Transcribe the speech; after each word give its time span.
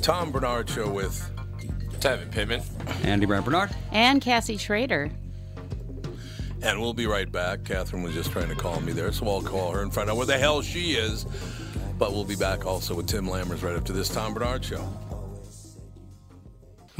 Tom 0.00 0.32
Barnard 0.32 0.68
Show 0.68 0.90
with 0.90 1.30
Tevin 2.00 2.30
Pittman. 2.30 2.62
Andy 3.04 3.26
Brand 3.26 3.44
Barnard. 3.44 3.70
And 3.92 4.20
Cassie 4.20 4.56
Schrader. 4.56 5.10
And 6.62 6.80
we'll 6.80 6.94
be 6.94 7.06
right 7.06 7.30
back. 7.30 7.64
Catherine 7.64 8.02
was 8.02 8.14
just 8.14 8.30
trying 8.30 8.48
to 8.48 8.54
call 8.54 8.80
me 8.80 8.92
there, 8.92 9.12
so 9.12 9.28
I'll 9.28 9.42
call 9.42 9.72
her 9.72 9.82
and 9.82 9.92
find 9.92 10.10
out 10.10 10.16
where 10.16 10.26
the 10.26 10.38
hell 10.38 10.62
she 10.62 10.92
is. 10.92 11.24
But 11.98 12.12
we'll 12.12 12.24
be 12.24 12.36
back 12.36 12.66
also 12.66 12.94
with 12.94 13.06
Tim 13.06 13.26
Lammers 13.26 13.62
right 13.62 13.76
after 13.76 13.92
this 13.92 14.08
Tom 14.08 14.34
Barnard 14.34 14.64
Show. 14.64 14.88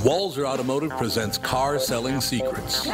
Walser 0.00 0.44
Automotive 0.44 0.90
presents 0.90 1.38
Car 1.38 1.78
Selling 1.78 2.20
Secrets. 2.20 2.84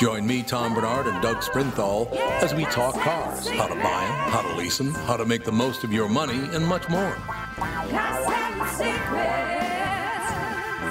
Join 0.00 0.26
me, 0.26 0.42
Tom 0.42 0.74
Barnard, 0.74 1.06
and 1.06 1.22
Doug 1.22 1.38
Sprinthal 1.38 2.12
as 2.42 2.54
we 2.54 2.64
talk 2.66 2.94
cars, 2.96 3.48
how 3.48 3.66
to 3.66 3.74
buy 3.74 3.80
them, 3.80 4.30
how 4.30 4.42
to 4.42 4.54
lease 4.56 4.78
them, 4.78 4.92
how 4.94 5.16
to 5.16 5.24
make 5.24 5.44
the 5.44 5.52
most 5.52 5.84
of 5.84 5.92
your 5.92 6.08
money, 6.08 6.38
and 6.54 6.66
much 6.66 6.88
more. 6.88 7.12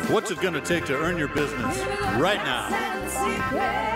What's 0.10 0.32
it 0.32 0.42
going 0.42 0.54
to 0.56 0.62
take 0.62 0.86
to 0.86 0.98
earn 0.98 1.18
your 1.18 1.28
business 1.28 1.80
right 2.18 2.44
now? 2.44 3.87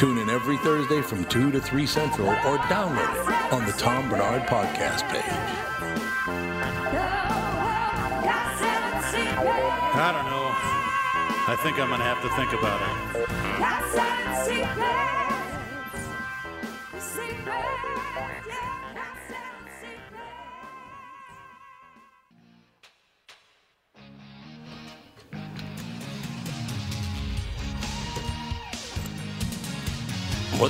Tune 0.00 0.16
in 0.16 0.30
every 0.30 0.56
Thursday 0.56 1.02
from 1.02 1.26
2 1.26 1.52
to 1.52 1.60
3 1.60 1.84
Central 1.84 2.30
or 2.30 2.56
download 2.70 3.04
it 3.04 3.52
on 3.52 3.66
the 3.66 3.72
Tom 3.72 4.08
Barnard 4.08 4.48
podcast 4.48 5.06
page. 5.10 5.22
I 9.92 10.12
don't 10.14 10.24
know. 10.24 10.46
I 11.52 11.56
think 11.62 11.78
I'm 11.78 11.88
going 11.88 12.00
to 12.00 12.06
have 12.06 12.22
to 12.22 12.30
think 12.30 12.54
about 12.54 12.80
it. 12.80 12.88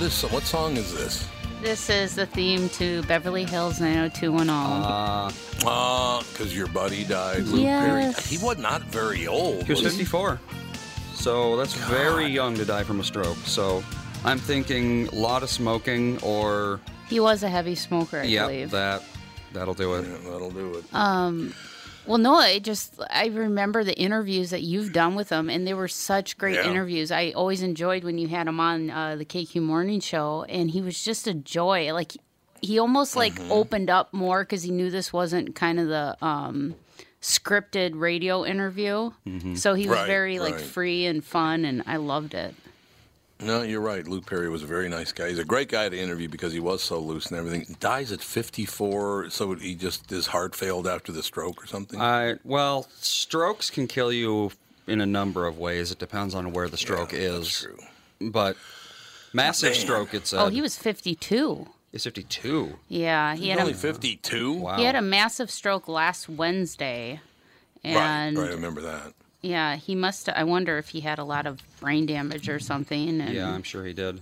What 0.01 0.07
is 0.07 0.23
what 0.33 0.43
song 0.45 0.79
is 0.79 0.95
this? 0.95 1.29
This 1.61 1.91
is 1.91 2.15
the 2.15 2.25
theme 2.25 2.71
to 2.71 3.03
Beverly 3.03 3.45
Hills 3.45 3.81
90210. 3.83 4.49
Uh, 4.49 5.31
Ah, 5.67 6.25
because 6.33 6.57
your 6.57 6.69
buddy 6.69 7.05
died, 7.05 7.43
Luke 7.43 7.67
Perry. 7.67 8.11
He 8.25 8.39
was 8.39 8.57
not 8.57 8.81
very 8.85 9.27
old. 9.27 9.65
he 9.65 9.73
was 9.75 9.83
was 9.83 9.93
54. 9.93 10.41
So 11.13 11.55
that's 11.59 11.75
very 11.75 12.29
young 12.29 12.55
to 12.55 12.65
die 12.65 12.83
from 12.83 13.01
a 13.01 13.05
stroke. 13.05 13.37
So 13.45 13.85
I'm 14.25 14.39
thinking 14.39 15.07
a 15.09 15.17
lot 15.17 15.43
of 15.43 15.51
smoking 15.51 16.19
or 16.23 16.81
he 17.11 17.21
was 17.21 17.43
a 17.43 17.51
heavy 17.51 17.75
smoker, 17.75 18.21
I 18.21 18.23
yeah, 18.23 18.47
believe. 18.47 18.71
that 18.71 19.03
that'll 19.53 19.75
do 19.75 19.97
it. 19.97 20.07
Yeah, 20.09 20.31
that'll 20.31 20.51
do 20.51 20.77
it. 20.77 20.85
Um, 20.95 21.53
well, 22.07 22.19
no, 22.19 22.35
I 22.35 22.59
just 22.59 23.01
I 23.11 23.27
remember 23.27 23.85
the 23.85 23.97
interviews 23.99 24.51
that 24.51 24.63
you've 24.63 24.93
done 24.93 25.15
with 25.15 25.29
him, 25.31 25.49
and 25.51 25.67
they 25.67 25.75
were 25.75 25.89
such 25.89 26.37
great 26.39 26.57
Yeah. 26.57 26.71
interviews. 26.71 27.11
I 27.13 27.31
always 27.31 27.63
enjoyed 27.63 28.05
when 28.05 28.19
you 28.19 28.29
had 28.29 28.47
him 28.49 28.59
on 28.61 28.91
uh, 28.91 29.17
the 29.17 29.25
KQ 29.25 29.63
Morning 29.63 30.01
Show, 30.01 30.45
and 30.49 30.71
he 30.71 30.81
was 30.81 31.03
just 31.03 31.27
a 31.27 31.35
joy. 31.35 31.93
Like 31.93 32.13
he 32.63 32.79
almost 32.79 33.17
like 33.17 33.35
Mm-hmm. 33.37 33.53
opened 33.53 33.91
up 33.91 34.13
more 34.13 34.43
because 34.45 34.63
he 34.63 34.71
knew 34.71 34.91
this 34.91 35.13
wasn't 35.13 35.55
kind 35.55 35.79
of 35.81 35.89
the 35.89 36.17
um, 36.25 36.75
scripted 37.23 37.93
radio 37.95 38.45
interview. 38.45 39.11
So 39.55 39.75
he 39.75 39.87
was 39.89 39.99
Right, 39.99 40.07
very 40.07 40.39
like 40.39 40.55
right. 40.55 40.61
free 40.65 41.07
and 41.07 41.25
fun, 41.25 41.65
and 41.65 41.83
I 41.87 41.97
loved 41.97 42.35
it. 42.35 42.55
No, 43.43 43.63
you're 43.63 43.81
right. 43.81 44.07
Luke 44.07 44.27
Perry 44.27 44.49
was 44.51 44.63
a 44.63 44.67
very 44.67 44.89
nice 44.89 45.13
guy. 45.13 45.29
He's 45.31 45.39
a 45.39 45.45
great 45.45 45.69
guy 45.69 45.89
to 45.89 45.99
interview 45.99 46.29
because 46.29 46.53
he 46.53 46.61
was 46.61 46.83
so 46.83 46.99
loose 46.99 47.27
and 47.27 47.39
everything. 47.39 47.77
Dies 47.81 48.13
at 48.13 48.21
54, 48.21 49.31
so 49.31 49.55
he 49.55 49.75
just 49.75 50.11
his 50.11 50.27
heart 50.29 50.55
failed 50.55 50.87
after 50.87 51.11
the 51.13 51.23
stroke 51.23 51.63
or 51.63 51.67
something. 51.67 52.01
I 52.01 52.37
well, 52.45 52.87
strokes 53.01 53.71
can 53.71 53.87
kill 53.87 54.13
you 54.13 54.51
in 54.87 55.01
a 55.01 55.07
number 55.07 55.47
of 55.47 55.59
ways. 55.59 55.91
It 55.91 55.99
depends 55.99 56.35
on 56.35 56.53
where 56.53 56.69
the 56.69 56.77
stroke 56.77 57.13
Yeah, 57.13 57.21
is. 57.21 57.39
That's 57.45 57.63
true. 57.63 57.79
But 58.31 58.57
massive 59.33 59.73
Man. 59.73 59.81
stroke, 59.81 60.15
it's 60.15 60.33
a 60.33 60.41
oh, 60.41 60.49
he 60.49 60.61
was 60.61 60.77
fifty 60.77 61.15
two. 61.15 61.69
He's 61.93 62.05
52. 62.05 62.77
Yeah, 62.87 63.35
he 63.35 63.47
He's 63.47 63.51
had 63.51 63.61
only 63.63 63.73
a 63.73 63.77
52. 63.77 64.53
Wow. 64.53 64.77
he 64.77 64.85
had 64.85 64.95
a 64.95 65.03
massive 65.03 65.51
stroke 65.51 65.89
last 65.89 66.29
Wednesday, 66.29 67.21
and 67.83 68.37
right, 68.37 68.45
right. 68.45 68.51
I 68.53 68.55
remember 68.55 68.81
that. 68.83 69.13
Yeah, 69.43 69.77
he 69.77 69.95
must. 69.95 70.29
I 70.29 70.45
wonder 70.45 70.79
if 70.79 70.89
he 70.89 71.01
had 71.01 71.19
a 71.19 71.25
lot 71.25 71.47
of 71.47 71.61
brain 71.81 72.07
damage 72.07 72.49
or 72.49 72.59
something. 72.59 73.21
And, 73.21 73.35
Yeah, 73.35 73.51
I'm 73.51 73.63
sure 73.63 73.85
he 73.85 73.93
did. 73.93 74.21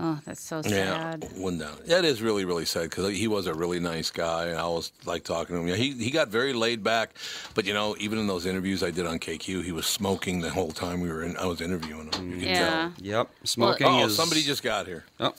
Oh, 0.00 0.18
that's 0.26 0.40
so 0.40 0.60
sad. 0.60 0.72
Yeah, 0.72 1.10
sad. 1.12 1.28
one 1.36 1.58
down. 1.58 1.76
That 1.86 2.04
is 2.04 2.20
really, 2.20 2.44
really 2.44 2.64
sad 2.64 2.90
because 2.90 3.16
he 3.16 3.28
was 3.28 3.46
a 3.46 3.54
really 3.54 3.78
nice 3.78 4.10
guy. 4.10 4.48
I 4.50 4.54
always 4.54 4.90
like 5.04 5.22
talking 5.22 5.54
to 5.54 5.62
him. 5.62 5.68
Yeah, 5.68 5.76
he 5.76 5.92
he 5.92 6.10
got 6.10 6.28
very 6.28 6.52
laid 6.52 6.82
back, 6.82 7.10
but 7.54 7.64
you 7.64 7.74
know, 7.74 7.94
even 8.00 8.18
in 8.18 8.26
those 8.26 8.44
interviews 8.44 8.82
I 8.82 8.90
did 8.90 9.06
on 9.06 9.20
KQ, 9.20 9.62
he 9.62 9.70
was 9.70 9.86
smoking 9.86 10.40
the 10.40 10.50
whole 10.50 10.72
time 10.72 11.00
we 11.00 11.10
were 11.10 11.22
in. 11.22 11.36
I 11.36 11.46
was 11.46 11.60
interviewing 11.60 12.10
him. 12.12 12.32
You 12.32 12.40
can 12.40 12.48
Yeah. 12.48 12.90
Yep. 12.98 13.30
Smoking 13.44 13.86
tell. 13.86 14.00
Oh, 14.00 14.06
is. 14.06 14.16
somebody 14.16 14.42
just 14.42 14.64
got 14.64 14.86
here. 14.86 15.04
Oh. 15.20 15.32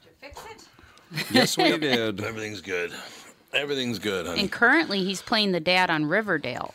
Yes, 1.32 1.58
we 1.58 1.78
did. 1.78 2.22
Everything's 2.24 2.62
good. 2.62 2.94
Everything's 3.54 4.00
good, 4.00 4.26
honey. 4.26 4.42
And 4.42 4.52
currently, 4.52 5.04
he's 5.04 5.22
playing 5.22 5.52
the 5.52 5.60
dad 5.60 5.90
on 5.90 6.06
Riverdale 6.06 6.74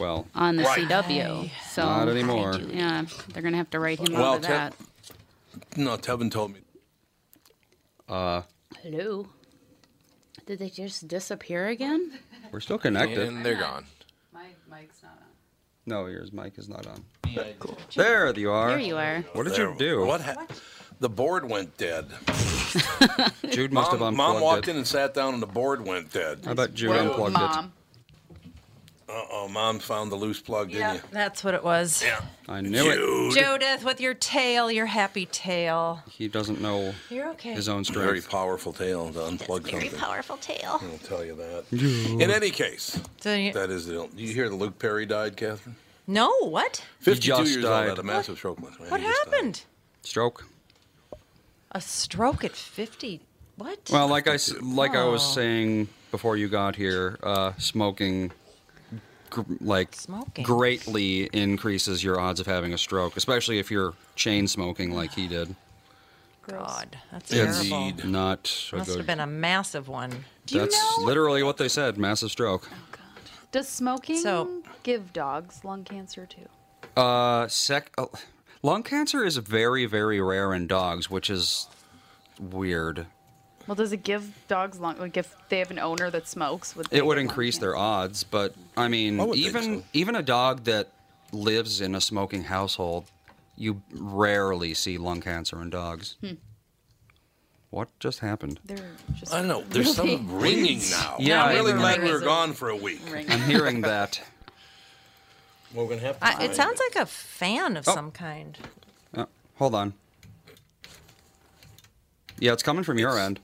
Well, 0.00 0.26
on 0.34 0.56
the 0.56 0.62
Right. 0.64 0.88
CW. 0.88 1.50
So 1.70 1.82
Not 1.84 2.08
anymore. 2.08 2.54
Yeah, 2.58 3.04
they're 3.32 3.42
gonna 3.42 3.58
have 3.58 3.70
to 3.70 3.78
write 3.78 3.98
him 4.00 4.14
Well, 4.14 4.24
out 4.32 4.36
of 4.36 4.42
Te- 4.42 4.48
that. 4.48 4.74
no, 5.76 5.96
Tevin 5.98 6.30
told 6.30 6.54
me. 6.54 6.60
uh, 8.08 8.42
Hello. 8.82 9.28
Did 10.46 10.58
they 10.58 10.70
just 10.70 11.06
disappear 11.06 11.68
again? 11.68 12.18
we're 12.50 12.60
still 12.60 12.78
connected. 12.78 13.18
And 13.28 13.44
they're 13.44 13.54
gone. 13.60 13.84
My 14.32 14.46
mic's 14.70 15.02
not 15.02 15.12
on. 15.12 15.18
No, 15.86 16.06
yours 16.06 16.32
mic 16.32 16.58
is 16.58 16.68
not 16.68 16.86
on. 16.86 17.04
There 17.94 18.32
you 18.36 18.50
are. 18.50 18.70
Here 18.70 18.78
you 18.78 18.96
are. 18.96 19.20
What 19.34 19.44
did 19.44 19.52
There- 19.54 19.70
you 19.70 19.78
do? 19.78 20.04
What? 20.06 20.22
Ha- 20.22 20.46
the 20.98 21.08
board 21.10 21.48
went 21.48 21.76
dead. 21.76 22.06
Jude 23.50 23.72
must 23.72 23.90
have 23.90 24.00
Mom, 24.00 24.08
unplugged 24.14 24.16
Mom 24.16 24.40
walked 24.40 24.68
it. 24.68 24.72
in 24.72 24.76
and 24.78 24.86
sat 24.86 25.14
down, 25.14 25.34
and 25.34 25.42
the 25.42 25.46
board 25.46 25.86
went 25.86 26.12
dead. 26.12 26.40
I 26.46 26.54
bet 26.54 26.74
Jude 26.74 26.90
Well, 26.90 27.10
unplugged 27.10 27.34
Mom. 27.34 27.42
Uh 27.66 27.68
oh, 29.32 29.48
Mom 29.48 29.78
found 29.78 30.10
the 30.12 30.16
loose 30.16 30.40
plug, 30.40 30.68
didn't 30.68 30.80
Yeah, 30.80 30.94
you? 30.94 31.00
that's 31.10 31.42
what 31.44 31.54
it 31.54 31.62
was. 31.64 32.02
Yeah. 32.02 32.20
I 32.48 32.60
knew 32.60 32.90
it. 32.90 32.96
Jude. 32.96 33.32
Judith, 33.44 33.84
with 33.84 34.00
your 34.00 34.14
tail, 34.14 34.70
your 34.70 34.86
happy 34.86 35.26
tail. 35.26 36.02
He 36.10 36.28
doesn't 36.28 36.60
know 36.60 36.94
You're 37.10 37.28
okay. 37.30 37.52
his 37.52 37.68
own 37.68 37.84
strength. 37.84 38.04
Very 38.06 38.20
powerful 38.22 38.72
tail 38.72 39.12
to 39.12 39.18
unplug 39.20 39.62
Very 39.70 39.82
something. 39.88 39.98
powerful 39.98 40.36
tail. 40.38 40.80
I'll 40.82 40.98
tell 41.04 41.24
you 41.24 41.34
that. 41.36 41.64
In 42.22 42.30
any 42.30 42.50
case, 42.50 43.00
So 43.20 43.34
you, 43.34 43.52
that 43.52 43.70
is 43.70 43.86
the. 43.86 44.08
Do 44.14 44.22
you 44.22 44.32
hear 44.34 44.48
that 44.48 44.54
Luke 44.56 44.78
Perry 44.78 45.06
died, 45.06 45.36
Catherine? 45.36 45.76
no, 46.06 46.30
what? 46.48 46.84
52 47.00 47.26
just 47.26 47.50
years 47.52 47.64
died. 47.64 47.88
old, 47.88 47.88
had 47.90 47.98
a 47.98 48.02
massive 48.02 48.36
stroke. 48.38 48.60
last 48.60 48.80
night. 48.80 48.90
What 48.90 49.00
He 49.00 49.06
just 49.06 49.24
died. 49.24 49.32
happened? 49.34 49.62
Stroke. 50.02 50.44
A 51.72 51.80
stroke 51.80 52.42
at 52.44 52.52
50. 52.56 53.20
What? 53.56 53.78
Well, 53.92 54.08
like 54.08 54.26
I 54.26 54.34
s- 54.34 54.54
like 54.60 54.96
I 54.96 55.04
was 55.04 55.22
Oh. 55.22 55.34
saying 55.34 55.88
before 56.10 56.36
you 56.36 56.48
got 56.48 56.74
here, 56.76 57.18
uh, 57.22 57.52
smoking, 57.58 58.28
gr- 58.28 58.34
like 59.60 59.94
Smoking. 59.94 60.44
greatly 60.44 61.24
increases 61.32 62.02
your 62.04 62.18
odds 62.20 62.40
of 62.40 62.46
having 62.46 62.72
a 62.72 62.78
stroke, 62.78 63.16
especially 63.16 63.58
if 63.58 63.70
you're 63.70 63.94
chain 64.16 64.46
smoking 64.48 64.92
like 64.94 65.12
he 65.12 65.26
did. 65.28 65.54
God, 66.46 66.96
that's 67.12 67.30
Indeed. 67.32 67.70
terrible. 67.98 68.06
Not 68.10 68.70
a 68.72 68.76
Must 68.76 68.96
have 68.96 69.06
been 69.06 69.20
a 69.20 69.26
massive 69.26 69.88
one. 69.88 70.24
Do 70.46 70.54
you 70.56 70.60
That's 70.62 70.74
know? 70.98 71.04
literally 71.04 71.42
what 71.42 71.58
they 71.58 71.68
said. 71.68 71.96
Massive 71.96 72.30
stroke. 72.30 72.68
Does 73.52 73.68
smoking 73.68 74.18
So- 74.18 74.62
give 74.82 75.12
dogs 75.12 75.64
lung 75.64 75.84
cancer 75.84 76.26
too? 76.26 76.48
Uh, 77.00 77.46
sec. 77.46 77.92
Uh, 77.98 78.06
lung 78.62 78.82
cancer 78.82 79.24
is 79.24 79.36
very, 79.36 79.86
very 79.86 80.20
rare 80.20 80.52
in 80.52 80.66
dogs, 80.66 81.08
which 81.10 81.30
is 81.30 81.68
weird. 82.40 83.06
Well, 83.70 83.76
does 83.76 83.92
it 83.92 84.02
give 84.02 84.32
dogs 84.48 84.80
lung? 84.80 84.98
Like 84.98 85.16
if 85.16 85.32
they 85.48 85.60
have 85.60 85.70
an 85.70 85.78
owner 85.78 86.10
that 86.10 86.26
smokes, 86.26 86.74
would 86.74 86.86
they 86.86 86.96
It 86.96 87.06
would 87.06 87.18
increase 87.18 87.58
their 87.58 87.76
odds, 87.76 88.24
but 88.24 88.52
I 88.76 88.88
mean, 88.88 89.20
I 89.20 89.26
even 89.28 89.62
so. 89.62 89.84
even 89.92 90.16
a 90.16 90.22
dog 90.24 90.64
that 90.64 90.88
lives 91.30 91.80
in 91.80 91.94
a 91.94 92.00
smoking 92.00 92.42
household, 92.42 93.04
you 93.56 93.80
rarely 93.92 94.74
see 94.74 94.98
lung 94.98 95.20
cancer 95.20 95.62
in 95.62 95.70
dogs. 95.70 96.16
Hmm. 96.20 96.32
What 97.70 97.96
just 98.00 98.18
happened? 98.18 98.58
They're 98.64 98.90
just. 99.16 99.32
I 99.32 99.38
don't 99.38 99.46
know. 99.46 99.62
There's 99.62 99.96
really 99.98 100.16
some 100.16 100.40
ringing 100.40 100.80
now. 100.90 101.14
Yeah, 101.20 101.44
I'm 101.44 101.54
really 101.54 101.72
I- 101.74 101.76
glad 101.78 102.02
we 102.02 102.10
were 102.10 102.18
gone 102.18 102.54
for 102.54 102.70
a 102.70 102.76
week. 102.76 103.00
ring. 103.08 103.30
I'm 103.30 103.42
hearing 103.42 103.80
that. 103.92 104.20
We're 105.72 105.86
gonna 105.86 106.00
have 106.00 106.18
to. 106.18 106.26
I, 106.26 106.42
it 106.42 106.56
sounds 106.56 106.80
like 106.92 107.00
a 107.00 107.06
fan 107.06 107.76
of 107.76 107.86
Oh. 107.86 107.94
some 107.94 108.10
kind. 108.10 108.58
Uh, 109.16 109.26
hold 109.58 109.76
on. 109.76 109.92
Yeah, 112.40 112.52
it's 112.52 112.64
coming 112.64 112.82
from 112.82 112.98
your 112.98 113.16
end. 113.16 113.38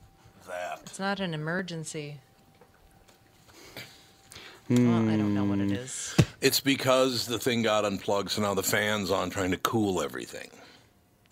It's 0.86 0.98
not 0.98 1.20
an 1.20 1.34
emergency. 1.34 2.18
Well, 4.68 5.08
I 5.08 5.16
don't 5.16 5.34
know 5.34 5.44
what 5.44 5.58
it 5.58 5.70
Hmm. 5.70 6.22
It's 6.40 6.60
because 6.60 7.26
the 7.26 7.38
thing 7.38 7.62
got 7.62 7.84
unplugged, 7.84 8.30
so 8.30 8.42
now 8.42 8.54
the 8.54 8.62
fan's 8.62 9.10
on 9.10 9.30
trying 9.30 9.50
to 9.50 9.58
cool 9.58 10.00
everything. 10.02 10.50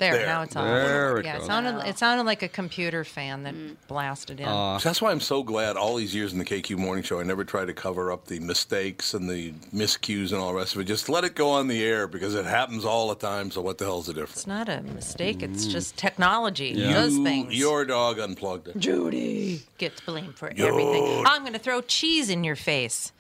There, 0.05 0.19
There. 0.19 0.27
now 0.27 0.43
it's 0.43 0.55
on. 0.57 0.67
There 0.67 1.19
it 1.19 1.25
yeah, 1.25 1.35
goes. 1.35 1.45
it 1.45 1.47
sounded 1.47 1.89
it 1.89 1.99
sounded 1.99 2.25
like 2.25 2.43
a 2.43 2.49
computer 2.49 3.05
fan 3.05 3.43
that 3.45 3.55
Mm. 3.55 3.77
blasted 3.89 4.41
in. 4.41 4.47
Uh, 4.47 4.79
So 4.79 4.89
that's 4.89 5.01
why 5.01 5.11
I'm 5.11 5.21
so 5.21 5.43
glad 5.43 5.77
all 5.77 5.97
these 5.97 6.15
years 6.15 6.33
in 6.33 6.39
the 6.39 6.45
KQ 6.45 6.77
Morning 6.77 7.03
Show, 7.03 7.21
I 7.21 7.23
never 7.23 7.45
tried 7.45 7.67
to 7.67 7.73
cover 7.75 8.13
up 8.13 8.27
the 8.27 8.39
mistakes 8.41 9.15
and 9.15 9.29
the 9.31 9.53
miscues 9.75 10.33
and 10.33 10.41
all 10.41 10.49
the 10.49 10.59
rest 10.59 10.75
of 10.75 10.81
it. 10.81 10.85
Just 10.85 11.09
let 11.09 11.25
it 11.25 11.35
go 11.35 11.49
on 11.51 11.69
the 11.69 11.83
air 11.83 12.07
because 12.07 12.35
it 12.35 12.45
happens 12.45 12.85
all 12.85 13.09
the 13.09 13.15
time. 13.15 13.51
So 13.51 13.61
what 13.63 13.79
the 13.79 13.85
hell's 13.87 14.07
the 14.07 14.13
difference? 14.15 14.37
it's 14.39 14.47
not 14.47 14.69
a 14.69 14.83
mistake. 14.83 15.43
It's 15.43 15.67
just 15.67 15.97
technology. 15.97 16.71
It 16.71 16.77
Yeah. 16.77 16.93
does 16.93 17.15
You- 17.17 17.25
things. 17.25 17.55
Your 17.55 17.85
dog 17.85 18.19
unplugged 18.19 18.69
it. 18.69 18.79
Judy 18.79 19.63
gets 19.79 20.01
blamed 20.03 20.37
for 20.37 20.49
everything. 20.57 21.25
I'm 21.27 21.43
going 21.43 21.53
to 21.55 21.59
throw 21.59 21.81
cheese 21.81 22.29
in 22.31 22.45
your 22.45 22.57
face. 22.57 23.13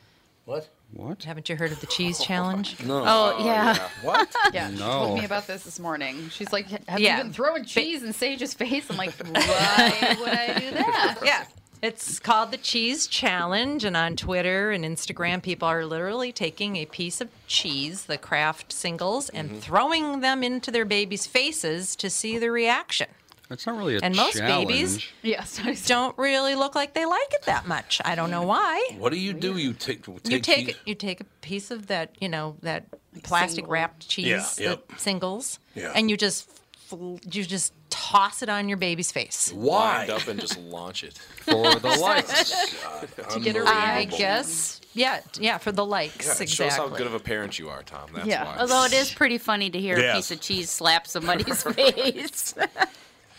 What? 0.44 0.68
What? 0.94 1.24
Haven't 1.24 1.48
you 1.48 1.56
heard 1.56 1.72
of 1.72 1.80
the 1.80 1.86
cheese 1.86 2.18
challenge? 2.24 2.76
No. 2.84 3.00
Oh, 3.00 3.36
oh 3.38 3.44
yeah. 3.44 3.88
What? 4.02 4.34
Yeah, 4.52 4.70
she 4.70 4.76
told 4.76 5.18
me 5.18 5.24
about 5.24 5.46
this 5.46 5.64
this 5.64 5.80
morning. 5.80 6.28
She's 6.28 6.52
like, 6.52 6.66
"Have 6.88 7.00
Yeah. 7.00 7.16
you 7.16 7.24
been 7.24 7.32
throwing 7.32 7.64
cheese 7.64 8.02
in 8.02 8.12
Sage's 8.12 8.54
face?" 8.54 8.88
I'm 8.88 8.96
like, 8.96 9.12
"Why 9.32 10.16
would 10.20 10.28
I 10.28 10.58
do 10.58 10.70
that?" 10.70 11.18
yeah. 11.24 11.46
It's 11.82 12.18
called 12.18 12.50
the 12.50 12.56
Cheese 12.56 13.06
Challenge, 13.06 13.84
and 13.84 13.94
on 13.94 14.16
Twitter 14.16 14.70
and 14.70 14.84
Instagram, 14.86 15.42
people 15.42 15.68
are 15.68 15.84
literally 15.84 16.32
taking 16.32 16.76
a 16.76 16.86
piece 16.86 17.20
of 17.20 17.28
cheese, 17.46 18.04
the 18.04 18.16
Kraft 18.16 18.72
singles, 18.72 19.28
and 19.28 19.50
mm-hmm. 19.50 19.58
throwing 19.58 20.20
them 20.20 20.42
into 20.42 20.70
their 20.70 20.86
babies' 20.86 21.26
faces 21.26 21.94
to 21.96 22.08
see 22.08 22.38
the 22.38 22.50
reaction. 22.50 23.08
It's 23.50 23.66
not 23.66 23.76
really 23.76 23.96
a 23.96 24.00
And 24.02 24.16
most 24.16 24.38
challenge. 24.38 24.68
babies 24.68 25.06
Yes, 25.22 25.60
don't 25.86 26.16
really 26.16 26.54
look 26.54 26.74
like 26.74 26.94
they 26.94 27.04
like 27.04 27.32
it 27.32 27.42
that 27.42 27.66
much. 27.66 28.00
I 28.04 28.14
don't 28.14 28.30
know 28.30 28.42
why. 28.42 28.90
What 28.98 29.12
do 29.12 29.18
you 29.18 29.32
do? 29.34 29.56
You 29.58 29.72
take. 29.74 30.04
take 30.04 30.28
You 30.30 30.40
take 30.40 30.66
cheese- 30.68 30.76
you 30.86 30.94
take 30.94 31.20
a 31.20 31.24
piece 31.42 31.70
of 31.70 31.86
that, 31.88 32.14
you 32.20 32.28
know, 32.28 32.56
that 32.62 32.86
plastic 33.22 33.66
wrapped 33.68 34.08
cheese, 34.08 34.26
Yeah, 34.26 34.48
the 34.56 34.62
yep. 34.62 34.84
singles, 34.98 35.58
Yeah. 35.74 35.92
and 35.94 36.10
you 36.10 36.16
just 36.16 36.48
fl- 36.88 37.16
you 37.30 37.44
just 37.44 37.72
toss 37.90 38.42
it 38.42 38.48
on 38.48 38.68
your 38.68 38.78
baby's 38.78 39.12
face. 39.12 39.52
Why? 39.54 39.98
Wind 39.98 40.10
up 40.10 40.26
and 40.26 40.40
just 40.40 40.58
launch 40.58 41.04
it. 41.04 41.16
for 41.44 41.74
the 41.76 41.88
likes. 42.00 42.50
to 43.30 43.40
get 43.40 43.56
a 43.56 43.60
I 43.60 43.98
reaction. 43.98 44.18
guess, 44.18 44.80
yeah, 44.94 45.20
yeah, 45.38 45.58
for 45.58 45.70
the 45.70 45.84
likes, 45.84 46.26
Yeah, 46.26 46.32
it 46.32 46.40
exactly. 46.40 46.46
shows 46.70 46.76
how 46.76 46.88
good 46.88 47.06
of 47.06 47.14
a 47.14 47.20
parent 47.20 47.58
you 47.58 47.68
are, 47.68 47.82
Tom. 47.82 48.08
That's 48.14 48.26
Yeah. 48.26 48.44
why. 48.44 48.56
Although 48.58 48.84
it 48.84 48.92
is 48.94 49.12
pretty 49.12 49.38
funny 49.38 49.68
to 49.70 49.78
hear 49.78 49.96
a 49.96 50.00
Yes. 50.00 50.16
piece 50.16 50.30
of 50.32 50.40
cheese 50.40 50.70
slap 50.70 51.06
somebody's 51.06 51.62
face. 51.74 52.54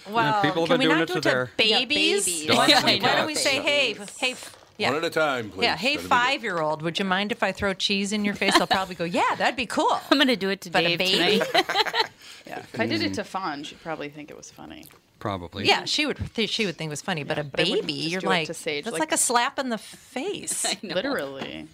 Well, 0.09 0.41
people 0.41 0.63
have 0.65 0.67
can 0.69 0.77
been 0.77 0.79
we 0.79 0.85
doing 0.85 0.97
not 0.99 1.03
it 1.03 1.07
do 1.07 1.13
to 1.13 1.17
it 1.19 1.21
to 1.23 1.29
their- 1.29 1.51
babies? 1.57 2.25
babies. 2.25 2.49
Why, 2.55 2.67
Yeah, 2.67 2.81
don't 2.81 2.85
we, 2.93 2.99
why 3.01 3.15
don't 3.15 3.27
we 3.27 3.35
say, 3.35 3.61
hey, 3.61 3.95
hey, 4.19 4.35
yeah, 4.77 4.89
One 4.89 4.97
at 4.97 5.05
a 5.05 5.09
time, 5.09 5.49
please. 5.51 5.63
yeah, 5.63 5.75
hey, 5.77 5.95
That'd 5.95 5.97
be 5.99 6.03
good. 6.03 6.09
five-year-old, 6.09 6.81
would 6.81 6.99
you 6.99 7.05
mind 7.05 7.31
if 7.31 7.41
I 7.41 7.51
throw 7.51 7.73
cheese 7.73 8.11
in 8.11 8.25
your 8.25 8.33
face? 8.35 8.57
They'll 8.57 8.67
probably 8.67 8.95
go, 8.95 9.05
yeah, 9.05 9.35
that'd 9.35 9.55
be 9.55 9.65
cool. 9.65 9.97
I'm 10.11 10.17
going 10.17 10.27
to 10.27 10.35
do 10.35 10.49
it 10.49 10.61
to 10.61 10.69
But 10.69 10.83
a 10.83 10.95
Dave 10.95 10.99
baby? 10.99 11.43
tonight. 11.45 11.65
Yeah. 12.47 12.59
If 12.59 12.79
I 12.79 12.85
did 12.85 13.01
it 13.01 13.15
to 13.15 13.23
Fawn, 13.23 13.63
she'd 13.63 13.81
probably 13.81 14.07
think 14.09 14.29
it 14.29 14.37
was 14.37 14.51
funny. 14.51 14.85
Probably. 15.17 15.65
Yeah, 15.65 15.85
she 15.85 16.05
would. 16.05 16.19
Th- 16.35 16.47
she 16.47 16.67
would 16.67 16.77
think 16.77 16.89
it 16.89 16.91
was 16.91 17.01
funny, 17.01 17.23
but 17.23 17.39
a 17.39 17.43
but 17.43 17.57
baby, 17.65 17.93
you're 17.93 18.21
like, 18.21 18.45
to 18.45 18.53
Sage, 18.53 18.83
that's 18.83 18.93
like- 18.93 18.99
like, 18.99 19.11
a 19.13 19.17
slap 19.17 19.57
in 19.57 19.69
the 19.69 19.79
face. 19.79 20.63
Literally. 20.83 21.67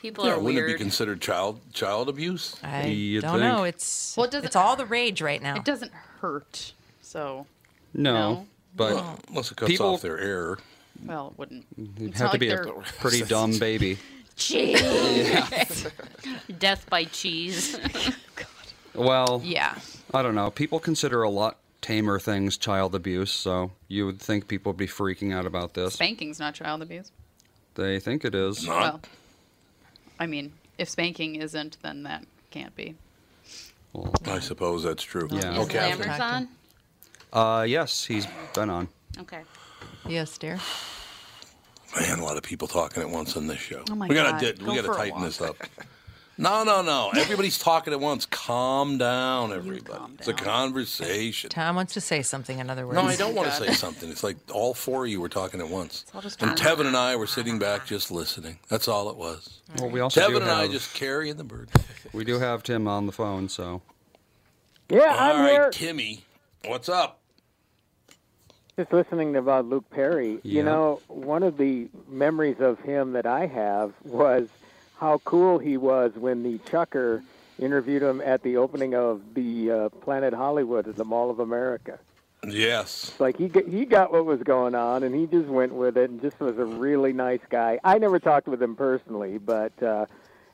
People 0.00 0.24
Yeah, 0.24 0.32
are 0.36 0.38
wouldn't 0.40 0.64
it 0.64 0.72
be 0.72 0.78
considered 0.78 1.20
child 1.20 1.60
child 1.74 2.08
abuse? 2.08 2.56
I 2.62 2.86
You'd 2.86 3.20
don't 3.20 3.40
know. 3.40 3.64
It's 3.64 4.14
Well, 4.16 4.24
it 4.26 4.34
it's 4.42 4.56
all 4.56 4.74
the 4.74 4.86
rage 4.86 5.20
right 5.20 5.42
now. 5.42 5.56
It 5.56 5.66
doesn't 5.66 5.92
hurt. 6.22 6.72
So, 7.10 7.44
No, 7.92 8.12
No. 8.12 8.46
but 8.76 9.18
Unless 9.28 9.50
it 9.50 9.56
cuts 9.56 9.68
People- 9.72 9.94
off 9.94 10.02
their 10.02 10.18
air. 10.20 10.58
well, 11.04 11.28
it 11.32 11.38
wouldn't. 11.40 11.66
you'd 11.76 12.10
It's 12.10 12.20
have 12.20 12.28
to 12.28 12.34
like 12.34 12.40
be 12.40 12.48
a 12.50 12.56
they're- 12.62 12.72
pretty 13.00 13.22
dumb 13.34 13.58
baby. 13.58 13.98
Cheese. 14.36 14.80
Death 16.58 16.88
by 16.88 17.04
cheese. 17.04 17.76
Well, 18.92 19.40
yeah. 19.44 19.78
I 20.12 20.20
don't 20.20 20.34
know. 20.34 20.50
People 20.50 20.80
consider 20.80 21.22
a 21.22 21.30
lot 21.30 21.58
tamer 21.80 22.18
things 22.18 22.56
child 22.58 22.92
abuse, 22.96 23.30
so 23.30 23.70
you 23.86 24.04
would 24.04 24.20
think 24.20 24.48
people 24.48 24.72
would 24.72 24.76
be 24.78 24.88
freaking 24.88 25.32
out 25.32 25.46
about 25.46 25.74
this. 25.74 25.94
Spanking's 25.94 26.40
not 26.40 26.54
child 26.54 26.82
abuse. 26.82 27.12
They 27.76 28.00
think 28.00 28.24
it 28.24 28.34
is. 28.34 28.66
Not. 28.66 28.80
Well, 28.80 29.00
I 30.18 30.26
mean, 30.26 30.52
if 30.76 30.88
spanking 30.88 31.36
isn't, 31.36 31.78
then 31.82 32.02
that 32.02 32.24
can't 32.50 32.74
be. 32.74 32.96
Well, 33.92 34.12
I 34.26 34.40
suppose 34.40 34.82
that's 34.82 35.04
true. 35.04 35.28
Yeah. 35.30 35.52
Is 35.52 35.58
Okay. 35.68 35.92
Lammers 35.92 36.18
on? 36.20 36.48
Uh, 37.32 37.64
yes, 37.68 38.04
he's 38.04 38.26
been 38.54 38.70
on. 38.70 38.88
Okay. 39.18 39.42
Yes, 40.08 40.38
dear. 40.38 40.58
Man, 41.98 42.20
a 42.20 42.24
lot 42.24 42.36
of 42.36 42.42
people 42.44 42.68
talking 42.68 43.02
at 43.02 43.10
once 43.10 43.36
on 43.36 43.46
this 43.48 43.58
show. 43.58 43.82
Oh 43.90 43.94
my 43.96 44.06
we 44.06 44.14
gotta 44.14 44.30
God. 44.32 44.40
di- 44.40 44.64
Go 44.64 44.70
we 44.70 44.76
gotta 44.76 44.88
for 44.88 44.94
tighten 44.94 45.22
this 45.22 45.40
up. 45.40 45.56
No, 46.38 46.62
no, 46.64 46.80
no. 46.82 47.10
Everybody's 47.16 47.58
talking 47.58 47.92
at 47.92 48.00
once. 48.00 48.24
Calm 48.26 48.96
down, 48.96 49.52
everybody. 49.52 50.14
It's 50.18 50.28
a 50.28 50.32
conversation. 50.32 51.50
Tom 51.50 51.76
wants 51.76 51.92
to 51.94 52.00
say 52.00 52.22
something, 52.22 52.60
in 52.60 52.70
other 52.70 52.86
words. 52.86 52.94
No, 52.96 53.02
I 53.02 53.16
don't 53.16 53.34
want 53.36 53.50
to 53.50 53.54
say 53.56 53.72
something. 53.72 54.08
It's 54.08 54.22
like 54.24 54.36
all 54.52 54.72
four 54.72 55.04
of 55.04 55.10
you 55.10 55.20
were 55.20 55.28
talking 55.28 55.60
at 55.60 55.68
once. 55.68 56.06
all 56.14 56.22
just 56.22 56.40
And 56.40 56.52
Tevin 56.52 56.86
and 56.86 56.96
I 56.96 57.16
were 57.16 57.26
sitting 57.26 57.58
back 57.58 57.84
just 57.84 58.10
listening. 58.10 58.58
That's 58.68 58.88
all 58.88 59.10
it 59.10 59.16
was. 59.16 59.60
Well, 59.78 59.90
we 59.90 60.00
also 60.00 60.20
do 60.28 60.34
Tevin 60.38 60.42
and 60.42 60.50
I 60.50 60.62
have- 60.62 60.70
just 60.70 60.94
carrying 60.94 61.36
the 61.36 61.44
bird. 61.44 61.70
We 62.14 62.24
do 62.24 62.38
have 62.38 62.62
Tim 62.62 62.88
on 62.88 63.04
the 63.06 63.12
phone, 63.12 63.48
so. 63.48 63.82
Yeah, 64.88 65.00
All 65.00 65.18
I'm 65.36 65.40
right, 65.42 65.50
here. 65.52 65.70
Timmy. 65.70 66.24
What's 66.66 66.88
up? 66.88 67.19
Just 68.80 68.94
listening 68.94 69.36
about 69.36 69.66
Luke 69.66 69.90
Perry. 69.90 70.38
Yeah. 70.42 70.54
You 70.54 70.62
know, 70.62 71.02
one 71.08 71.42
of 71.42 71.58
the 71.58 71.90
memories 72.08 72.60
of 72.60 72.80
him 72.80 73.12
that 73.12 73.26
I 73.26 73.44
have 73.44 73.92
was 74.04 74.48
how 74.96 75.18
cool 75.26 75.58
he 75.58 75.76
was 75.76 76.14
when 76.14 76.42
the 76.42 76.56
Chucker 76.70 77.22
interviewed 77.58 78.02
him 78.02 78.22
at 78.22 78.42
the 78.42 78.56
opening 78.56 78.94
of 78.94 79.34
the 79.34 79.70
uh, 79.70 79.88
Planet 79.90 80.32
Hollywood 80.32 80.88
at 80.88 80.96
the 80.96 81.04
Mall 81.04 81.30
of 81.30 81.40
America. 81.40 81.98
Yes. 82.48 83.12
Like 83.18 83.36
he 83.36 83.48
got, 83.48 83.68
he 83.68 83.84
got 83.84 84.12
what 84.12 84.24
was 84.24 84.42
going 84.42 84.74
on, 84.74 85.02
and 85.02 85.14
he 85.14 85.26
just 85.26 85.48
went 85.48 85.74
with 85.74 85.98
it, 85.98 86.08
and 86.08 86.22
just 86.22 86.40
was 86.40 86.56
a 86.56 86.64
really 86.64 87.12
nice 87.12 87.42
guy. 87.50 87.78
I 87.84 87.98
never 87.98 88.18
talked 88.18 88.48
with 88.48 88.62
him 88.62 88.76
personally, 88.76 89.36
but 89.36 89.74
uh, 89.82 90.06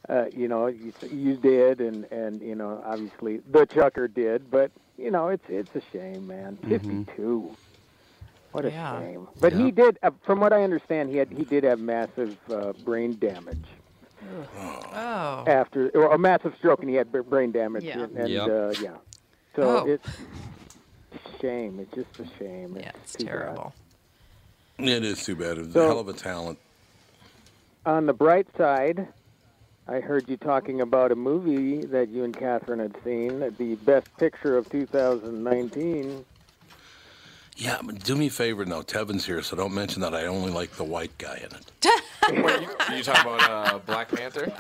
uh, 0.09 0.25
you 0.35 0.49
know, 0.49 0.67
you, 0.67 0.93
you 1.13 1.37
did, 1.37 1.81
and 1.81 2.07
and 2.11 2.43
you 2.43 2.57
know, 2.57 2.83
obviously 2.85 3.37
the 3.49 3.67
Chucker 3.67 4.09
did, 4.09 4.51
but 4.51 4.73
you 4.99 5.13
know, 5.13 5.29
it's 5.29 5.45
it's 5.49 5.77
a 5.77 5.83
shame, 5.93 6.27
man. 6.27 6.59
Fifty-two. 6.69 7.55
What 8.57 8.65
a 8.65 8.71
Yeah. 8.71 8.99
shame. 9.01 9.29
But 9.39 9.53
he 9.53 9.71
did, 9.71 9.99
uh, 10.03 10.13
from 10.25 10.41
what 10.41 10.55
I 10.55 10.63
understand, 10.63 11.11
he 11.11 11.19
had 11.19 11.29
he 11.29 11.45
did 11.45 11.63
have 11.65 11.79
massive 11.79 12.39
uh, 12.51 12.73
brain 12.87 13.19
damage 13.19 13.63
Oh. 14.59 15.45
after, 15.47 15.91
or 15.91 16.15
a 16.15 16.19
massive 16.19 16.55
stroke, 16.57 16.81
and 16.81 16.89
he 16.89 16.97
had 16.97 17.13
brain 17.13 17.53
damage, 17.53 17.85
Yeah. 17.85 18.01
and, 18.05 18.17
and 18.17 18.29
Yep. 18.31 18.49
uh, 18.49 18.75
yeah. 18.83 18.91
So 19.57 19.63
Oh. 19.63 19.87
it's 19.87 20.09
a 20.09 21.39
shame. 21.43 21.81
It's 21.81 21.93
just 21.95 22.19
a 22.19 22.39
shame. 22.39 22.79
Yeah, 22.81 22.93
it's 23.05 23.13
too 23.13 23.27
bad. 23.27 23.31
terrible. 23.33 23.75
It 24.79 25.05
is 25.05 25.23
too 25.23 25.37
bad. 25.37 25.59
It's 25.59 25.77
a 25.77 25.85
hell 25.87 25.99
of 26.01 26.09
a 26.09 26.15
talent. 26.15 26.59
On 27.85 28.07
the 28.07 28.15
bright 28.15 28.47
side, 28.57 29.07
I 29.87 30.01
heard 30.01 30.31
you 30.31 30.39
talking 30.39 30.81
about 30.81 31.13
a 31.13 31.15
movie 31.15 31.85
that 31.85 32.09
you 32.09 32.25
and 32.25 32.35
Catherine 32.35 32.79
had 32.81 32.97
seen, 33.05 33.41
the 33.59 33.75
best 33.85 34.17
picture 34.17 34.57
of 34.57 34.67
2019. 34.71 36.25
Yeah, 37.57 37.81
do 38.05 38.15
me 38.17 38.27
a 38.27 38.31
favor. 38.31 38.65
No, 38.67 38.83
Tevin's 38.83 39.25
here, 39.25 39.43
so 39.43 39.57
don't 39.57 39.73
mention 39.73 40.03
that 40.03 40.15
I 40.15 40.27
only 40.27 40.51
like 40.51 40.73
the 40.73 40.85
white 40.85 41.17
guy 41.17 41.37
in 41.37 41.57
it. 41.57 42.43
Wait, 42.45 42.61
you, 42.61 42.69
are 42.89 42.97
you 42.97 43.03
talking 43.03 43.33
about 43.33 43.51
uh, 43.75 43.79
Black 43.79 44.11
Panther? 44.11 44.53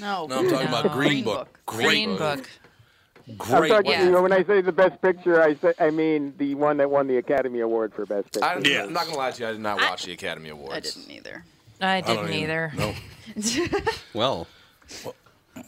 No, 0.00 0.26
No, 0.26 0.38
I'm 0.38 0.48
talking 0.48 0.68
about 0.68 0.92
Green 0.92 1.24
Book. 1.24 1.58
Great 1.66 1.86
Green 1.86 2.08
movie. 2.10 2.18
Book. 2.18 2.48
I'm 3.28 3.36
Great. 3.36 3.68
talking, 3.68 3.90
movie. 3.90 4.04
you 4.04 4.10
know, 4.12 4.22
when 4.22 4.32
I 4.32 4.44
say 4.44 4.60
the 4.60 4.72
best 4.72 5.02
picture, 5.02 5.42
I 5.42 5.54
say, 5.56 5.74
I 5.80 5.90
mean 5.90 6.32
the 6.38 6.54
one 6.54 6.76
that 6.78 6.90
won 6.90 7.08
the 7.08 7.16
Academy 7.16 7.60
Award 7.60 7.92
for 7.92 8.06
best 8.06 8.32
picture. 8.32 8.44
I, 8.44 8.54
I'm 8.54 8.92
not 8.92 9.06
gonna 9.06 9.18
lie 9.18 9.32
to 9.32 9.42
you. 9.42 9.48
I 9.48 9.52
did 9.52 9.60
not 9.60 9.78
watch 9.80 10.04
the 10.04 10.12
Academy 10.12 10.48
Awards. 10.50 10.74
I 10.76 10.80
didn't 10.80 11.10
either. 11.10 11.44
I 11.80 12.00
don't 12.00 12.26
didn't 12.26 12.34
either. 12.34 12.72
No. 12.76 12.94
Well. 14.14 14.46
Well, 15.04 15.14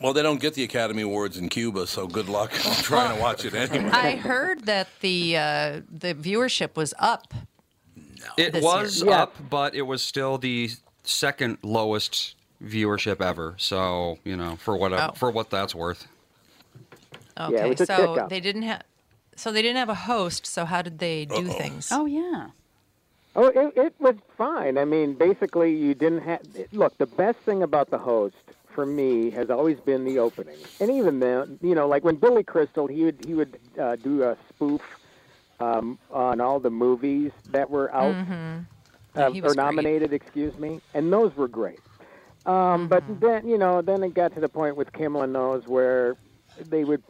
they 0.00 0.22
don't 0.22 0.40
get 0.40 0.54
the 0.54 0.64
Academy 0.64 1.02
Awards 1.02 1.36
in 1.36 1.48
Cuba, 1.48 1.86
so 1.86 2.06
good 2.06 2.28
luck 2.28 2.52
trying 2.82 3.14
to 3.14 3.20
watch 3.20 3.44
it 3.44 3.54
anyway. 3.54 3.90
I 3.90 4.16
heard 4.16 4.64
that 4.66 4.88
the 5.00 5.36
uh, 5.36 5.80
the 5.90 6.14
viewership 6.14 6.76
was 6.76 6.94
up. 6.98 7.34
It 8.36 8.62
was 8.62 9.02
year. 9.02 9.12
up, 9.12 9.36
but 9.48 9.74
it 9.74 9.82
was 9.82 10.02
still 10.02 10.38
the 10.38 10.70
second 11.04 11.58
lowest 11.62 12.34
viewership 12.62 13.20
ever. 13.20 13.54
So 13.58 14.18
you 14.24 14.36
know, 14.36 14.56
for 14.56 14.76
what 14.76 14.92
Oh. 14.92 15.12
for 15.14 15.30
what 15.30 15.50
that's 15.50 15.74
worth. 15.74 16.06
Okay, 17.38 17.66
it 17.66 17.68
was 17.68 17.80
a 17.80 17.86
so 17.86 18.26
they 18.28 18.40
didn't 18.40 18.62
have. 18.62 18.82
So 19.36 19.52
they 19.52 19.62
didn't 19.62 19.78
have 19.78 19.88
a 19.88 19.94
host. 19.94 20.46
So 20.46 20.64
how 20.64 20.82
did 20.82 20.98
they 20.98 21.24
do 21.24 21.44
things? 21.48 21.88
Oh 21.90 22.06
yeah. 22.06 22.48
Oh, 23.36 23.46
it, 23.46 23.72
it 23.76 23.94
was 24.00 24.16
fine. 24.36 24.76
I 24.76 24.84
mean, 24.84 25.14
basically, 25.14 25.74
you 25.74 25.94
didn't 25.94 26.22
have. 26.22 26.40
Look, 26.72 26.98
the 26.98 27.06
best 27.06 27.38
thing 27.40 27.62
about 27.62 27.90
the 27.90 27.98
host 27.98 28.34
for 28.74 28.86
me 28.86 29.30
has 29.30 29.50
always 29.50 29.78
been 29.80 30.04
the 30.04 30.18
opening, 30.18 30.58
and 30.80 30.90
even 30.90 31.20
then, 31.20 31.58
you 31.62 31.74
know, 31.74 31.88
like 31.88 32.04
when 32.04 32.16
Billy 32.16 32.42
Crystal, 32.44 32.86
he 32.86 33.04
would 33.04 33.20
he 33.20 33.34
would 33.34 33.58
uh, 33.80 33.96
do 33.96 34.22
a 34.22 34.36
spoof 34.48 34.80
um, 35.60 35.98
on 36.10 36.40
all 36.40 36.58
the 36.60 36.70
movies 36.70 37.32
that 37.52 37.68
were 37.70 37.92
out 37.94 38.16
Mhm. 38.16 38.66
uh, 39.16 39.20
or 39.20 39.30
was 39.30 39.42
great. 39.42 39.56
nominated, 39.56 40.12
excuse 40.12 40.56
me, 40.58 40.80
and 40.94 41.12
those 41.12 41.34
were 41.36 41.48
great. 41.48 41.80
Um, 42.46 42.88
But 42.88 43.04
then, 43.20 43.46
you 43.46 43.58
know, 43.58 43.82
then 43.82 44.02
it 44.02 44.14
got 44.14 44.34
to 44.34 44.40
the 44.40 44.48
point 44.48 44.76
with 44.76 44.92
Kimmel 44.92 45.22
and 45.22 45.34
those 45.34 45.66
where 45.66 46.16
they 46.70 46.84
would 46.84 47.02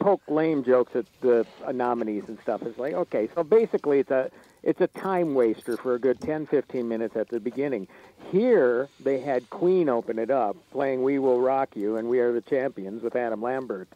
poke 0.00 0.22
lame 0.28 0.62
jokes 0.64 0.92
at 0.94 1.06
the 1.20 1.46
uh, 1.66 1.72
nominees 1.72 2.24
and 2.28 2.38
stuff. 2.42 2.62
It's 2.64 2.78
like, 2.78 2.94
okay, 2.94 3.28
so 3.34 3.42
basically 3.42 3.98
it's 4.00 4.10
a 4.10 4.30
it's 4.66 4.80
a 4.80 4.88
time 4.88 5.34
waster 5.34 5.76
for 5.76 5.94
a 5.94 5.98
good 5.98 6.20
10, 6.20 6.46
15 6.46 6.88
minutes 6.88 7.16
at 7.16 7.28
the 7.28 7.38
beginning. 7.38 7.86
Here, 8.32 8.88
they 8.98 9.20
had 9.20 9.48
Queen 9.48 9.88
open 9.88 10.18
it 10.18 10.30
up, 10.30 10.56
playing 10.72 11.04
"We 11.04 11.20
Will 11.20 11.40
Rock 11.40 11.76
You" 11.76 11.96
and 11.96 12.08
"We 12.08 12.18
Are 12.18 12.32
the 12.32 12.40
Champions" 12.40 13.02
with 13.02 13.14
Adam 13.14 13.40
Lambert. 13.40 13.88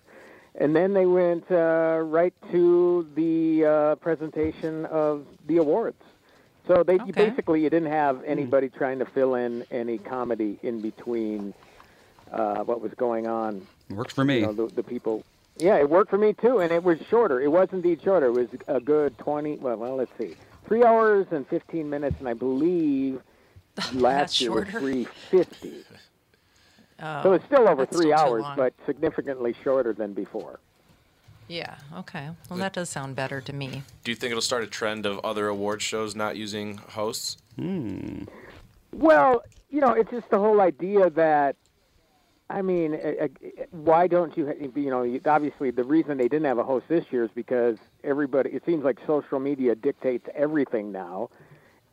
And 0.55 0.75
then 0.75 0.95
they 0.95 1.07
went 1.07 1.51
uh, 1.51 2.01
right 2.05 2.35
to 2.53 3.07
the 3.15 3.65
uh, 3.65 3.95
presentation 3.97 4.87
of 4.87 5.27
the 5.47 5.57
awards. 5.59 6.01
So 6.69 6.85
they 6.85 6.99
you 7.05 7.13
basically 7.13 7.63
you 7.63 7.71
didn't 7.71 7.91
have 7.91 8.23
anybody 8.25 8.69
trying 8.69 9.01
to 9.01 9.07
fill 9.07 9.35
in 9.35 9.65
any 9.73 9.99
comedy 9.99 10.59
in 10.63 10.81
between 10.81 11.53
uh, 12.31 12.63
what 12.63 12.81
was 12.81 12.93
going 12.95 13.27
on. 13.27 13.67
Works 13.91 14.15
for 14.15 14.25
me. 14.25 14.41
You 14.41 14.47
know, 14.47 14.53
the, 14.53 14.67
the 14.69 14.83
people. 14.85 15.25
Yeah, 15.57 15.79
it 15.79 15.91
worked 15.91 16.11
for 16.11 16.19
me 16.19 16.33
too, 16.33 16.61
and 16.61 16.71
it 16.71 16.85
was 16.85 17.01
shorter. 17.09 17.41
It 17.41 17.51
was 17.51 17.69
indeed 17.73 18.01
shorter. 18.03 18.27
It 18.27 18.33
was 18.33 18.49
a 18.69 18.81
good 18.81 19.19
twenty. 19.19 19.57
Well, 19.57 19.77
well, 19.77 19.97
let's 19.97 20.13
see, 20.17 20.37
three 20.67 20.85
hours 20.85 21.27
and 21.31 21.47
fifteen 21.49 21.91
minutes, 21.91 22.17
and 22.19 22.29
I 22.29 22.35
believe 22.35 23.21
last 23.93 24.41
year 24.41 24.53
was 24.53 24.69
three 24.69 25.07
fifty. 25.31 25.85
Oh, 27.03 27.23
so 27.23 27.33
it's 27.33 27.47
still 27.47 27.67
over 27.67 27.87
three 27.87 28.13
still 28.13 28.19
hours, 28.19 28.45
but 28.57 28.75
significantly 28.85 29.55
shorter 29.65 29.95
than 29.95 30.13
before. 30.13 30.61
Yeah. 31.49 31.77
Okay. 31.97 32.29
Well, 32.51 32.59
that 32.59 32.75
does 32.75 32.91
sound 32.91 33.17
better 33.17 33.41
to 33.41 33.53
me. 33.53 33.83
Do 34.05 34.13
you 34.13 34.17
think 34.17 34.31
it'll 34.31 34.43
start 34.43 34.63
a 34.63 34.67
trend 34.67 35.07
of 35.07 35.19
other 35.21 35.49
award 35.49 35.81
shows 35.81 36.15
not 36.15 36.37
using 36.37 36.77
hosts? 36.77 37.39
Hmm. 37.57 38.25
Well, 38.93 39.43
you 39.71 39.81
know, 39.81 39.93
it's 39.95 40.11
just 40.11 40.29
the 40.31 40.39
whole 40.39 40.61
idea 40.61 41.11
that, 41.11 41.57
I 42.51 42.63
mean, 42.63 42.99
why 43.71 44.09
don't 44.09 44.37
you, 44.37 44.53
you 44.75 44.91
know, 44.91 45.21
obviously 45.25 45.71
the 45.71 45.85
reason 45.85 46.19
they 46.19 46.29
didn't 46.29 46.47
have 46.47 46.59
a 46.59 46.65
host 46.65 46.87
this 46.89 47.05
year 47.13 47.25
is 47.25 47.31
because 47.35 47.79
everybody, 48.03 48.51
it 48.51 48.65
seems 48.67 48.83
like 48.85 48.99
social 49.07 49.39
media 49.39 49.77
dictates 49.77 50.29
everything 50.35 50.91
now. 50.91 51.31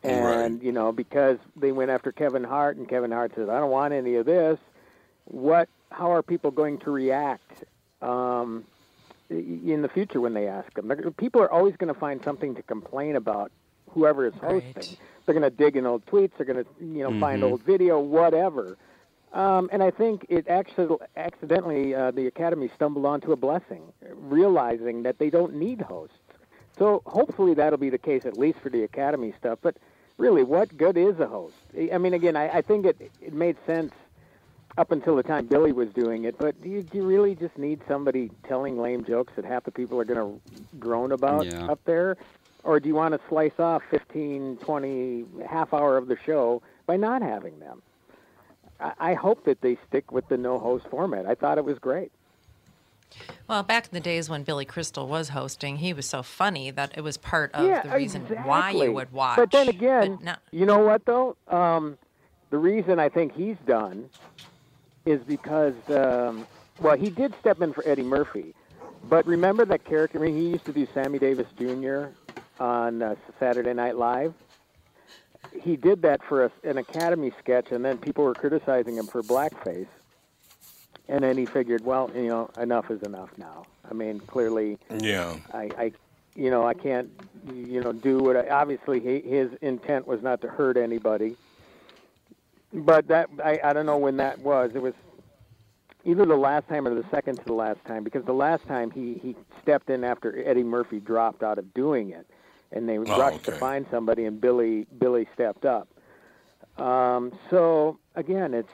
And, 0.04 0.62
you 0.64 0.72
know, 0.72 0.92
because 0.92 1.38
they 1.56 1.72
went 1.72 1.92
after 1.92 2.12
Kevin 2.12 2.44
Hart 2.44 2.78
and 2.78 2.90
Kevin 2.90 3.12
Hart 3.12 3.34
says, 3.36 3.50
I 3.50 3.60
don't 3.60 3.70
want 3.70 3.94
any 3.94 4.16
of 4.16 4.26
this, 4.26 4.58
what, 5.26 5.70
how 5.92 6.12
are 6.12 6.24
people 6.24 6.50
going 6.50 6.80
to 6.80 6.92
react? 6.92 7.64
Um, 8.02 8.66
in 9.30 9.82
the 9.82 9.90
future 9.90 10.22
when 10.22 10.34
they 10.34 10.48
ask 10.48 10.74
them. 10.74 10.90
People 11.18 11.42
are 11.42 11.52
always 11.52 11.76
going 11.76 11.94
to 11.94 12.00
find 12.00 12.24
something 12.24 12.56
to 12.56 12.64
complain 12.64 13.16
about 13.18 13.52
whoever 13.90 14.26
is 14.26 14.34
hosting. 14.42 14.96
They're 15.26 15.34
going 15.38 15.44
to 15.44 15.50
dig 15.50 15.76
in 15.76 15.86
old 15.86 16.06
tweets. 16.06 16.32
They're 16.38 16.46
going 16.46 16.64
to 16.64 16.70
you 16.80 17.04
know 17.04 17.20
find 17.20 17.42
Mhm. 17.42 17.52
old 17.52 17.64
video, 17.64 18.00
whatever. 18.00 18.78
Um, 19.34 19.70
and 19.72 19.84
I 19.84 19.92
think 19.92 20.26
it 20.30 20.48
actually 20.48 20.96
accidentally 21.16 21.94
uh, 21.94 22.12
the 22.12 22.28
Academy 22.28 22.70
stumbled 22.76 23.06
onto 23.06 23.32
a 23.32 23.36
blessing, 23.36 23.92
realizing 24.14 25.04
that 25.04 25.20
they 25.20 25.30
don't 25.30 25.56
need 25.56 25.82
hosts. 25.82 26.16
So 26.80 27.02
hopefully 27.06 27.54
that'll 27.54 27.80
be 27.80 27.90
the 27.90 27.98
case 27.98 28.26
at 28.26 28.38
least 28.38 28.60
for 28.60 28.70
the 28.70 28.84
Academy 28.84 29.34
stuff. 29.38 29.60
But 29.62 29.78
really, 30.18 30.44
what 30.44 30.78
good 30.78 30.98
is 30.98 31.20
a 31.20 31.28
host? 31.28 31.56
I 31.92 31.98
mean, 31.98 32.14
again, 32.14 32.36
I, 32.36 32.58
I 32.58 32.62
think 32.62 32.86
it 32.86 33.12
it 33.22 33.34
made 33.34 33.58
sense 33.66 33.92
up 34.78 34.92
until 34.92 35.16
the 35.16 35.24
time 35.24 35.48
Billy 35.48 35.72
was 35.72 35.90
doing 35.90 36.26
it. 36.26 36.38
But 36.38 36.62
do 36.62 36.70
you, 36.70 36.84
do 36.84 37.00
you 37.00 37.04
really 37.04 37.36
just 37.36 37.58
need 37.58 37.82
somebody 37.88 38.30
telling 38.48 38.80
lame 38.80 39.04
jokes 39.04 39.34
that 39.36 39.44
half 39.44 39.64
the 39.64 39.72
people 39.72 40.00
are 40.00 40.06
going 40.06 40.20
to 40.20 40.42
groan 40.80 41.12
about 41.12 41.48
Yeah. 41.48 41.66
up 41.66 41.80
there? 41.86 42.16
Or 42.64 42.80
do 42.80 42.88
you 42.88 42.96
want 42.96 43.14
to 43.14 43.20
slice 43.28 43.60
off 43.60 43.82
15, 43.90 44.58
20, 44.58 45.26
half 45.50 45.74
hour 45.74 45.98
of 45.98 46.08
the 46.08 46.18
show 46.26 46.62
by 46.86 46.96
not 46.98 47.22
having 47.22 47.60
them? 47.60 47.82
I, 48.80 49.14
hope 49.14 49.46
that 49.46 49.62
they 49.62 49.78
stick 49.88 50.12
with 50.12 50.28
the 50.28 50.38
no 50.38 50.60
host 50.60 50.86
format. 50.90 51.26
I 51.26 51.36
thought 51.36 51.58
it 51.58 51.66
was 51.66 51.80
great. 51.80 52.12
Well, 53.48 53.64
back 53.64 53.86
in 53.86 53.92
the 53.94 54.00
days 54.00 54.30
when 54.30 54.44
Billy 54.44 54.66
Crystal 54.66 55.08
was 55.08 55.30
hosting, 55.30 55.78
he 55.78 55.94
was 55.94 56.06
so 56.06 56.22
funny 56.22 56.72
that 56.72 56.98
it 56.98 57.02
was 57.02 57.18
part 57.18 57.54
of 57.54 57.66
yeah, 57.66 57.82
the 57.82 57.96
reason 57.96 58.22
why 58.44 58.72
you 58.72 58.92
would 58.92 59.12
watch. 59.12 59.38
But 59.38 59.52
then 59.52 59.70
again, 59.70 60.20
no- 60.22 60.36
you 60.52 60.66
know 60.66 60.80
what 60.80 61.06
though? 61.06 61.36
Um, 61.48 61.98
the 62.50 62.58
reason 62.58 63.00
I 63.00 63.10
think 63.10 63.34
he's 63.34 63.58
done 63.66 64.10
is 65.06 65.22
because, 65.22 65.76
um, 65.90 66.46
well, 66.80 66.98
he 66.98 67.10
did 67.10 67.34
step 67.40 67.62
in 67.62 67.74
for 67.74 67.88
Eddie 67.88 68.04
Murphy, 68.04 68.54
but 69.10 69.26
remember 69.26 69.66
that 69.66 69.86
character? 69.86 70.20
I 70.20 70.28
mean, 70.28 70.38
he 70.38 70.50
used 70.50 70.66
to 70.66 70.74
do 70.74 70.88
Sammy 70.94 71.18
Davis 71.18 71.48
Jr. 71.58 72.08
on 72.60 73.02
uh, 73.02 73.16
Saturday 73.40 73.74
Night 73.74 73.96
Live. 73.96 74.34
He 75.62 75.76
did 75.76 76.02
that 76.04 76.24
for 76.24 76.46
a, 76.46 76.52
an 76.64 76.78
Academy 76.78 77.32
sketch, 77.40 77.72
and 77.72 77.84
then 77.84 77.98
people 77.98 78.24
were 78.24 78.34
criticizing 78.34 78.96
him 78.98 79.08
for 79.08 79.22
blackface. 79.22 79.88
And 81.10 81.24
then 81.24 81.38
he 81.38 81.46
figured, 81.46 81.86
well, 81.86 82.12
you 82.14 82.28
know, 82.28 82.50
enough 82.60 82.92
is 82.92 83.02
enough 83.04 83.30
now. 83.38 83.66
I 83.90 83.94
mean, 83.94 84.20
clearly, 84.20 84.78
Yeah. 85.00 85.38
I, 85.54 85.70
I 85.78 85.92
you 86.36 86.52
know, 86.52 86.68
I 86.68 86.74
can't, 86.74 87.10
you 87.52 87.82
know, 87.82 87.92
do 87.92 88.20
what. 88.20 88.36
I, 88.36 88.50
obviously, 88.50 89.00
he, 89.00 89.28
his 89.28 89.50
intent 89.62 90.06
was 90.06 90.22
not 90.22 90.42
to 90.42 90.48
hurt 90.48 90.78
anybody. 90.78 91.36
But 92.74 93.08
that 93.08 93.30
I, 93.44 93.60
I 93.64 93.74
don't 93.74 93.86
know 93.86 93.98
when 93.98 94.18
that 94.18 94.40
was. 94.40 94.72
It 94.76 94.82
was 94.82 94.94
either 96.06 96.26
the 96.26 96.36
last 96.36 96.68
time 96.68 96.88
or 96.88 96.94
the 96.94 97.06
second 97.10 97.38
to 97.38 97.46
the 97.46 97.54
last 97.54 97.84
time 97.86 98.04
because 98.04 98.24
the 98.26 98.34
last 98.34 98.68
time 98.68 98.92
he 98.92 99.16
he 99.16 99.36
stepped 99.62 99.90
in 99.90 100.04
after 100.04 100.48
Eddie 100.48 100.64
Murphy 100.64 101.00
dropped 101.00 101.42
out 101.42 101.58
of 101.58 101.74
doing 101.74 102.12
it, 102.12 102.28
and 102.72 102.88
they 102.88 102.98
Oh, 102.98 103.04
rushed 103.04 103.44
to 103.46 103.52
find 103.60 103.86
somebody, 103.92 104.26
and 104.26 104.40
Billy 104.42 104.86
Billy 105.00 105.28
stepped 105.34 105.66
up. 105.66 105.88
Um, 106.78 107.32
so 107.50 107.98
again, 108.16 108.54
it's 108.54 108.72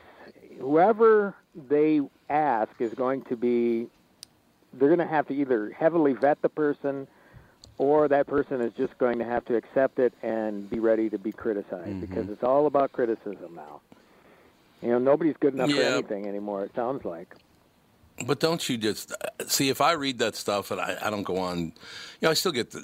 whoever 0.59 1.35
they 1.69 2.01
ask 2.29 2.71
is 2.79 2.93
going 2.93 3.21
to 3.23 3.35
be. 3.35 3.87
They're 4.73 4.89
going 4.89 4.99
to 4.99 5.05
have 5.05 5.27
to 5.27 5.35
either 5.35 5.69
heavily 5.69 6.13
vet 6.13 6.41
the 6.41 6.49
person, 6.49 7.07
or 7.77 8.07
that 8.07 8.25
person 8.25 8.59
is 8.61 8.73
just 8.73 8.97
going 8.97 9.19
to 9.19 9.25
have 9.25 9.45
to 9.45 9.55
accept 9.55 9.99
it 9.99 10.13
and 10.23 10.67
be 10.69 10.79
ready 10.79 11.09
to 11.11 11.19
be 11.19 11.31
criticized 11.31 12.01
because 12.01 12.27
it's 12.29 12.43
all 12.43 12.65
about 12.65 12.91
criticism 12.91 13.53
now. 13.55 13.81
You 14.81 14.89
know, 14.89 14.97
nobody's 14.99 15.35
good 15.39 15.53
enough 15.53 15.69
for 15.69 15.75
anything 15.93 16.27
anymore. 16.27 16.63
It 16.65 16.71
sounds 16.75 17.05
like. 17.05 17.35
But 18.25 18.39
don't 18.39 18.67
you 18.69 18.77
just 18.77 19.11
see 19.47 19.69
if 19.69 19.81
I 19.81 19.93
read 19.93 20.19
that 20.19 20.35
stuff 20.35 20.71
and 20.71 20.79
I, 20.79 20.97
I 21.01 21.09
don't 21.09 21.23
go 21.23 21.37
on, 21.37 21.59
you 21.59 21.71
know, 22.21 22.29
I 22.29 22.35
still 22.35 22.51
get 22.51 22.71
the, 22.71 22.79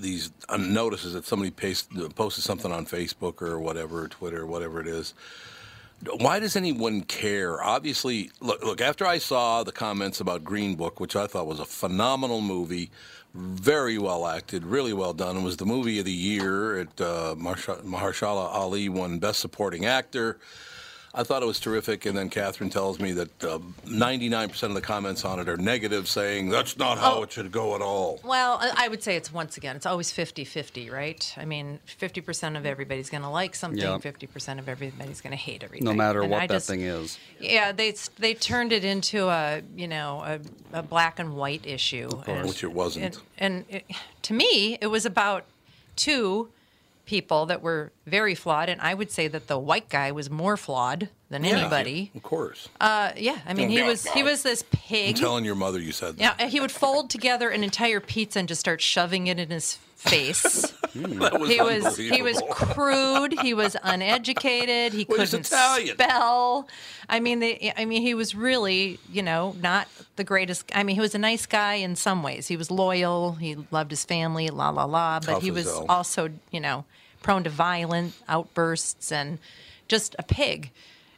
these 0.00 0.30
uh, 0.48 0.56
notices 0.56 1.12
that 1.12 1.26
somebody 1.26 1.50
paste, 1.50 1.90
posted 2.14 2.44
something 2.44 2.72
on 2.72 2.86
Facebook 2.86 3.42
or 3.42 3.60
whatever, 3.60 4.08
Twitter, 4.08 4.40
or 4.42 4.46
whatever 4.46 4.80
it 4.80 4.86
is. 4.86 5.14
Why 6.18 6.38
does 6.38 6.56
anyone 6.56 7.02
care? 7.02 7.62
Obviously, 7.62 8.30
look, 8.40 8.64
look. 8.64 8.80
After 8.80 9.06
I 9.06 9.18
saw 9.18 9.62
the 9.64 9.72
comments 9.72 10.18
about 10.18 10.42
Green 10.42 10.74
Book, 10.74 10.98
which 10.98 11.14
I 11.14 11.26
thought 11.26 11.46
was 11.46 11.60
a 11.60 11.66
phenomenal 11.66 12.40
movie, 12.40 12.90
very 13.34 13.98
well 13.98 14.26
acted, 14.26 14.64
really 14.64 14.94
well 14.94 15.12
done, 15.12 15.36
it 15.36 15.42
was 15.42 15.58
the 15.58 15.66
movie 15.66 15.98
of 15.98 16.06
the 16.06 16.12
year. 16.12 16.78
It 16.78 17.00
uh, 17.02 17.34
Mahershala 17.36 18.50
Ali 18.50 18.88
won 18.88 19.18
Best 19.18 19.40
Supporting 19.40 19.84
Actor. 19.84 20.38
I 21.12 21.24
thought 21.24 21.42
it 21.42 21.46
was 21.46 21.58
terrific, 21.58 22.06
and 22.06 22.16
then 22.16 22.30
Catherine 22.30 22.70
tells 22.70 23.00
me 23.00 23.10
that 23.12 23.42
uh, 23.44 23.58
99% 23.84 24.62
of 24.62 24.74
the 24.74 24.80
comments 24.80 25.24
on 25.24 25.40
it 25.40 25.48
are 25.48 25.56
negative, 25.56 26.08
saying 26.08 26.50
that's 26.50 26.78
not 26.78 26.98
how 26.98 27.16
Oh. 27.16 27.22
it 27.24 27.32
should 27.32 27.50
go 27.50 27.74
at 27.74 27.82
all. 27.82 28.20
Well, 28.22 28.58
I 28.60 28.84
I 28.84 28.88
would 28.88 29.02
say 29.02 29.16
it's 29.16 29.32
once 29.32 29.56
again, 29.56 29.74
it's 29.74 29.86
always 29.86 30.12
50 30.12 30.44
50, 30.44 30.88
right? 30.88 31.34
I 31.36 31.44
mean, 31.44 31.80
50% 32.00 32.56
of 32.56 32.64
everybody's 32.64 33.10
going 33.10 33.24
to 33.24 33.28
like 33.28 33.56
something, 33.56 33.80
Yeah. 33.80 33.98
50% 33.98 34.58
of 34.60 34.68
everybody's 34.68 35.20
going 35.20 35.32
to 35.32 35.36
hate 35.36 35.64
everything. 35.64 35.84
No 35.84 35.94
matter 35.94 36.22
And 36.22 36.30
what 36.30 36.42
I 36.42 36.46
that 36.46 36.54
just- 36.54 36.68
thing 36.68 36.82
is. 36.82 37.18
Yeah, 37.40 37.72
they 37.72 37.94
they 38.18 38.34
turned 38.34 38.72
it 38.72 38.84
into 38.84 39.28
a 39.28 39.62
you 39.74 39.88
know 39.88 40.22
a, 40.24 40.78
a 40.78 40.82
black 40.84 41.18
and 41.18 41.34
white 41.36 41.66
issue, 41.66 42.08
and- 42.28 42.48
Which 42.48 42.62
it 42.62 42.72
wasn't. 42.72 43.16
And, 43.38 43.64
and 43.64 43.64
it, 43.68 43.84
to 44.22 44.32
me, 44.32 44.78
it 44.80 44.86
was 44.86 45.04
about 45.04 45.44
two 45.96 46.50
people 47.04 47.46
that 47.46 47.62
were 47.62 47.92
very 48.06 48.34
flawed, 48.34 48.68
and 48.68 48.80
I 48.80 48.94
would 48.94 49.10
say 49.10 49.28
that 49.28 49.46
the 49.46 49.58
white 49.58 49.88
guy 49.88 50.12
was 50.12 50.30
more 50.30 50.56
flawed 50.56 51.08
than 51.30 51.44
Yeah, 51.44 51.58
anybody. 51.58 52.10
Of 52.14 52.22
course. 52.22 52.68
Uh, 52.80 53.12
yeah, 53.16 53.38
I 53.46 53.54
mean, 53.54 53.70
he 53.70 53.82
was 53.82 54.06
he 54.08 54.22
was 54.22 54.42
this 54.42 54.62
I'm 54.62 54.78
pig. 54.78 55.16
telling 55.16 55.44
your 55.44 55.54
mother 55.54 55.78
you 55.80 55.92
said 55.92 56.16
that. 56.18 56.36
Yeah, 56.40 56.46
he 56.48 56.60
would 56.60 56.72
fold 56.72 57.08
together 57.10 57.48
an 57.48 57.64
entire 57.64 58.00
pizza 58.00 58.38
and 58.40 58.48
just 58.48 58.60
start 58.60 58.80
shoving 58.82 59.26
it 59.28 59.38
in 59.38 59.48
his 59.50 59.74
face. 59.96 60.72
That 60.92 61.38
was 61.38 61.48
he 61.48 61.60
was 61.62 61.96
he 61.96 62.20
was 62.20 62.42
crude. 62.50 63.38
He 63.42 63.54
was 63.54 63.76
uneducated. 63.84 64.92
He 64.92 65.06
Well, 65.08 65.18
couldn't 65.24 65.44
spell. 65.44 66.66
I 67.08 67.20
mean, 67.20 67.38
they, 67.38 67.72
I 67.76 67.84
mean, 67.84 68.02
he 68.02 68.14
was 68.14 68.34
really, 68.34 68.98
you 69.08 69.22
know, 69.22 69.54
not 69.60 69.86
the 70.16 70.24
greatest. 70.24 70.64
I 70.74 70.82
mean, 70.82 70.96
he 70.96 71.00
was 71.00 71.14
a 71.14 71.18
nice 71.18 71.46
guy 71.46 71.74
in 71.74 71.94
some 71.94 72.24
ways. 72.24 72.48
He 72.48 72.56
was 72.56 72.72
loyal. 72.72 73.34
He 73.34 73.56
loved 73.70 73.92
his 73.92 74.04
family. 74.04 74.48
La 74.48 74.70
la 74.70 74.84
la. 74.84 75.20
But 75.20 75.34
Tough 75.34 75.42
he 75.42 75.52
was 75.52 75.66
hell. 75.66 75.86
also, 75.88 76.30
you 76.50 76.58
know, 76.58 76.84
prone 77.22 77.44
to 77.44 77.50
violent 77.50 78.14
outbursts 78.28 79.12
and 79.12 79.38
just 79.86 80.16
a 80.18 80.24
pig. 80.24 80.72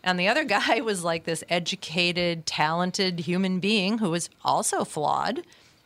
And 0.04 0.18
the 0.18 0.28
other 0.28 0.44
guy 0.58 0.80
was 0.80 1.04
like 1.04 1.24
this 1.24 1.44
educated, 1.48 2.46
talented 2.46 3.20
human 3.20 3.60
being 3.60 3.98
who 3.98 4.10
was 4.10 4.30
also 4.44 4.84
flawed. 4.84 5.42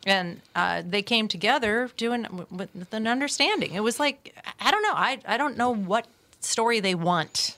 And 0.07 0.41
uh, 0.55 0.83
they 0.87 1.03
came 1.03 1.27
together 1.27 1.91
doing 1.97 2.27
with 2.51 2.69
with 2.75 2.95
an 2.95 3.09
understanding. 3.09 3.75
It 3.75 3.81
was 3.81 3.99
like 3.99 4.35
I 4.61 4.71
don't 4.71 4.83
know. 4.83 4.93
I 4.95 5.19
I 5.27 5.37
don't 5.37 5.57
know 5.57 5.75
what 5.75 6.07
story 6.41 6.79
they 6.79 6.95
want. 6.95 7.57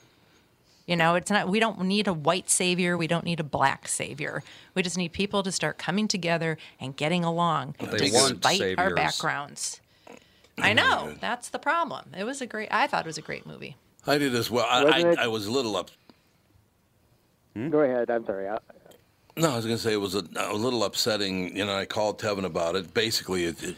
You 0.86 0.96
know, 0.96 1.16
it's 1.16 1.30
not. 1.30 1.48
We 1.50 1.60
don't 1.60 1.82
need 1.82 2.08
a 2.08 2.14
white 2.14 2.48
savior. 2.48 2.96
We 2.96 3.06
don't 3.06 3.24
need 3.26 3.38
a 3.38 3.44
black 3.44 3.86
savior. 3.86 4.42
We 4.74 4.82
just 4.82 4.96
need 4.96 5.12
people 5.12 5.42
to 5.42 5.52
start 5.52 5.76
coming 5.76 6.08
together 6.08 6.56
and 6.80 6.96
getting 6.96 7.22
along, 7.24 7.74
But 7.78 7.98
they 7.98 8.10
want 8.10 8.40
despite 8.40 8.78
our 8.78 8.94
backgrounds. 8.94 9.82
I 10.56 10.72
know 10.72 11.14
that's 11.20 11.50
the 11.50 11.58
problem. 11.58 12.12
It 12.16 12.24
was 12.24 12.40
a 12.40 12.46
great. 12.46 12.68
I 12.70 12.86
thought 12.86 13.04
it 13.04 13.06
was 13.06 13.18
a 13.18 13.22
great 13.22 13.44
movie. 13.44 13.76
I 14.06 14.16
did 14.16 14.34
as 14.34 14.50
well. 14.50 14.66
I, 14.68 14.84
Wasn't 14.84 15.18
I, 15.18 15.24
I 15.24 15.26
was 15.26 15.46
a 15.46 15.50
little 15.50 15.76
up. 15.76 15.90
Go 17.70 17.80
ahead. 17.80 18.10
I'm 18.10 18.24
sorry. 18.24 18.48
I, 18.48 18.58
No, 19.36 19.50
I 19.52 19.56
was 19.56 19.64
going 19.64 19.76
to 19.76 19.82
say 19.82 19.92
it 19.92 19.96
was 20.00 20.14
a, 20.14 20.22
a 20.36 20.54
little 20.54 20.84
upsetting. 20.84 21.56
You 21.56 21.64
know, 21.64 21.76
I 21.76 21.84
called 21.86 22.20
Tevin 22.20 22.44
about 22.44 22.76
it. 22.76 22.92
Basically, 22.94 23.44
it, 23.44 23.62
it, 23.62 23.76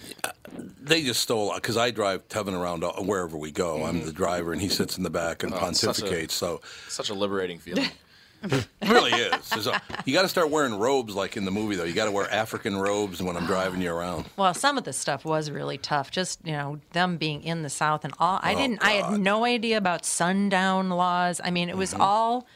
they 0.80 1.02
just 1.02 1.20
stole 1.20 1.54
because 1.54 1.76
I 1.76 1.90
drive 1.90 2.28
Tevin 2.28 2.58
around 2.58 2.84
all- 2.84 3.04
wherever 3.04 3.36
we 3.36 3.50
go. 3.50 3.84
I'm 3.84 4.04
the 4.04 4.12
driver, 4.12 4.52
and 4.52 4.60
he 4.60 4.68
sits 4.68 4.96
in 4.96 5.02
the 5.04 5.10
back 5.10 5.42
and 5.42 5.52
Oh, 5.54 5.66
it's 5.68 5.80
such 5.80 5.98
a- 6.00 6.02
pontificates. 6.02 6.32
so 6.32 6.60
Such 6.88 7.10
a 7.10 7.14
liberating 7.14 7.58
feeling. 7.58 7.88
it 8.42 8.66
really 8.88 9.10
is. 9.12 9.66
A- 9.66 9.82
you 10.06 10.14
got 10.14 10.22
to 10.22 10.28
start 10.28 10.48
wearing 10.48 10.74
robes 10.78 11.14
like 11.14 11.36
in 11.36 11.44
the 11.44 11.50
movie, 11.50 11.76
though. 11.76 11.84
You 11.84 11.92
got 11.92 12.06
to 12.06 12.10
wear 12.10 12.30
African 12.32 12.74
robes 12.78 13.22
when 13.22 13.36
I'm 13.36 13.44
driving 13.44 13.82
you 13.82 13.92
around. 13.92 14.24
Well, 14.38 14.54
some 14.54 14.78
of 14.78 14.84
the 14.84 14.94
stuff 14.94 15.26
was 15.26 15.50
really 15.50 15.76
tough. 15.76 16.10
Just 16.10 16.40
you 16.46 16.52
know, 16.52 16.80
them 16.92 17.18
being 17.18 17.42
in 17.42 17.62
the 17.62 17.68
South 17.68 18.02
and 18.02 18.14
all. 18.18 18.40
I 18.42 18.54
Oh, 18.54 18.56
didn't. 18.56 18.82
I 18.82 18.92
had 18.92 19.20
no 19.20 19.44
idea 19.44 19.76
about 19.76 20.06
sundown 20.06 20.88
laws. 20.88 21.42
I 21.44 21.50
mean, 21.50 21.68
it 21.68 21.76
was 21.76 21.92
Mhm. 21.92 22.00
all 22.00 22.46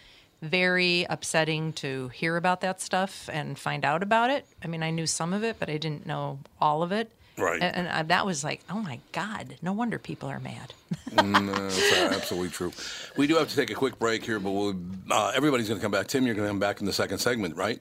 very 0.42 1.06
upsetting 1.08 1.72
to 1.74 2.08
hear 2.08 2.36
about 2.36 2.60
that 2.60 2.80
stuff 2.80 3.28
and 3.32 3.58
find 3.58 3.84
out 3.84 4.02
about 4.02 4.30
it. 4.30 4.46
I 4.62 4.68
mean, 4.68 4.82
I 4.82 4.90
knew 4.90 5.06
some 5.06 5.32
of 5.32 5.42
it, 5.44 5.56
but 5.58 5.68
I 5.68 5.76
didn't 5.78 6.06
know 6.06 6.38
all 6.60 6.82
of 6.82 6.92
it. 6.92 7.10
Right. 7.36 7.60
And, 7.60 7.76
and 7.76 7.88
I, 7.88 8.02
that 8.04 8.26
was 8.26 8.44
like, 8.44 8.60
oh 8.70 8.78
my 8.78 9.00
God! 9.12 9.56
No 9.60 9.72
wonder 9.72 9.98
people 9.98 10.28
are 10.28 10.40
mad. 10.40 10.72
Mm, 11.14 11.54
that's 11.54 12.16
absolutely 12.16 12.50
true. 12.50 12.72
We 13.16 13.28
do 13.28 13.36
have 13.36 13.48
to 13.48 13.54
take 13.54 13.70
a 13.70 13.74
quick 13.74 14.00
break 14.00 14.24
here, 14.24 14.40
but 14.40 14.50
we'll, 14.50 14.74
uh, 15.12 15.30
everybody's 15.32 15.68
going 15.68 15.78
to 15.78 15.82
come 15.82 15.92
back. 15.92 16.08
Tim, 16.08 16.26
you're 16.26 16.34
going 16.34 16.46
to 16.46 16.50
come 16.50 16.58
back 16.58 16.80
in 16.80 16.86
the 16.86 16.92
second 16.92 17.18
segment, 17.18 17.54
right? 17.56 17.80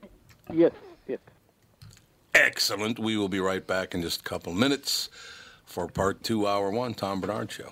yes. 0.53 0.71
Yes. 1.07 1.17
Excellent. 2.35 2.99
We 2.99 3.17
will 3.17 3.29
be 3.29 3.39
right 3.39 3.65
back 3.65 3.95
in 3.95 4.03
just 4.03 4.21
a 4.21 4.23
couple 4.23 4.51
of 4.53 4.59
minutes 4.59 5.09
for 5.65 5.87
part 5.87 6.21
two, 6.21 6.47
hour 6.47 6.69
one, 6.69 6.93
Tom 6.93 7.21
Barnard 7.21 7.51
Show. 7.51 7.71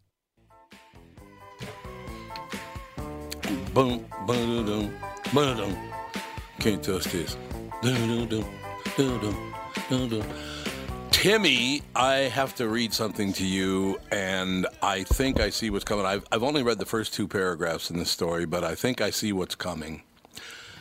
Boom, 3.73 4.05
boom, 4.27 4.65
boom, 4.65 4.93
boom, 5.33 5.57
boom. 5.57 5.77
Can't 6.59 6.83
touch 6.83 7.05
this. 7.05 7.37
Dun, 7.81 8.27
dun, 8.27 8.45
dun, 8.97 10.09
dun. 10.09 10.25
Timmy, 11.11 11.81
I 11.95 12.15
have 12.15 12.53
to 12.55 12.67
read 12.67 12.93
something 12.93 13.31
to 13.33 13.45
you, 13.45 13.97
and 14.11 14.67
I 14.81 15.03
think 15.03 15.39
I 15.39 15.51
see 15.51 15.69
what's 15.69 15.85
coming. 15.85 16.05
I've, 16.05 16.25
I've 16.31 16.43
only 16.43 16.63
read 16.63 16.79
the 16.79 16.85
first 16.85 17.13
two 17.13 17.27
paragraphs 17.27 17.89
in 17.89 17.97
the 17.97 18.05
story, 18.05 18.45
but 18.45 18.63
I 18.63 18.75
think 18.75 18.99
I 19.01 19.09
see 19.09 19.31
what's 19.31 19.55
coming. 19.55 20.03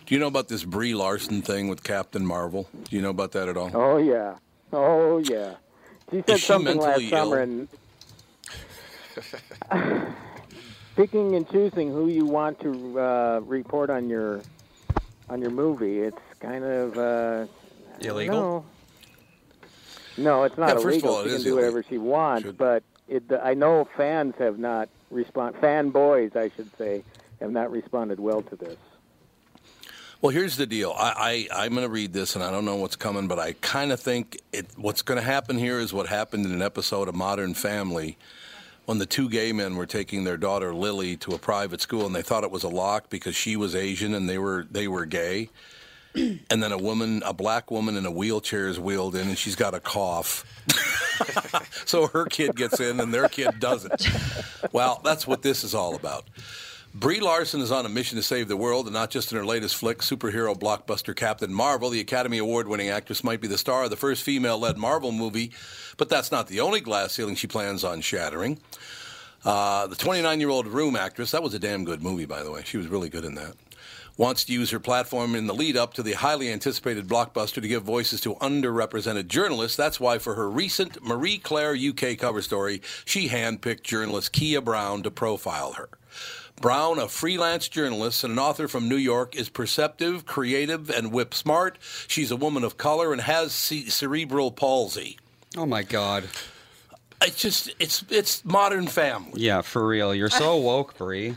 Do 0.07 0.15
you 0.15 0.19
know 0.19 0.27
about 0.27 0.49
this 0.49 0.65
Brie 0.65 0.95
Larson 0.95 1.43
thing 1.43 1.69
with 1.69 1.85
Captain 1.85 2.27
Marvel? 2.27 2.69
Do 2.73 2.97
you 2.97 3.03
know 3.03 3.11
about 3.11 3.33
that 3.33 3.49
at 3.49 3.57
all? 3.57 3.71
Oh 3.73 3.99
yeah. 3.99 4.35
Oh 4.73 5.19
yeah. 5.19 5.55
She 6.11 6.25
said 6.27 6.31
Is 6.35 6.41
she 6.41 6.47
something 6.47 6.79
last 6.79 7.01
mentally 7.01 7.13
ill? 7.13 7.35
and 7.35 7.69
picking 11.01 11.35
and 11.35 11.49
choosing 11.49 11.91
who 11.91 12.09
you 12.09 12.27
want 12.27 12.61
to 12.61 13.01
uh, 13.01 13.41
report 13.45 13.89
on 13.89 14.09
your 14.11 14.43
on 15.31 15.41
your 15.41 15.51
movie. 15.51 16.01
It's 16.01 16.21
kind 16.41 16.65
of 16.65 16.99
uh, 16.99 17.47
Illegal? 18.01 18.67
No, 20.19 20.45
it's 20.45 20.59
not 20.59 20.69
Yeah, 20.69 20.75
first 20.75 20.85
of 20.85 20.93
illegal. 20.93 21.15
all, 21.15 21.21
it 21.23 21.29
she 21.29 21.35
can 21.37 21.43
do 21.45 21.55
whatever 21.55 21.83
she 21.83 21.97
wants, 21.99 22.51
but 22.53 22.83
it, 23.09 23.23
I 23.43 23.55
know 23.55 23.89
fans 23.97 24.35
have 24.39 24.59
not 24.59 24.89
respond. 25.11 25.57
Fanboys, 25.57 26.37
I 26.37 26.51
should 26.55 26.71
say, 26.77 27.03
have 27.41 27.51
not 27.51 27.71
responded 27.71 28.21
well 28.21 28.43
to 28.43 28.57
this. 28.57 28.77
Well, 30.21 30.31
here's 30.31 30.59
the 30.59 30.67
deal. 30.67 30.95
I, 30.99 31.49
I 31.51 31.65
I'm 31.65 31.73
going 31.73 31.87
to 31.87 31.91
read 31.93 32.13
this, 32.13 32.35
and 32.35 32.45
I 32.45 32.51
don't 32.51 32.67
know 32.67 32.77
what's 32.77 32.97
coming, 32.97 33.27
but 33.27 33.39
I 33.39 33.55
kind 33.63 33.91
of 33.91 34.01
think 34.01 34.39
it. 34.53 34.67
What's 34.77 35.01
going 35.01 35.19
to 35.19 35.25
happen 35.25 35.57
here 35.57 35.81
is 35.81 35.95
what 35.95 36.09
happened 36.09 36.45
in 36.45 36.53
an 36.53 36.61
episode 36.61 37.09
of 37.09 37.15
Modern 37.15 37.55
Family, 37.55 38.19
when 38.91 38.99
the 38.99 39.07
two 39.07 39.29
gay 39.29 39.53
men 39.53 39.77
were 39.77 39.87
taking 39.87 40.25
their 40.25 40.37
daughter 40.37 40.75
Lily 40.75 41.17
to 41.19 41.31
a 41.31 41.39
private 41.39 41.81
school, 41.81 42.07
and 42.07 42.13
they 42.13 42.23
thought 42.23 42.43
it 42.43 42.51
was 42.51 42.65
a 42.65 42.69
lock 42.69 43.09
because 43.09 43.37
she 43.37 43.55
was 43.55 43.77
Asian 43.77 44.15
and 44.15 44.29
they 44.29 44.37
were 44.37 44.67
they 44.69 44.89
were 44.89 45.07
gay. 45.07 45.49
And 46.17 46.61
then 46.61 46.73
a 46.73 46.77
woman, 46.77 47.23
a 47.25 47.33
black 47.33 47.71
woman 47.71 47.97
in 47.97 48.05
a 48.05 48.11
wheelchair 48.11 48.67
is 48.67 48.81
wheeled 48.81 49.15
in, 49.15 49.29
and 49.29 49.39
she's 49.39 49.55
got 49.55 49.75
a 49.75 49.79
cough. 49.79 50.45
so 51.87 52.09
her 52.09 52.25
kid 52.25 52.57
gets 52.57 52.81
in, 52.81 52.99
and 52.99 53.15
their 53.15 53.29
kid 53.29 53.61
doesn't. 53.61 54.09
Well, 54.73 55.01
that's 55.05 55.25
what 55.25 55.43
this 55.43 55.63
is 55.63 55.73
all 55.73 55.95
about. 55.95 56.25
Brie 56.93 57.21
Larson 57.21 57.61
is 57.61 57.71
on 57.71 57.87
a 57.87 57.89
mission 57.89 58.17
to 58.17 58.23
save 58.23 58.49
the 58.49 58.57
world, 58.57 58.87
and 58.87 58.93
not 58.93 59.11
just 59.11 59.31
in 59.31 59.39
her 59.39 59.45
latest 59.45 59.77
flick, 59.77 59.99
superhero 59.99 60.59
blockbuster 60.59 61.15
Captain 61.15 61.55
Marvel. 61.55 61.89
The 61.89 62.01
Academy 62.01 62.39
Award 62.39 62.67
winning 62.67 62.89
actress 62.89 63.23
might 63.23 63.41
be 63.41 63.47
the 63.47 63.57
star 63.57 63.85
of 63.85 63.91
the 63.91 63.97
first 63.97 64.25
female 64.25 64.59
led 64.59 64.77
Marvel 64.77 65.13
movie, 65.13 65.53
but 65.99 66.09
that's 66.09 66.33
not 66.33 66.49
the 66.49 66.59
only 66.59 66.81
glass 66.81 67.13
ceiling 67.13 67.37
she 67.37 67.47
plans 67.47 67.85
on 67.85 68.01
shattering. 68.01 68.59
Uh, 69.45 69.87
the 69.87 69.95
29 69.95 70.41
year 70.41 70.49
old 70.49 70.67
Room 70.67 70.97
actress, 70.97 71.31
that 71.31 71.45
was 71.45 71.55
a 71.55 71.61
damn 71.61 71.85
good 71.85 72.03
movie, 72.03 72.25
by 72.27 72.43
the 72.43 72.51
way. 72.51 72.63
She 72.65 72.77
was 72.77 72.89
really 72.89 73.09
good 73.09 73.25
in 73.25 73.37
that. 73.37 73.55
Wants 74.17 74.45
to 74.47 74.53
use 74.53 74.71
her 74.71 74.81
platform 74.81 75.37
in 75.37 75.47
the 75.47 75.55
lead 75.55 75.77
up 75.77 75.95
to 75.95 76.03
the 76.03 76.15
highly 76.15 76.53
anticipated 76.53 77.07
blockbuster 77.07 77.63
to 77.63 77.69
give 77.69 77.85
voices 77.85 78.21
to 78.23 78.35
underrepresented 78.35 79.29
journalists. 79.29 79.77
That's 79.77 80.01
why, 80.01 80.19
for 80.19 80.35
her 80.35 80.51
recent 80.51 81.01
Marie 81.05 81.39
Claire 81.39 81.77
UK 81.77 82.19
cover 82.19 82.43
story, 82.43 82.83
she 83.05 83.29
handpicked 83.29 83.85
journalist 83.85 84.33
Keah 84.33 84.61
Brown 84.61 85.05
to 85.05 85.11
profile 85.13 85.75
her. 85.75 85.89
Brown, 86.61 86.99
a 86.99 87.09
freelance 87.09 87.69
journalist 87.69 88.23
and 88.23 88.33
an 88.35 88.39
author 88.39 88.69
from 88.69 88.89
New 88.89 88.97
York, 88.97 89.35
is 89.35 89.49
perceptive, 89.49 90.27
creative, 90.27 90.91
and 90.91 91.11
whip 91.13 91.33
smart. 91.35 91.79
She's 92.07 92.31
a 92.31 92.37
woman 92.37 92.65
of 92.65 92.77
color 92.77 93.13
and 93.13 93.23
has 93.23 93.53
ce- 93.53 93.89
cerebral 93.93 94.51
palsy. 94.53 95.19
Oh 95.57 95.67
my 95.67 95.83
God. 95.83 96.25
It's 97.23 97.37
just 97.41 97.71
it's 97.79 98.05
it's 98.09 98.45
modern 98.45 98.87
family. 98.87 99.41
Yeah, 99.43 99.63
for 99.63 99.87
real. 99.87 100.15
You're 100.15 100.31
so 100.31 100.57
woke, 100.69 100.97
Brie. 100.97 101.35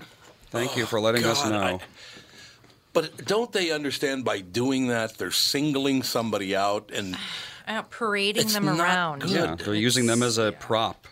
Thank 0.52 0.78
you 0.78 0.86
for 0.86 1.00
letting 1.00 1.24
us 1.26 1.44
know. 1.48 1.60
I- 1.62 1.80
But 2.94 3.26
don't 3.26 3.52
they 3.52 3.72
understand 3.72 4.24
by 4.24 4.40
doing 4.42 4.88
that 4.88 5.18
they're 5.18 5.32
singling 5.32 6.04
somebody 6.04 6.56
out 6.56 6.92
and 6.94 7.18
Out 7.68 7.90
parading 7.90 8.48
them 8.50 8.70
around. 8.70 9.22
good. 9.22 9.32
yeah, 9.32 9.56
they're 9.56 9.74
using 9.74 10.06
them 10.06 10.22
as 10.22 10.38
a 10.38 10.52
prop. 10.52 11.08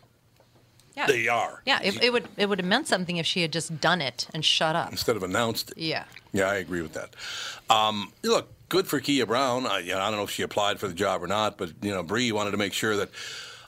Yeah. 1.02 1.08
they 1.08 1.28
are 1.28 1.62
Yeah, 1.66 1.80
it, 1.82 2.04
it 2.04 2.14
would 2.14 2.28
it 2.38 2.48
would 2.48 2.60
have 2.60 2.68
meant 2.68 2.88
something 2.88 3.18
if 3.18 3.26
she 3.26 3.42
had 3.42 3.52
just 3.52 3.80
done 3.82 4.02
it 4.02 4.28
and 4.34 4.44
shut 4.46 4.76
up. 4.76 4.92
instead 4.92 5.16
of 5.16 5.24
announced 5.24 5.72
it? 5.72 5.78
Yeah. 5.78 6.04
Yeah, 6.34 6.46
I 6.50 6.56
agree 6.56 6.82
with 6.82 6.94
that. 6.94 7.16
Um, 7.70 8.14
look, 8.24 8.50
good 8.70 8.88
for 8.88 9.00
Keah 9.00 9.26
Brown. 9.26 9.66
I, 9.66 9.80
you 9.80 9.92
know, 9.94 10.00
I 10.00 10.10
don't 10.10 10.18
know 10.18 10.24
if 10.24 10.32
she 10.32 10.44
applied 10.44 10.80
for 10.80 10.88
the 10.88 10.94
job 10.94 11.22
or 11.24 11.28
not, 11.28 11.58
but 11.58 11.72
you 11.82 11.92
know, 11.92 12.04
Brie 12.04 12.32
wanted 12.32 12.52
to 12.52 12.58
make 12.58 12.74
sure 12.74 12.96
that. 12.98 13.10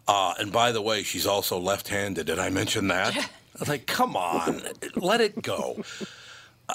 Uh, 0.08 0.34
and 0.39 0.52
by 0.52 0.72
the 0.74 0.82
way, 0.82 1.02
she's 1.04 1.26
also 1.26 1.58
left-handed. 1.58 2.26
Did 2.28 2.38
I 2.38 2.50
mention 2.50 2.88
that? 2.89 3.15
I 3.17 3.26
was 3.60 3.69
like, 3.69 3.86
come 3.86 4.17
on, 4.17 4.62
let 4.96 5.22
it 5.22 5.41
go. 5.41 5.82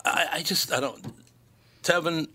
I, 0.04 0.26
I 0.32 0.42
just, 0.42 0.72
I 0.72 0.80
don't. 0.80 1.12
Tevin, 1.82 2.26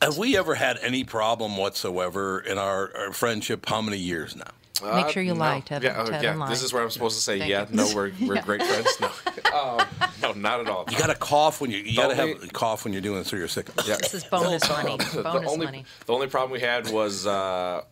have 0.00 0.16
we 0.16 0.36
ever 0.36 0.54
had 0.54 0.78
any 0.80 1.04
problem 1.04 1.56
whatsoever 1.56 2.40
in 2.40 2.56
our, 2.58 2.90
our 2.96 3.12
friendship? 3.12 3.66
How 3.68 3.82
many 3.82 3.98
years 3.98 4.34
now? 4.36 4.50
Make 4.82 5.08
sure 5.10 5.22
you 5.22 5.34
no. 5.34 5.40
lie, 5.40 5.62
Tevin. 5.66 5.82
Yeah, 5.82 5.96
oh, 5.98 6.04
Tevin, 6.10 6.22
yeah. 6.22 6.34
lie. 6.34 6.48
This 6.50 6.62
is 6.62 6.72
where 6.72 6.82
I'm 6.82 6.90
supposed 6.90 7.16
to 7.16 7.22
say, 7.22 7.38
Thank 7.38 7.50
yeah, 7.50 7.66
you. 7.70 7.76
no, 7.76 7.88
we're, 7.94 8.12
we're 8.20 8.34
Yeah. 8.36 8.42
great 8.42 8.62
friends. 8.62 9.00
No. 9.00 9.10
Um, 9.58 9.86
no, 10.22 10.32
not 10.32 10.60
at 10.60 10.68
all. 10.68 10.84
You 10.90 10.98
got 10.98 11.06
to 11.08 11.14
cough 11.14 11.60
when 11.60 11.70
you 11.70 11.78
you 11.78 11.96
got 11.96 12.08
to 12.08 12.14
have 12.14 12.42
a 12.42 12.46
cough 12.48 12.84
when 12.84 12.92
you're 12.92 13.02
doing 13.02 13.18
this, 13.18 13.32
or 13.32 13.38
you're 13.38 13.48
sick. 13.48 13.68
Yeah. 13.86 13.96
This 13.96 14.14
is 14.14 14.24
bonus 14.24 14.68
money. 14.68 14.96
the 14.96 15.22
Bonus 15.22 15.50
only, 15.50 15.66
money. 15.66 15.84
The 16.06 16.12
only 16.12 16.26
problem 16.26 16.50
we 16.52 16.60
had 16.60 16.90
was 16.90 17.26
uh, 17.26 17.82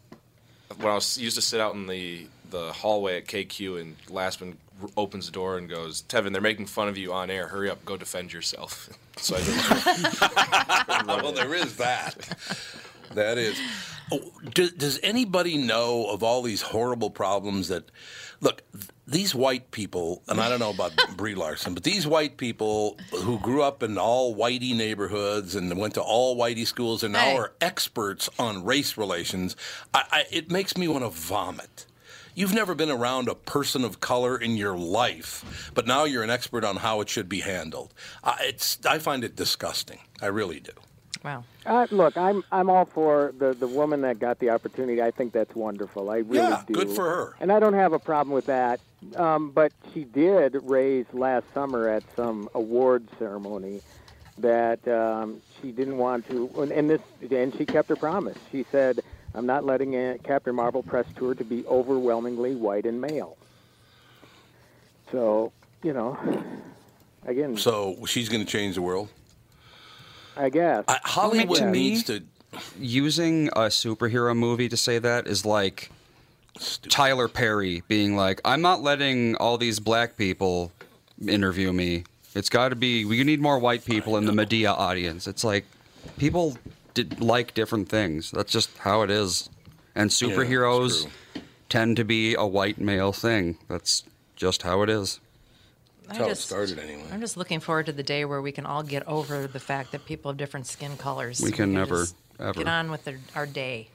when 0.78 0.90
I 0.90 0.94
was 0.94 1.16
used 1.18 1.36
to 1.36 1.42
sit 1.42 1.60
out 1.60 1.74
in 1.74 1.86
the, 1.86 2.26
the 2.50 2.72
hallway 2.72 3.18
at 3.18 3.26
KQ, 3.26 3.80
and 3.80 3.96
Lastman 4.08 4.54
r- 4.82 4.88
opens 4.96 5.26
the 5.26 5.32
door 5.32 5.56
and 5.58 5.68
goes, 5.68 6.02
"Tevin, 6.02 6.32
they're 6.32 6.40
making 6.42 6.66
fun 6.66 6.88
of 6.88 6.98
you 6.98 7.12
on 7.12 7.30
air. 7.30 7.48
Hurry 7.48 7.70
up, 7.70 7.84
go 7.84 7.96
defend 7.96 8.32
yourself." 8.32 8.90
So 9.16 9.36
I 9.38 11.04
well, 11.22 11.30
there 11.30 11.54
is 11.54 11.76
that. 11.76 12.16
That 13.12 13.38
is. 13.38 13.58
Oh, 14.12 14.20
do, 14.52 14.68
does 14.70 15.00
anybody 15.02 15.56
know 15.56 16.06
of 16.10 16.22
all 16.22 16.42
these 16.42 16.62
horrible 16.62 17.10
problems 17.10 17.68
that? 17.68 17.90
Look, 18.40 18.62
these 19.06 19.34
white 19.34 19.70
people, 19.70 20.22
and 20.28 20.38
I 20.40 20.50
don't 20.50 20.58
know 20.58 20.70
about 20.70 20.92
Brie 21.16 21.34
Larson, 21.34 21.72
but 21.72 21.82
these 21.84 22.06
white 22.06 22.36
people 22.36 22.98
who 23.22 23.38
grew 23.38 23.62
up 23.62 23.82
in 23.82 23.96
all 23.96 24.36
whitey 24.36 24.74
neighborhoods 24.76 25.54
and 25.54 25.74
went 25.78 25.94
to 25.94 26.02
all 26.02 26.36
whitey 26.36 26.66
schools 26.66 27.02
and 27.02 27.14
now 27.14 27.20
Hey. 27.24 27.36
are 27.36 27.52
experts 27.62 28.28
on 28.38 28.64
race 28.64 28.98
relations, 28.98 29.56
I, 29.94 30.04
I, 30.10 30.24
it 30.30 30.50
makes 30.50 30.76
me 30.76 30.88
want 30.88 31.04
to 31.04 31.10
vomit. 31.10 31.86
You've 32.34 32.52
never 32.52 32.74
been 32.74 32.90
around 32.90 33.28
a 33.28 33.34
person 33.34 33.84
of 33.84 34.00
color 34.00 34.36
in 34.36 34.56
your 34.56 34.76
life, 34.76 35.70
but 35.72 35.86
now 35.86 36.04
you're 36.04 36.24
an 36.24 36.30
expert 36.30 36.64
on 36.64 36.76
how 36.76 37.00
it 37.00 37.08
should 37.08 37.28
be 37.28 37.40
handled. 37.40 37.94
I, 38.22 38.36
it's, 38.42 38.78
I 38.84 38.98
find 38.98 39.24
it 39.24 39.36
disgusting. 39.36 40.00
I 40.20 40.26
really 40.26 40.60
do. 40.60 40.72
Wow. 41.24 41.44
Uh, 41.64 41.86
look, 41.90 42.16
I'm 42.18 42.44
I'm 42.52 42.68
all 42.68 42.84
for 42.84 43.32
the 43.38 43.54
the 43.54 43.66
woman 43.66 44.02
that 44.02 44.18
got 44.18 44.38
the 44.38 44.50
opportunity. 44.50 45.00
I 45.02 45.10
think 45.10 45.32
that's 45.32 45.54
wonderful. 45.54 46.10
I 46.10 46.18
really 46.18 46.36
Yeah, 46.48 46.62
do. 46.66 46.74
good 46.74 46.90
for 46.90 47.04
her. 47.04 47.34
And 47.40 47.50
I 47.50 47.58
don't 47.60 47.72
have 47.72 47.94
a 47.94 47.98
problem 47.98 48.34
with 48.34 48.46
that. 48.46 48.78
Um, 49.16 49.50
but 49.50 49.72
she 49.92 50.04
did 50.04 50.56
raise 50.62 51.06
last 51.12 51.44
summer 51.54 51.88
at 51.88 52.02
some 52.14 52.48
award 52.54 53.08
ceremony 53.18 53.80
that 54.38 54.86
um, 54.88 55.40
she 55.60 55.70
didn't 55.72 55.96
want 55.98 56.28
to, 56.28 56.50
and- 56.58 56.72
and 56.72 56.90
this, 56.90 57.00
and 57.30 57.54
she 57.56 57.64
kept 57.64 57.88
her 57.88 57.96
promise. 57.96 58.36
She 58.50 58.64
said, 58.72 59.00
"I'm 59.34 59.46
not 59.46 59.64
letting 59.64 59.94
a 59.94 60.18
Captain 60.18 60.54
Marvel 60.54 60.82
press 60.82 61.06
tour 61.16 61.34
to 61.34 61.44
be 61.44 61.64
overwhelmingly 61.66 62.54
white 62.54 62.84
and 62.84 63.00
male." 63.00 63.36
So, 65.12 65.52
you 65.82 65.92
know, 65.92 66.18
again, 67.26 67.56
So 67.56 67.96
she's 68.06 68.28
going 68.28 68.44
to 68.44 68.50
change 68.50 68.74
the 68.74 68.82
world. 68.82 69.08
I 70.36 70.48
guess 70.50 70.84
I, 70.88 70.98
Hollywood 71.04 71.58
Yeah. 71.60 71.70
needs 71.70 72.04
to. 72.04 72.22
Using 72.78 73.48
a 73.48 73.62
superhero 73.68 74.36
movie 74.36 74.68
to 74.68 74.76
say 74.76 74.98
that 75.00 75.26
is 75.26 75.44
like 75.44 75.90
Tyler 76.88 77.26
Perry 77.26 77.82
being 77.88 78.14
like, 78.16 78.40
"I'm 78.44 78.62
not 78.62 78.80
letting 78.82 79.34
all 79.36 79.58
these 79.58 79.80
black 79.80 80.16
people 80.16 80.70
interview 81.26 81.72
me." 81.72 82.04
It's 82.34 82.48
got 82.48 82.68
to 82.68 82.76
be. 82.76 83.04
We 83.04 83.22
need 83.24 83.40
more 83.40 83.58
white 83.58 83.84
people 83.84 84.16
in 84.16 84.24
the 84.24 84.32
Madea 84.32 84.70
audience. 84.76 85.26
It's 85.26 85.42
like 85.44 85.64
people 86.16 86.56
did 86.94 87.20
like 87.20 87.54
different 87.54 87.88
things. 87.88 88.30
That's 88.30 88.52
just 88.52 88.70
how 88.78 89.02
it 89.02 89.10
is. 89.10 89.48
And 89.96 90.10
superheroes 90.10 91.02
true. 91.02 91.42
tend 91.68 91.96
to 91.96 92.04
be 92.04 92.34
a 92.34 92.44
white 92.46 92.78
male 92.78 93.12
thing. 93.12 93.58
That's 93.68 94.04
just 94.36 94.62
how 94.62 94.82
it 94.82 94.90
is. 94.90 95.18
That's 96.06 96.18
I 96.18 96.22
how 96.22 96.28
just- 96.28 96.42
it 96.42 96.46
started 96.46 96.78
anyway. 96.78 97.04
I'm 97.12 97.20
just 97.20 97.36
looking 97.36 97.60
forward 97.60 97.86
to 97.86 97.92
the 97.92 98.02
day 98.02 98.24
where 98.24 98.40
we 98.42 98.52
can 98.52 98.66
all 98.66 98.82
get 98.82 99.06
over 99.08 99.46
the 99.46 99.60
fact 99.60 99.92
that 99.92 100.04
people 100.06 100.30
have 100.30 100.38
different 100.38 100.66
skin 100.66 100.96
colors. 100.96 101.40
We 101.40 101.50
can 101.52 101.72
never, 101.72 102.06
ever. 102.38 102.52
get 102.58 102.68
on 102.68 102.90
with 102.90 103.04
their, 103.04 103.18
our 103.34 103.46
day. 103.46 103.88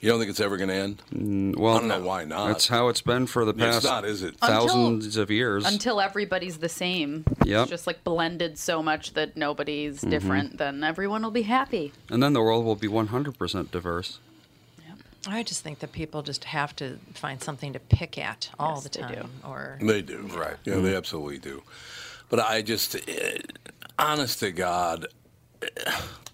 You 0.00 0.10
don't 0.10 0.18
think 0.18 0.28
it's 0.30 0.40
ever 0.40 0.58
going 0.58 0.68
to 0.68 0.74
end? 0.74 1.02
Mm, 1.14 1.56
well, 1.56 1.76
I 1.76 1.78
don't 1.78 1.88
know 1.88 2.02
why 2.02 2.24
not. 2.24 2.48
That's 2.48 2.68
how 2.68 2.88
it's 2.88 3.00
been 3.00 3.26
for 3.26 3.46
the 3.46 3.52
It's 3.52 3.58
past 3.60 3.84
not, 3.84 4.04
is 4.04 4.22
it? 4.22 4.36
thousands 4.36 5.16
of 5.16 5.30
years. 5.30 5.64
Until 5.64 5.98
everybody's 5.98 6.58
the 6.58 6.68
same. 6.68 7.24
Yep. 7.44 7.62
It's 7.62 7.70
just 7.70 7.86
like 7.86 8.04
blended 8.04 8.58
so 8.58 8.82
much 8.82 9.14
that 9.14 9.34
nobody's 9.36 10.02
Mhm. 10.02 10.10
different, 10.10 10.58
then 10.58 10.84
everyone 10.84 11.22
will 11.22 11.30
be 11.30 11.42
happy. 11.42 11.92
and 12.10 12.22
then 12.22 12.34
the 12.34 12.42
world 12.42 12.66
will 12.66 12.76
be 12.76 12.88
100% 12.88 13.70
diverse. 13.70 14.18
I 15.26 15.42
just 15.42 15.62
think 15.62 15.78
that 15.80 15.92
people 15.92 16.22
just 16.22 16.44
have 16.44 16.74
to 16.76 16.98
find 17.14 17.42
something 17.42 17.72
to 17.72 17.78
pick 17.80 18.18
at 18.18 18.50
all 18.58 18.74
Yes, 18.74 18.84
the 18.84 18.98
they 19.00 19.06
do. 19.08 19.14
time. 19.22 19.30
Or 19.46 19.78
They 19.80 20.02
do, 20.02 20.18
right? 20.34 20.56
Yeah, 20.64 20.76
they 20.76 20.94
absolutely 20.96 21.38
do. 21.38 21.62
But 22.28 22.40
I 22.40 22.62
just, 22.62 22.96
eh, 23.08 23.38
honest 23.98 24.40
to 24.40 24.50
God, 24.52 25.06
eh, 25.62 25.66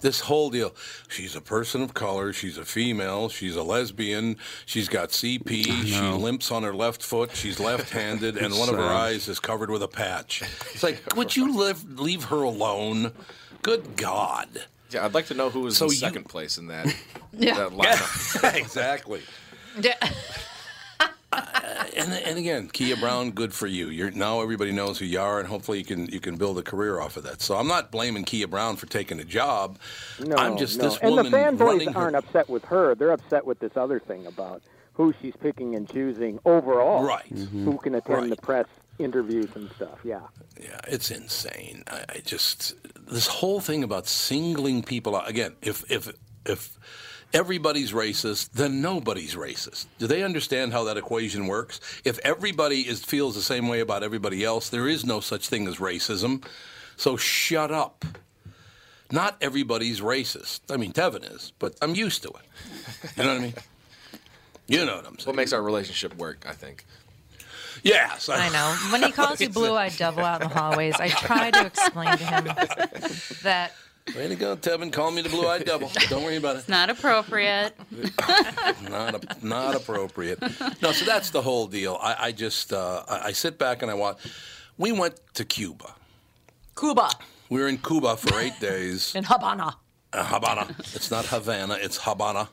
this 0.01 0.21
whole 0.21 0.49
deal. 0.51 0.75
She's 1.09 1.37
a 1.37 1.41
person 1.43 1.83
of 1.83 1.93
color. 1.93 2.33
She's 2.33 2.57
a 2.57 2.65
female. 2.65 3.29
She's 3.29 3.55
a 3.55 3.63
lesbian. 3.63 4.37
She's 4.65 4.89
got 4.89 5.11
CP. 5.11 5.65
She 5.87 6.01
limps 6.01 6.51
on 6.51 6.63
her 6.63 6.75
left 6.75 7.03
foot. 7.03 7.37
She's 7.37 7.61
left-handed, 7.71 8.39
and 8.39 8.59
one 8.59 8.69
of 8.71 8.77
her 8.77 8.83
eyes 8.83 9.29
is 9.29 9.39
covered 9.41 9.69
with 9.71 9.83
a 9.83 9.89
patch. 9.89 10.43
It's 10.73 10.83
like, 10.83 11.03
would 11.17 11.37
you 11.37 11.55
live, 11.57 11.99
leave 12.01 12.25
her 12.25 12.43
alone? 12.43 13.13
Good 13.63 13.97
God. 13.97 14.49
Yeah, 14.91 15.05
I'd 15.05 15.15
like 15.15 15.27
to 15.27 15.35
know 15.35 15.51
who 15.51 15.61
was 15.61 15.77
So 15.77 15.87
in 15.87 15.91
you- 15.93 15.97
second 15.97 16.25
place 16.25 16.59
in 16.59 16.67
that, 16.69 16.87
Yeah. 17.33 17.55
that 17.55 17.71
lineup. 17.71 18.55
exactly. 18.59 19.23
Uh, 21.33 21.85
and, 21.97 22.13
and 22.13 22.39
again, 22.39 22.69
Keah 22.73 22.97
Brown, 22.97 23.31
good 23.31 23.55
for 23.55 23.69
you. 23.69 23.89
You're 23.89 24.11
now 24.11 24.41
everybody 24.43 24.73
knows 24.73 24.99
who 24.99 25.05
you 25.05 25.21
are, 25.21 25.39
and 25.39 25.47
hopefully 25.47 25.79
you 25.79 25.85
can 25.85 26.07
you 26.07 26.19
can 26.19 26.35
build 26.37 26.59
a 26.59 26.63
career 26.63 26.99
off 27.01 27.17
of 27.17 27.23
that. 27.23 27.41
So 27.41 27.57
I'm 27.57 27.69
not 27.69 27.93
blaming 27.93 28.25
Keah 28.25 28.49
Brown 28.49 28.75
for 28.75 28.87
taking 28.87 29.21
a 29.21 29.25
job. 29.25 29.79
No, 30.19 30.35
I'm 30.35 30.57
just 30.57 30.79
no. 30.79 30.85
this 30.89 30.99
and 30.99 31.11
woman 31.15 31.31
the 31.31 31.39
fanboys 31.39 31.61
running 31.61 31.95
aren't 31.97 32.17
upset 32.17 32.49
with 32.49 32.65
her. 32.65 32.97
They're 32.97 33.13
upset 33.13 33.47
with 33.47 33.61
this 33.61 33.77
other 33.77 34.01
thing 34.01 34.27
about 34.27 34.61
who 34.95 35.15
she's 35.23 35.35
picking 35.41 35.77
and 35.77 35.89
choosing 35.89 36.41
overall. 36.45 37.05
Right. 37.05 37.27
Who 37.27 37.79
can 37.79 37.95
attend 37.95 38.33
the 38.33 38.37
press 38.37 38.67
interviews 39.01 39.49
and 39.55 39.71
stuff. 39.73 39.99
Yeah. 40.05 40.21
Yeah, 40.61 40.81
it's 40.89 41.11
insane. 41.11 41.85
I, 41.87 42.05
I 42.09 42.19
just 42.25 42.75
this 43.09 43.27
whole 43.27 43.61
thing 43.61 43.83
about 43.83 44.07
singling 44.07 44.83
people 44.83 45.17
out 45.17 45.29
again. 45.29 45.57
If 45.63 45.91
if 45.91 46.13
if 46.47 46.79
everybody's 47.33 47.93
racist, 47.93 48.51
then 48.53 48.81
nobody's 48.81 49.35
racist. 49.35 49.87
Do 49.99 50.07
they 50.07 50.23
understand 50.23 50.73
how 50.73 50.85
that 50.85 50.97
equation 50.97 51.47
works? 51.47 51.81
If 52.05 52.19
everybody 52.25 52.81
is 52.81 53.05
feels 53.05 53.35
the 53.35 53.43
same 53.43 53.69
way 53.69 53.81
about 53.81 54.03
everybody 54.03 54.45
else, 54.45 54.69
there 54.69 54.89
is 54.89 55.05
no 55.05 55.21
such 55.21 55.49
thing 55.49 55.67
as 55.67 55.77
racism. 55.77 56.45
So 56.97 57.17
shut 57.17 57.71
up. 57.71 58.05
Not 59.13 59.37
everybody's 59.41 60.01
racist. 60.01 60.61
I 60.71 60.77
mean, 60.77 60.93
Tevin 60.93 61.35
is, 61.35 61.53
but 61.59 61.75
I'm 61.83 61.95
used 61.95 62.23
to 62.23 62.29
it. 62.29 63.17
You 63.17 63.25
know 63.25 63.29
what 63.31 63.39
I 63.39 63.43
mean? 63.45 63.55
You 64.69 64.87
know 64.87 64.97
what 64.97 65.07
I'm 65.07 65.19
saying? 65.19 65.27
What 65.27 65.35
makes 65.37 65.53
our 65.53 65.63
relationship 65.63 66.17
work, 66.17 66.45
I 66.49 66.53
think. 66.53 66.85
Yes, 67.83 68.29
I 68.29 68.49
know. 68.51 68.75
When 68.93 69.03
he 69.03 69.13
calls 69.13 69.41
you 69.41 69.49
blue-eyed 69.61 69.97
devil 69.97 70.25
out 70.25 70.43
in 70.43 70.49
the 70.49 70.55
hallways, 70.55 70.95
I 70.97 71.09
try 71.09 71.51
to 71.51 71.67
explain 71.67 72.17
to 72.19 72.25
him 72.25 72.45
that 73.43 73.73
Way 74.17 74.29
to 74.29 74.35
go, 74.35 74.57
Tevin. 74.57 74.93
Call 74.93 75.11
me 75.13 75.23
the 75.23 75.29
blue-eyed 75.29 75.65
devil. 75.65 75.91
Don't 76.09 76.25
worry 76.25 76.37
about 76.37 76.57
it. 76.57 76.61
It's 76.61 76.69
not 76.69 76.91
appropriate. 76.91 77.75
not 78.91 79.15
a, 79.15 79.47
not 79.47 79.77
appropriate. 79.77 80.41
No, 80.83 80.91
so 80.93 81.05
that's 81.05 81.31
the 81.31 81.43
whole 81.43 81.67
deal. 81.69 81.97
I, 82.01 82.17
I 82.19 82.33
just 82.33 82.73
uh, 82.73 83.05
I, 83.09 83.21
I 83.27 83.33
sit 83.33 83.59
back 83.59 83.83
and 83.83 83.91
I 83.91 83.95
watch. 83.95 84.19
We 84.79 84.91
went 84.91 85.21
to 85.35 85.45
Cuba. 85.45 85.95
Cuba 86.77 87.11
We 87.51 87.61
were 87.61 87.69
in 87.69 87.79
Cuba 87.79 88.17
for 88.17 88.41
eight 88.41 88.59
days. 88.59 89.15
in 89.15 89.25
Habana. 89.25 89.77
Uh, 90.13 90.25
Habana. 90.25 90.75
It's 90.79 91.11
not 91.11 91.27
Havana. 91.27 91.75
It's 91.81 91.99
Habana. 91.99 92.49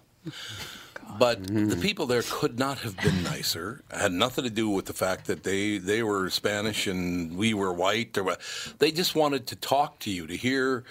But 1.19 1.47
the 1.47 1.53
mm-hmm. 1.53 1.81
people 1.81 2.05
there 2.05 2.21
could 2.23 2.59
not 2.59 2.79
have 2.79 2.97
been 2.97 3.23
nicer. 3.23 3.83
It 3.91 3.97
had 3.97 4.11
nothing 4.11 4.43
to 4.43 4.49
do 4.49 4.69
with 4.69 4.85
the 4.85 4.93
fact 4.93 5.25
that 5.27 5.43
they, 5.43 5.77
they 5.77 6.03
were 6.03 6.29
Spanish 6.29 6.87
and 6.87 7.37
we 7.37 7.53
were 7.53 7.73
white. 7.73 8.17
Or. 8.17 8.35
They 8.79 8.91
just 8.91 9.15
wanted 9.15 9.47
to 9.47 9.55
talk 9.55 9.99
to 9.99 10.11
you, 10.11 10.27
to 10.27 10.35
hear 10.35 10.83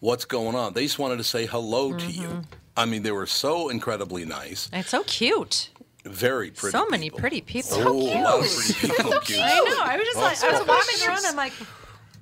what's 0.00 0.24
going 0.24 0.56
on. 0.56 0.74
They 0.74 0.82
just 0.82 0.98
wanted 0.98 1.18
to 1.18 1.24
say 1.24 1.46
hello 1.46 1.92
to 1.94 2.06
you. 2.06 2.28
Mm-hmm. 2.28 2.40
I 2.76 2.86
mean, 2.86 3.02
they 3.02 3.12
were 3.12 3.26
so 3.26 3.68
incredibly 3.68 4.24
nice, 4.24 4.68
It's 4.72 4.88
so 4.88 5.04
cute. 5.04 5.70
very 6.04 6.50
pretty. 6.50 6.72
so 6.72 6.86
many 6.86 7.10
pretty 7.10 7.42
people. 7.42 7.82
A 7.82 7.88
lot 7.88 8.40
pretty 8.40 8.88
people. 8.88 9.12
Cute. 9.20 9.38
I 9.42 9.58
know. 9.60 9.78
I 9.80 9.96
was 9.96 10.06
just 10.06 10.18
like, 10.18 10.42
I 10.42 10.58
was 10.58 10.66
walking 10.66 11.08
around. 11.08 11.26
I'm 11.26 11.36
like, 11.36 11.52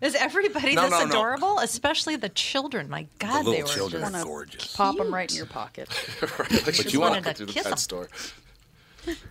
is 0.00 0.14
everybody 0.14 0.74
No, 0.74 0.82
this 0.82 0.90
no, 0.92 1.04
no. 1.04 1.06
adorable? 1.10 1.58
Especially 1.58 2.16
the 2.16 2.28
children. 2.30 2.88
My 2.88 3.06
God, 3.18 3.44
the 3.44 3.50
they 3.52 3.62
were 3.62 3.68
children 3.68 4.02
just 4.02 4.14
are 4.14 4.24
gorgeous. 4.24 4.76
Pop 4.76 4.96
them 4.96 5.12
right 5.12 5.30
in 5.30 5.36
your 5.36 5.46
pocket. 5.46 5.88
But 6.20 6.74
just 6.74 6.92
you 6.92 7.00
want 7.00 7.14
wanted 7.24 7.36
to 7.36 7.46
kiss 7.46 7.66
'em. 7.66 7.76
store. 7.76 8.08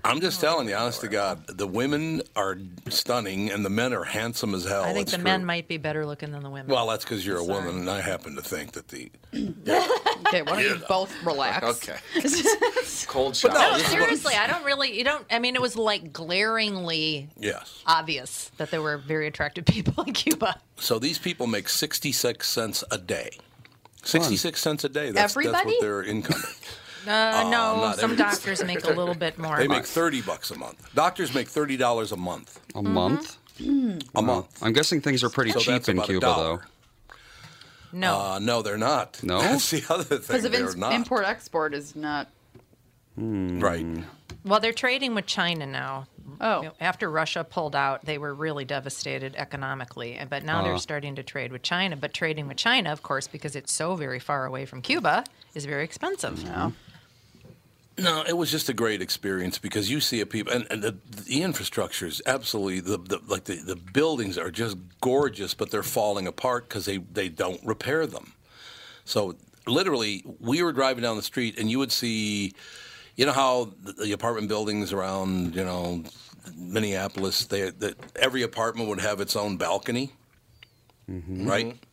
I'm 0.03 0.19
just 0.21 0.39
telling 0.41 0.67
you, 0.67 0.75
honest 0.75 1.01
to 1.01 1.07
God, 1.07 1.45
the 1.47 1.67
women 1.67 2.21
are 2.35 2.57
stunning 2.89 3.51
and 3.51 3.63
the 3.63 3.69
men 3.69 3.93
are 3.93 4.03
handsome 4.03 4.55
as 4.55 4.65
hell. 4.65 4.83
I 4.83 4.87
think 4.93 5.03
It's 5.03 5.11
the 5.11 5.17
true. 5.17 5.23
men 5.25 5.45
might 5.45 5.67
be 5.67 5.77
better 5.77 6.05
looking 6.05 6.31
than 6.31 6.41
the 6.43 6.49
women. 6.49 6.67
Well, 6.73 6.87
that's 6.87 7.03
because 7.03 7.25
you're 7.25 7.37
a 7.37 7.43
woman, 7.43 7.77
and 7.77 7.89
I 7.89 8.01
happen 8.01 8.35
to 8.35 8.41
think 8.41 8.71
that 8.73 8.87
the. 8.87 9.11
Okay, 10.27 10.41
why 10.41 10.43
don't 10.43 10.59
you 10.61 10.81
both 10.87 11.13
relax? 11.23 11.65
Okay. 11.65 11.97
Cold 13.07 13.31
But 13.31 13.37
shower. 13.37 13.51
no, 13.53 13.59
no, 13.71 13.77
this 13.77 13.87
is 13.87 13.93
what- 13.93 14.01
seriously, 14.03 14.33
I 14.35 14.47
don't 14.47 14.63
really. 14.65 14.97
You 14.97 15.03
don't. 15.03 15.25
I 15.31 15.39
mean, 15.39 15.55
it 15.55 15.61
was 15.61 15.75
like 15.75 16.11
glaringly 16.13 17.29
Yes. 17.37 17.81
obvious 17.87 18.51
that 18.57 18.71
there 18.71 18.81
were 18.81 18.97
very 18.97 19.27
attractive 19.27 19.65
people 19.65 20.03
in 20.03 20.13
Cuba. 20.13 20.59
So 20.77 20.99
these 20.99 21.17
people 21.19 21.47
make 21.47 21.69
66 21.69 22.47
cents 22.47 22.83
a 22.91 22.97
day. 22.97 23.37
66 24.03 24.59
cents 24.61 24.83
a 24.83 24.89
day. 24.89 25.11
That's, 25.11 25.33
that's 25.33 25.37
Everybody? 25.45 25.71
what 25.73 25.81
their 25.81 26.03
income 26.03 26.41
is. 27.03 27.07
Uh, 27.07 27.43
no, 27.43 27.49
not 27.49 27.95
some 27.95 28.11
everybody. 28.11 28.29
doctors 28.31 28.63
make 28.63 28.83
a 28.83 28.89
little 28.93 29.15
bit 29.15 29.37
more. 29.37 29.57
They 29.57 29.67
make 29.67 29.85
30 29.85 30.21
bucks 30.21 30.51
a 30.51 30.57
month. 30.57 30.89
Doctors 30.95 31.33
make 31.33 31.47
$30 31.47 32.11
a 32.11 32.15
month. 32.17 32.59
A 32.75 32.81
month? 32.83 33.37
A 34.15 34.21
month. 34.21 34.63
I'm 34.63 34.73
guessing 34.73 35.01
things 35.01 35.23
are 35.23 35.29
pretty 35.29 35.51
So 35.51 35.59
cheap 35.59 35.67
that's 35.73 35.89
in 35.89 35.97
about 35.97 36.05
a 36.09 36.13
Cuba, 36.13 36.25
dollar. 36.25 36.57
though. 36.57 37.13
no. 37.91 38.19
Uh, 38.19 38.39
no, 38.39 38.61
they're 38.61 38.77
not. 38.77 39.19
No? 39.23 39.39
That's 39.41 39.69
the 39.71 39.83
other 39.89 40.03
thing. 40.03 40.19
Because 40.19 40.45
of 40.45 40.51
They're 40.51 40.61
ins- 40.61 40.75
not. 40.77 40.93
import 40.93 41.25
export 41.25 41.73
is 41.73 41.95
not. 41.95 42.27
Right. 43.17 43.85
Well, 44.45 44.59
they're 44.61 44.71
trading 44.71 45.13
with 45.15 45.25
China 45.25 45.65
now. 45.65 46.07
Oh. 46.39 46.61
You 46.61 46.67
know, 46.69 46.73
after 46.79 47.09
Russia 47.11 47.43
pulled 47.43 47.75
out, 47.75 48.05
they 48.05 48.17
were 48.17 48.33
really 48.33 48.63
devastated 48.63 49.35
economically. 49.35 50.13
and- 50.15 50.29
But 50.29 50.43
now 50.45 50.61
Uh. 50.61 50.63
they're 50.63 50.77
starting 50.77 51.15
to 51.15 51.23
trade 51.23 51.51
with 51.51 51.63
China. 51.63 51.97
But 51.97 52.13
trading 52.13 52.47
with 52.47 52.55
China, 52.57 52.91
of 52.93 53.03
course, 53.03 53.27
because 53.27 53.55
it's 53.57 53.73
so 53.73 53.95
very 53.95 54.19
far 54.19 54.45
away 54.45 54.65
from 54.65 54.81
Cuba, 54.81 55.25
is 55.53 55.65
very 55.65 55.83
expensive. 55.83 56.45
No, 57.99 58.23
it 58.25 58.37
was 58.37 58.49
just 58.49 58.69
a 58.69 58.73
great 58.73 59.01
experience 59.01 59.57
because 59.57 59.89
you 59.89 59.99
see 59.99 60.21
a 60.21 60.25
people, 60.25 60.53
and, 60.53 60.65
and 60.69 60.81
the, 60.81 60.95
the 61.25 61.43
infrastructure 61.43 62.05
is 62.05 62.21
absolutely 62.25 62.79
the, 62.79 62.97
the 62.97 63.19
like 63.27 63.43
the, 63.43 63.55
the 63.55 63.75
buildings 63.75 64.37
are 64.37 64.51
just 64.51 64.77
gorgeous, 65.01 65.53
but 65.53 65.69
they're 65.69 65.83
falling 65.83 66.25
apart 66.25 66.69
because 66.69 66.85
they 66.85 66.97
they 66.97 67.27
don't 67.27 67.63
repair 67.65 68.07
them. 68.07 68.33
So 69.03 69.35
literally, 69.67 70.23
we 70.39 70.63
were 70.63 70.71
driving 70.71 71.03
down 71.03 71.17
the 71.17 71.23
street, 71.23 71.59
and 71.59 71.69
you 71.69 71.79
would 71.79 71.91
see, 71.91 72.53
you 73.15 73.25
know 73.25 73.33
how 73.33 73.71
the, 73.83 73.91
the 73.91 74.11
apartment 74.13 74.47
buildings 74.47 74.93
around 74.93 75.55
you 75.55 75.65
know 75.65 76.03
Minneapolis, 76.55 77.45
they 77.45 77.69
that 77.69 77.95
every 78.15 78.43
apartment 78.43 78.87
would 78.89 79.01
have 79.01 79.19
its 79.19 79.35
own 79.35 79.57
balcony, 79.57 80.11
mm-hmm. 81.09 81.47
right? 81.47 81.67
Mm-hmm. 81.67 81.88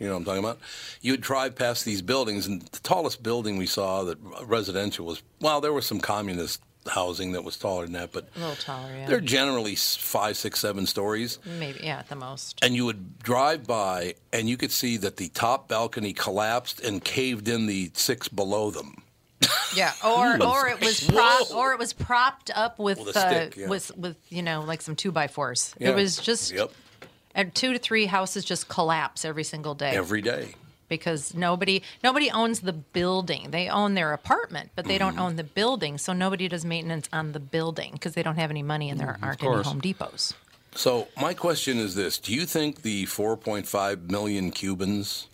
You 0.00 0.06
know 0.06 0.14
what 0.14 0.18
I'm 0.20 0.24
talking 0.24 0.44
about? 0.44 0.58
You 1.02 1.12
would 1.12 1.20
drive 1.20 1.54
past 1.54 1.84
these 1.84 2.02
buildings, 2.02 2.46
and 2.46 2.62
the 2.62 2.78
tallest 2.80 3.22
building 3.22 3.58
we 3.58 3.66
saw 3.66 4.02
that 4.04 4.18
residential 4.44 5.06
was 5.06 5.22
well, 5.40 5.60
there 5.60 5.72
was 5.72 5.86
some 5.86 6.00
communist 6.00 6.60
housing 6.88 7.32
that 7.32 7.44
was 7.44 7.58
taller 7.58 7.84
than 7.84 7.92
that, 7.92 8.10
but 8.10 8.28
A 8.36 8.40
little 8.40 8.56
taller, 8.56 8.90
yeah. 8.96 9.06
they're 9.06 9.20
generally 9.20 9.76
five, 9.76 10.36
six, 10.38 10.58
seven 10.60 10.86
stories. 10.86 11.38
Maybe, 11.44 11.80
yeah, 11.82 11.98
at 11.98 12.08
the 12.08 12.16
most. 12.16 12.58
And 12.64 12.74
you 12.74 12.86
would 12.86 13.18
drive 13.18 13.66
by, 13.66 14.14
and 14.32 14.48
you 14.48 14.56
could 14.56 14.72
see 14.72 14.96
that 14.96 15.18
the 15.18 15.28
top 15.28 15.68
balcony 15.68 16.14
collapsed 16.14 16.80
and 16.80 17.04
caved 17.04 17.48
in 17.48 17.66
the 17.66 17.90
six 17.92 18.28
below 18.28 18.70
them. 18.70 19.02
Yeah, 19.74 19.92
or 20.04 20.42
or 20.42 20.68
it 20.68 20.80
was 20.80 21.06
prop, 21.06 21.50
or 21.54 21.72
it 21.72 21.78
was 21.78 21.92
propped 21.92 22.50
up 22.54 22.78
with 22.78 22.98
With 22.98 23.16
uh, 23.16 23.28
stick, 23.30 23.56
yeah. 23.56 23.68
with 23.68 23.94
with 23.96 24.16
you 24.30 24.42
know 24.42 24.62
like 24.62 24.80
some 24.80 24.96
two 24.96 25.12
by 25.12 25.28
fours. 25.28 25.74
Yeah. 25.78 25.90
It 25.90 25.94
was 25.96 26.16
just 26.16 26.52
Yep. 26.52 26.72
And 27.34 27.54
two 27.54 27.72
to 27.72 27.78
three 27.78 28.06
houses 28.06 28.44
just 28.44 28.68
collapse 28.68 29.24
every 29.24 29.44
single 29.44 29.74
day 29.74 29.92
Every 29.96 30.20
day. 30.22 30.54
because 30.88 31.34
nobody 31.34 31.82
nobody 32.02 32.30
owns 32.30 32.60
the 32.60 32.72
building. 32.72 33.50
They 33.50 33.68
own 33.68 33.94
their 33.94 34.12
apartment, 34.12 34.70
but 34.74 34.84
they 34.86 34.98
don't 34.98 35.12
Mm-hmm. 35.14 35.22
own 35.22 35.36
the 35.36 35.44
building. 35.44 35.98
So 35.98 36.12
nobody 36.12 36.48
does 36.48 36.64
maintenance 36.64 37.08
on 37.12 37.32
the 37.32 37.40
building 37.40 37.92
because 37.92 38.14
they 38.14 38.22
don't 38.22 38.36
have 38.36 38.50
any 38.50 38.62
money 38.62 38.90
and 38.90 38.98
there 38.98 39.18
aren't 39.22 39.42
any. 39.42 39.62
Home 39.62 39.80
Depots. 39.80 40.34
So 40.74 41.08
my 41.20 41.34
question 41.34 41.78
is 41.78 41.94
this: 41.94 42.18
Do 42.18 42.32
you 42.34 42.46
think 42.46 42.82
the 42.82 43.06
4.5 43.06 44.10
million 44.10 44.50
Cubans 44.52 45.26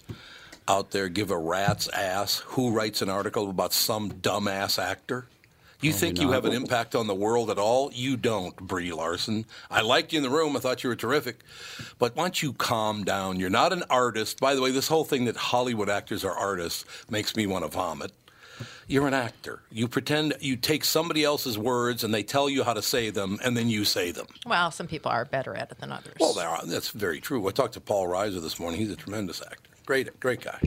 out 0.69 0.91
there 0.91 1.09
give 1.09 1.31
a 1.31 1.39
rat's 1.39 1.89
ass 1.89 2.39
who 2.47 2.71
writes 2.71 3.01
an 3.03 3.09
article 3.11 3.49
about 3.51 3.73
some 3.73 4.11
dumbass 4.13 4.79
actor? 4.83 5.27
You 5.81 5.93
think 5.93 6.19
you 6.19 6.27
not. 6.27 6.35
have 6.35 6.45
an 6.47 6.53
impact 6.53 6.95
on 6.95 7.07
the 7.07 7.15
world 7.15 7.51
at 7.51 7.59
all? 7.59 7.91
You 7.93 8.17
don't, 8.17 8.57
Brie 8.57 8.93
Larson. 8.93 9.45
I 9.71 9.83
liked 9.83 10.13
you 10.13 10.19
in 10.19 10.23
the 10.23 10.31
room. 10.31 10.57
I 10.57 10.61
thought 10.61 10.83
you 10.83 10.89
were 10.89 10.97
terrific. 10.97 11.41
But 11.99 12.17
why 12.17 12.25
don't 12.25 12.43
you 12.43 12.53
calm 12.55 13.05
down? 13.05 13.39
You're 13.39 13.51
not 13.51 13.73
an 13.73 13.83
artist. 13.91 14.41
By 14.41 14.55
the 14.55 14.63
way, 14.63 14.71
this 14.71 14.89
whole 14.89 15.05
thing 15.05 15.27
that 15.27 15.37
Hollywood 15.37 15.91
actors 15.91 16.25
are 16.25 16.33
artists 16.33 16.85
makes 17.11 17.37
me 17.37 17.47
want 17.47 17.65
to 17.65 17.71
vomit. 17.71 18.13
You're 18.89 19.07
an 19.09 19.15
actor. 19.15 19.61
You 19.71 19.89
pretend 19.89 20.35
you 20.41 20.57
take 20.57 20.85
somebody 20.85 21.25
else's 21.25 21.59
words 21.59 22.05
and 22.05 22.15
they 22.15 22.23
tell 22.23 22.49
you 22.49 22.63
how 22.63 22.73
to 22.73 22.83
say 22.83 23.11
them, 23.11 23.39
and 23.45 23.57
then 23.57 23.69
you 23.69 23.85
say 23.85 24.13
them. 24.13 24.27
Well, 24.47 24.71
some 24.71 24.87
people 24.87 25.11
are 25.11 25.25
better 25.25 25.55
at 25.55 25.71
it 25.73 25.79
than 25.79 25.93
others. 25.93 26.15
Well, 26.21 26.33
there 26.33 26.49
are, 26.49 26.65
that's 26.65 26.91
very 26.91 27.21
true. 27.21 27.47
I 27.49 27.51
talked 27.51 27.75
to 27.75 27.81
Paul 27.81 28.07
Reiser 28.07 28.41
this 28.41 28.59
morning. 28.61 28.79
He's 28.79 28.91
a 28.91 28.97
tremendous 28.97 29.43
actor. 29.43 29.71
Great, 29.87 30.19
great 30.21 30.41
guy. 30.41 30.61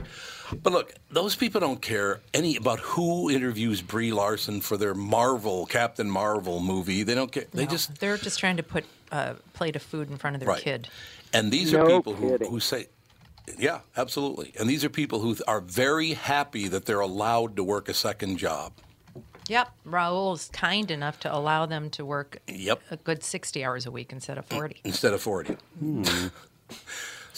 But 0.64 0.72
look, 0.74 0.94
those 1.12 1.36
people 1.36 1.60
don't 1.62 1.82
care 1.82 2.22
any 2.34 2.56
about 2.56 2.80
who 2.80 3.30
interviews 3.30 3.82
Brie 3.82 4.12
Larson 4.14 4.62
for 4.62 4.78
their 4.78 4.94
Marvel 4.96 5.66
Captain 5.66 6.10
Marvel 6.10 6.60
movie. 6.62 7.04
They 7.04 7.16
don't 7.16 7.32
care. 7.32 7.44
They 7.54 7.66
No, 7.66 7.70
just 7.72 8.00
they're 8.00 8.18
just 8.18 8.40
trying 8.40 8.58
to 8.58 8.64
put 8.64 8.86
a 9.12 9.36
plate 9.54 9.76
of 9.76 9.82
food 9.84 10.10
in 10.10 10.18
front 10.18 10.36
of 10.38 10.40
their 10.40 10.50
Right. 10.50 10.62
kid. 10.64 10.88
and 11.34 11.52
these 11.52 11.74
are 11.76 11.86
people 11.86 12.14
who, 12.16 12.30
kidding. 12.32 12.50
who 12.50 12.60
say, 12.60 12.88
yeah, 13.58 13.82
absolutely. 13.98 14.54
And 14.60 14.68
these 14.70 14.84
are 14.86 14.90
people 14.90 15.20
who 15.20 15.36
are 15.48 15.60
very 15.62 16.14
happy 16.14 16.68
that 16.70 16.86
they're 16.86 17.00
allowed 17.02 17.56
to 17.58 17.64
work 17.64 17.88
a 17.90 17.94
second 17.94 18.38
job. 18.38 18.72
Yep, 19.48 19.70
Raul's 19.84 20.50
kind 20.54 20.90
enough 20.92 21.20
to 21.22 21.36
allow 21.36 21.66
them 21.66 21.90
to 21.92 22.06
work 22.06 22.40
Yep. 22.48 22.82
a 22.92 22.98
good 22.98 23.24
60 23.24 23.64
hours 23.66 23.86
a 23.86 23.92
week 23.92 24.12
instead 24.14 24.38
of 24.38 24.46
40. 24.46 24.80
instead 24.84 25.12
of 25.14 25.22
40. 25.22 25.58
Hmm. 25.80 26.04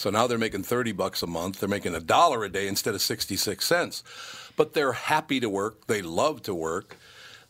so 0.02 0.10
now 0.10 0.26
they're 0.26 0.36
making 0.36 0.64
30 0.64 0.90
bucks 0.90 1.22
a 1.22 1.28
month. 1.28 1.60
They're 1.60 1.68
making 1.68 1.94
a 1.94 2.00
dollar 2.00 2.42
a 2.42 2.48
day 2.48 2.66
instead 2.66 2.92
of 2.92 3.00
66 3.00 3.64
cents. 3.64 4.02
But 4.56 4.72
they're 4.74 4.94
happy 4.94 5.38
to 5.38 5.48
work. 5.48 5.86
They 5.86 6.02
love 6.02 6.42
to 6.42 6.52
work. 6.52 6.96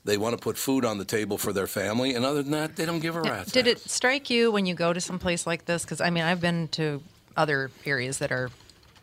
They 0.04 0.18
want 0.18 0.36
to 0.36 0.38
put 0.38 0.58
food 0.58 0.84
on 0.84 0.98
the 0.98 1.06
table 1.06 1.38
for 1.38 1.54
their 1.54 1.66
family. 1.66 2.14
And 2.14 2.26
other 2.26 2.42
than 2.42 2.52
that, 2.52 2.76
they 2.76 2.84
don't 2.84 3.00
give 3.00 3.16
a 3.16 3.22
rat's 3.22 3.52
Did 3.52 3.66
ass. 3.66 3.72
it 3.72 3.88
strike 3.88 4.28
you 4.28 4.52
when 4.52 4.66
you 4.66 4.74
go 4.74 4.92
to 4.92 5.00
some 5.00 5.18
place 5.18 5.46
like 5.46 5.64
this? 5.64 5.82
Because 5.82 6.02
I 6.02 6.10
mean, 6.10 6.24
I've 6.24 6.42
been 6.42 6.68
to 6.72 7.02
other 7.38 7.70
areas 7.86 8.18
that 8.18 8.30
are 8.30 8.50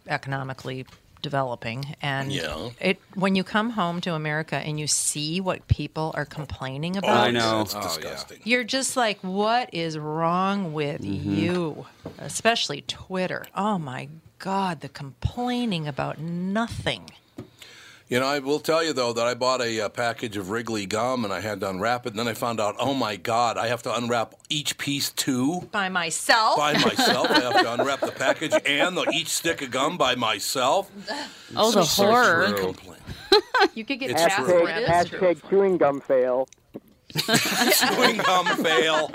economically 0.07 0.85
developing, 1.21 1.95
and 2.01 2.31
Yeah. 2.31 2.69
it 2.79 2.99
when 3.15 3.35
you 3.35 3.43
come 3.43 3.71
home 3.71 4.01
to 4.01 4.13
America 4.13 4.55
and 4.55 4.79
you 4.79 4.87
see 4.87 5.39
what 5.41 5.67
people 5.67 6.11
are 6.15 6.25
complaining 6.25 6.97
about, 6.97 7.27
I 7.27 7.31
know. 7.31 7.61
It's 7.61 7.73
disgusting. 7.73 8.39
you're 8.43 8.63
just 8.63 8.95
like, 8.97 9.19
what 9.21 9.69
is 9.73 9.97
wrong 9.97 10.73
with 10.73 11.01
Mm-hmm. 11.01 11.35
you? 11.35 11.85
Especially 12.17 12.81
Twitter. 12.81 13.45
Oh 13.55 13.77
my 13.77 14.09
God, 14.39 14.81
the 14.81 14.89
complaining 14.89 15.87
about 15.87 16.17
nothing. 16.19 17.11
You 18.09 18.19
know, 18.19 18.25
I 18.25 18.39
will 18.39 18.59
tell 18.59 18.83
you, 18.83 18.91
though, 18.91 19.13
that 19.13 19.27
I 19.27 19.35
bought 19.35 19.61
a, 19.61 19.81
uh 19.81 19.89
package 19.89 20.35
of 20.35 20.49
Wrigley 20.49 20.87
gum 20.87 21.23
and 21.25 21.31
I 21.31 21.41
had 21.41 21.59
to 21.61 21.69
unwrap 21.69 22.07
it. 22.07 22.09
And 22.13 22.19
then 22.19 22.27
I 22.27 22.33
found 22.33 22.59
out, 22.59 22.75
oh 22.79 22.95
my 22.95 23.15
God, 23.17 23.55
I 23.57 23.67
have 23.67 23.83
to 23.83 23.95
unwrap 23.95 24.33
each 24.49 24.79
piece 24.79 25.11
too. 25.11 25.61
By 25.71 25.89
myself. 25.89 26.57
By 26.57 26.73
myself, 26.73 27.29
I 27.29 27.39
have 27.41 27.61
to 27.61 27.73
unwrap 27.73 27.99
the 27.99 28.11
package 28.11 28.53
and 28.65 28.97
the, 28.97 29.03
each 29.13 29.27
stick 29.27 29.61
of 29.61 29.69
gum 29.69 29.97
by 29.97 30.15
myself. 30.15 30.89
Oh, 31.55 31.71
the 31.71 31.83
So 31.83 32.05
horror. 32.07 32.47
true. 32.49 32.57
Complain. 32.73 32.99
You 33.75 33.85
could 33.85 33.99
get 33.99 34.09
It's 34.11 34.21
past 34.23 34.37
true. 34.37 34.65
Hashtag, 34.65 34.85
hashtag 35.37 35.49
chewing 35.49 35.77
gum 35.77 36.01
fail. 36.01 36.47
chewing 37.15 38.17
gum 38.17 38.45
fail. 38.63 39.11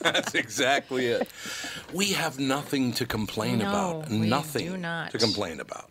That's 0.00 0.34
exactly 0.36 1.06
it. 1.06 1.28
We 1.92 2.12
have 2.12 2.38
nothing 2.38 2.92
to 2.94 3.06
complain 3.06 3.58
No, 3.58 3.68
about. 3.68 4.08
we 4.08 4.18
nothing 4.18 4.66
do 4.68 4.76
not. 4.76 5.10
to 5.10 5.18
complain 5.18 5.58
about. 5.60 5.90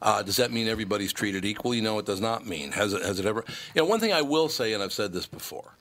Uh, 0.00 0.22
does 0.22 0.36
that 0.36 0.52
mean 0.52 0.68
everybody's 0.68 1.12
treated 1.12 1.44
equally? 1.44 1.80
No, 1.80 1.98
it 1.98 2.06
does 2.06 2.20
not 2.20 2.46
mean. 2.46 2.72
Has 2.72 2.92
it? 2.92 3.02
Has 3.02 3.18
it 3.18 3.26
ever? 3.26 3.44
You 3.74 3.82
know, 3.82 3.88
one 3.88 4.00
thing 4.00 4.12
I 4.12 4.22
will 4.22 4.48
say, 4.48 4.72
and 4.72 4.82
I've 4.82 4.92
said 4.92 5.12
this 5.12 5.26
before. 5.26 5.72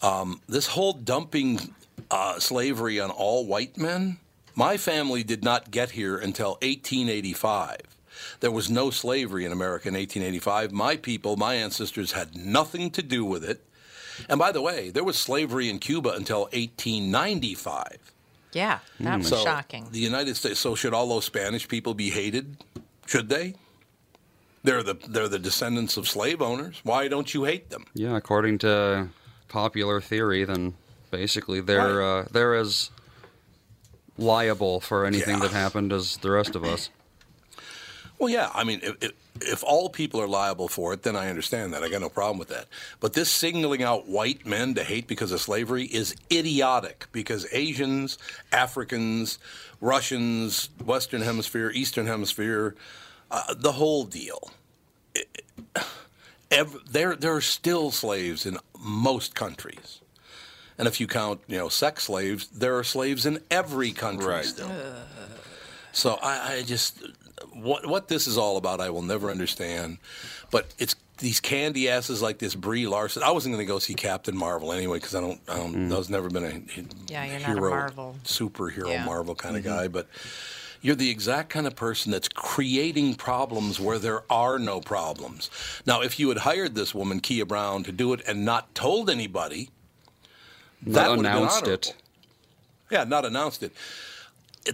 Um, 0.00 0.40
this 0.48 0.68
whole 0.68 0.92
dumping 0.94 1.74
uh, 2.10 2.38
slavery 2.38 2.98
on 3.00 3.10
all 3.10 3.46
white 3.46 3.76
men. 3.76 4.18
My 4.54 4.76
family 4.76 5.22
did 5.22 5.42
not 5.42 5.70
get 5.70 5.92
here 5.92 6.18
until 6.18 6.52
1885. 6.62 7.80
There 8.40 8.50
was 8.50 8.70
no 8.70 8.90
slavery 8.90 9.44
in 9.44 9.52
America 9.52 9.88
in 9.88 9.94
1885. 9.94 10.72
My 10.72 10.96
people, 10.96 11.36
my 11.36 11.54
ancestors, 11.54 12.12
had 12.12 12.36
nothing 12.36 12.90
to 12.90 13.02
do 13.02 13.24
with 13.24 13.44
it. 13.44 13.64
And 14.28 14.38
by 14.38 14.52
the 14.52 14.60
way, 14.60 14.90
there 14.90 15.04
was 15.04 15.18
slavery 15.18 15.70
in 15.70 15.78
Cuba 15.78 16.10
until 16.10 16.42
1895. 16.52 18.12
Yeah, 18.52 18.80
that 19.00 19.18
was 19.18 19.28
So 19.28 19.42
shocking. 19.42 19.88
The 19.90 19.98
United 19.98 20.36
States. 20.36 20.60
So 20.60 20.74
should 20.74 20.92
all 20.92 21.08
those 21.08 21.24
Spanish 21.24 21.66
people 21.66 21.94
be 21.94 22.10
hated? 22.10 22.58
Should 23.06 23.28
they? 23.28 23.54
They're 24.64 24.82
the 24.82 24.94
they're 25.08 25.28
the 25.28 25.38
descendants 25.38 25.96
of 25.96 26.08
slave 26.08 26.40
owners. 26.40 26.80
Why 26.84 27.08
don't 27.08 27.34
you 27.34 27.44
hate 27.44 27.70
them? 27.70 27.86
Yeah, 27.94 28.16
according 28.16 28.58
to 28.58 29.08
popular 29.48 30.00
theory, 30.00 30.44
then 30.44 30.74
basically 31.10 31.60
they're 31.60 32.02
uh, 32.02 32.26
they're 32.30 32.54
as 32.54 32.90
liable 34.18 34.80
for 34.80 35.04
anything 35.04 35.40
that 35.40 35.50
happened 35.50 35.92
as 35.92 36.16
the 36.18 36.30
rest 36.30 36.54
of 36.54 36.64
us. 36.64 36.90
Well, 38.22 38.30
yeah. 38.30 38.50
I 38.54 38.62
mean, 38.62 38.78
if, 38.84 39.02
if, 39.02 39.12
if 39.40 39.64
all 39.64 39.88
people 39.88 40.20
are 40.20 40.28
liable 40.28 40.68
for 40.68 40.92
it, 40.92 41.02
then 41.02 41.16
I 41.16 41.28
understand 41.28 41.74
that. 41.74 41.82
I 41.82 41.88
got 41.88 42.00
no 42.00 42.08
problem 42.08 42.38
with 42.38 42.50
that. 42.50 42.68
But 43.00 43.14
this 43.14 43.28
singling 43.28 43.82
out 43.82 44.06
white 44.06 44.46
men 44.46 44.74
to 44.74 44.84
hate 44.84 45.08
because 45.08 45.32
of 45.32 45.40
slavery 45.40 45.86
is 45.86 46.14
idiotic 46.30 47.08
because 47.10 47.48
Asians, 47.50 48.18
Africans, 48.52 49.40
Russians, 49.80 50.68
Western 50.84 51.22
Hemisphere, 51.22 51.72
Eastern 51.74 52.06
Hemisphere, 52.06 52.76
uh, 53.32 53.54
the 53.54 53.72
whole 53.72 54.04
deal. 54.04 54.52
It- 55.16 55.44
ev- 56.52 56.78
there, 56.88 57.16
there 57.16 57.34
are 57.34 57.40
still 57.40 57.90
slaves 57.90 58.46
in 58.46 58.56
most 58.78 59.34
countries. 59.34 59.98
And 60.78 60.86
if 60.86 61.00
you 61.00 61.08
count, 61.08 61.40
you 61.48 61.58
know, 61.58 61.68
sex 61.68 62.04
slaves, 62.04 62.46
there 62.46 62.78
are 62.78 62.84
slaves 62.84 63.26
in 63.26 63.40
every 63.50 63.90
country 63.90 64.44
still. 64.44 64.70
So 65.90 66.18
I, 66.22 66.54
I 66.54 66.62
just 66.62 67.02
what 67.52 67.86
what 67.86 68.08
this 68.08 68.26
is 68.26 68.38
all 68.38 68.56
about, 68.56 68.80
I 68.80 68.90
will 68.90 69.02
never 69.02 69.30
understand. 69.30 69.98
But 70.50 70.72
it's 70.78 70.94
these 71.18 71.40
candy 71.40 71.88
asses 71.88 72.20
like 72.20 72.38
this 72.38 72.54
Brie 72.54 72.86
Larson. 72.86 73.22
I 73.22 73.30
wasn't 73.30 73.54
going 73.54 73.64
to 73.66 73.72
go 73.72 73.78
see 73.78 73.94
Captain 73.94 74.36
Marvel 74.36 74.72
anyway 74.72 74.98
because 74.98 75.14
I 75.14 75.20
don't. 75.20 75.40
I 75.48 75.56
don't. 75.56 75.74
Mm. 75.74 75.94
I 75.94 75.98
was 75.98 76.10
never 76.10 76.28
been 76.28 76.44
a 76.44 77.12
Yeah, 77.12 77.24
you're 77.24 77.40
not 77.40 77.50
a 77.50 77.54
hero, 77.54 77.70
Marvel. 77.70 78.16
superhero 78.24 78.88
Yeah. 78.88 79.04
Marvel 79.04 79.34
kind 79.34 79.56
of 79.56 79.62
mm-hmm. 79.62 79.72
guy. 79.72 79.88
But 79.88 80.08
you're 80.82 80.96
the 80.96 81.10
exact 81.10 81.48
kind 81.48 81.66
of 81.66 81.76
person 81.76 82.10
that's 82.10 82.28
creating 82.28 83.14
problems 83.14 83.78
where 83.78 83.98
there 83.98 84.24
are 84.30 84.58
no 84.58 84.80
problems. 84.80 85.48
Now, 85.86 86.02
if 86.02 86.18
you 86.18 86.28
had 86.28 86.38
hired 86.38 86.74
this 86.74 86.92
woman, 86.94 87.20
Keah 87.20 87.46
Brown, 87.46 87.84
to 87.84 87.92
do 87.92 88.12
it 88.12 88.20
and 88.26 88.44
not 88.44 88.74
told 88.74 89.08
anybody, 89.08 89.70
that 90.84 91.08
would 91.08 91.18
have 91.18 91.22
been 91.22 91.26
announced 91.26 91.62
honorable. 91.62 91.72
it. 91.72 91.94
Yeah, 92.90 93.04
not 93.04 93.24
announced 93.24 93.62
it. 93.62 93.72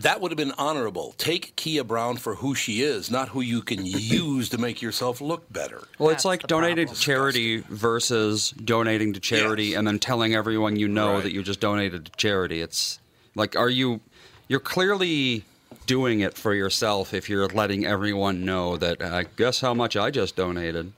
That 0.01 0.21
would 0.21 0.31
have 0.31 0.37
been 0.37 0.53
honorable. 0.59 1.15
Take 1.17 1.57
Keah 1.57 1.85
Brown 1.85 2.17
for 2.19 2.37
who 2.37 2.55
she 2.55 2.83
is, 2.83 3.11
not 3.11 3.31
who 3.31 3.41
you 3.41 3.63
can 3.63 3.87
use 3.87 4.49
to 4.51 4.59
make 4.59 4.83
yourself 4.83 5.21
look 5.21 5.51
better. 5.53 5.83
Well, 5.99 6.11
it's 6.11 6.25
like 6.25 6.47
donating 6.47 6.89
to 6.89 6.95
charity 6.95 7.61
versus 7.61 8.51
donating 8.51 9.15
to 9.15 9.21
charity 9.21 9.75
and 9.75 9.87
then 9.87 9.99
telling 9.99 10.35
everyone 10.35 10.77
you 10.77 10.89
know 10.89 11.21
that 11.21 11.33
you 11.33 11.43
just 11.43 11.61
donated 11.61 12.07
to 12.07 12.13
charity. 12.13 12.61
It's 12.61 13.01
like, 13.35 13.57
are 13.57 13.71
you? 13.71 14.01
You're 14.49 14.61
clearly 14.61 15.45
doing 15.87 16.21
it 16.21 16.35
for 16.35 16.55
yourself 16.55 17.15
if 17.15 17.29
you're 17.29 17.49
letting 17.49 17.87
everyone 17.87 18.45
know 18.45 18.77
that. 18.77 19.01
Uh, 19.01 19.25
guess 19.37 19.61
how 19.61 19.75
much 19.75 19.97
I 19.97 20.11
just 20.11 20.37
donated. 20.37 20.93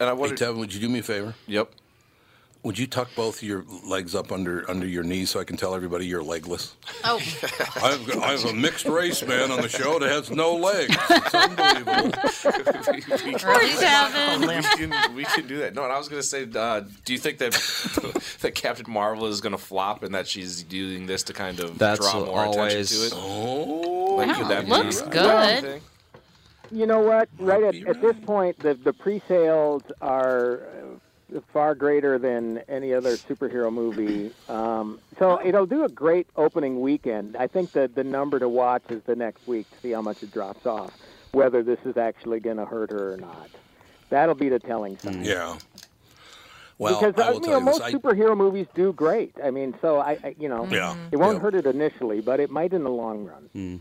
And 0.00 0.10
I 0.10 0.14
Hey, 0.14 0.32
Tevin, 0.32 0.58
would 0.58 0.74
you 0.74 0.80
do 0.80 0.88
me 0.88 0.98
a 0.98 1.02
favor? 1.02 1.34
Yep. 1.46 1.72
Would 2.64 2.78
you 2.78 2.86
tuck 2.86 3.10
both 3.14 3.42
your 3.42 3.62
legs 3.84 4.14
up 4.14 4.32
under 4.32 4.68
under 4.70 4.86
your 4.86 5.02
knees 5.04 5.28
so 5.28 5.38
I 5.38 5.44
can 5.44 5.58
tell 5.58 5.74
everybody 5.74 6.06
you're 6.06 6.22
legless? 6.22 6.74
Oh, 7.04 7.16
I've, 7.82 8.18
I 8.18 8.30
have 8.32 8.44
a 8.46 8.54
mixed 8.54 8.86
race 8.86 9.22
man 9.22 9.50
on 9.50 9.60
the 9.60 9.68
show 9.68 9.98
that 9.98 10.08
has 10.10 10.30
no 10.30 10.56
legs. 10.56 10.96
It's 11.10 11.34
unbelievable. 11.34 12.10
we, 14.48 14.62
can, 14.62 15.14
we 15.14 15.24
can 15.24 15.46
do 15.46 15.58
that. 15.58 15.74
No, 15.74 15.84
and 15.84 15.92
I 15.92 15.98
was 15.98 16.08
going 16.08 16.22
to 16.22 16.26
say, 16.26 16.48
uh, 16.54 16.80
do 17.04 17.12
you 17.12 17.18
think 17.18 17.36
that 17.38 17.52
that 18.40 18.54
Captain 18.54 18.90
Marvel 18.90 19.26
is 19.26 19.42
going 19.42 19.52
to 19.52 19.58
flop 19.58 20.02
and 20.02 20.14
that 20.14 20.26
she's 20.26 20.62
doing 20.62 21.04
this 21.04 21.22
to 21.24 21.34
kind 21.34 21.60
of 21.60 21.78
That's 21.78 22.00
draw 22.00 22.24
more 22.24 22.46
always- 22.46 22.92
attention 22.92 23.10
to 23.10 23.16
it? 23.16 23.22
Oh, 23.22 24.14
like, 24.16 24.28
Wow, 24.28 24.34
could 24.38 24.48
that 24.48 24.68
looks 24.68 25.02
be 25.02 25.10
good. 25.10 25.60
thing? 25.62 25.80
You 26.70 26.86
know 26.86 27.00
what? 27.00 27.28
Right 27.38 27.62
at, 27.62 27.74
at 27.86 28.00
this 28.00 28.16
point, 28.24 28.58
the 28.60 28.72
the 28.74 28.94
pre-sales 28.94 29.82
are 30.00 30.62
uh, 30.62 30.98
far 31.52 31.74
greater 31.74 32.18
than 32.18 32.58
any 32.68 32.92
other 32.94 33.16
superhero 33.16 33.72
movie. 33.72 34.32
Um, 34.48 34.98
so 35.18 35.40
it'll 35.44 35.66
do 35.66 35.84
a 35.84 35.88
great 35.88 36.26
opening 36.36 36.80
weekend. 36.80 37.36
I 37.36 37.46
think 37.46 37.72
that 37.72 37.94
the 37.94 38.04
number 38.04 38.38
to 38.38 38.48
watch 38.48 38.82
is 38.90 39.02
the 39.04 39.16
next 39.16 39.46
week 39.46 39.70
to 39.70 39.78
see 39.80 39.90
how 39.92 40.02
much 40.02 40.22
it 40.22 40.30
drops 40.32 40.66
off, 40.66 40.92
whether 41.32 41.62
this 41.62 41.78
is 41.84 41.96
actually 41.96 42.40
going 42.40 42.58
to 42.58 42.64
hurt 42.66 42.90
her 42.90 43.14
or 43.14 43.16
not. 43.16 43.50
That'll 44.10 44.34
be 44.34 44.48
the 44.48 44.58
telling 44.60 44.98
sign. 44.98 45.24
Yeah. 45.24 45.58
Well, 46.78 47.00
because 47.00 47.14
I 47.24 47.28
uh, 47.28 47.32
will 47.34 47.40
you 47.40 47.46
know 47.52 47.58
you 47.58 47.64
this, 47.64 47.78
most 47.78 47.82
I- 47.82 47.92
superhero 47.92 48.36
movies 48.36 48.66
do 48.74 48.92
great. 48.92 49.34
I 49.42 49.50
mean, 49.50 49.74
so 49.80 49.98
I, 49.98 50.18
I 50.24 50.34
you 50.38 50.48
know, 50.48 50.66
Yeah. 50.66 50.96
it 51.12 51.16
won't 51.16 51.36
Yeah. 51.36 51.42
hurt 51.42 51.54
it 51.54 51.66
initially, 51.66 52.20
but 52.20 52.40
it 52.40 52.50
might 52.50 52.72
in 52.72 52.82
the 52.84 52.90
long 52.90 53.24
run. 53.24 53.80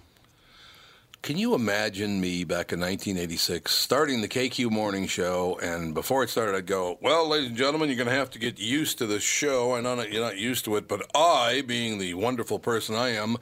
Can 1.23 1.37
you 1.37 1.55
imagine 1.55 2.19
me 2.19 2.43
back 2.43 2.73
in 2.73 2.81
1986 2.81 3.73
starting 3.73 4.19
the 4.19 4.27
KQ 4.27 4.69
morning 4.69 5.07
show? 5.07 5.57
And 5.63 5.93
before 5.93 6.21
it 6.21 6.29
started, 6.29 6.53
I'd 6.53 6.65
go, 6.65 6.97
Well, 6.99 7.29
ladies 7.29 7.47
and 7.47 7.57
gentlemen, 7.57 7.87
you're 7.87 7.95
going 7.95 8.09
to 8.09 8.13
have 8.13 8.29
to 8.31 8.39
get 8.39 8.59
used 8.59 8.97
to 8.97 9.05
this 9.05 9.23
show. 9.23 9.73
I 9.73 9.79
know 9.79 9.95
that 9.95 10.11
you're 10.11 10.21
not 10.21 10.37
used 10.37 10.65
to 10.65 10.75
it, 10.75 10.89
but 10.89 11.09
I, 11.15 11.63
being 11.65 11.97
the 11.97 12.13
wonderful 12.15 12.59
person 12.59 12.95
I 12.95 13.11
am, 13.11 13.37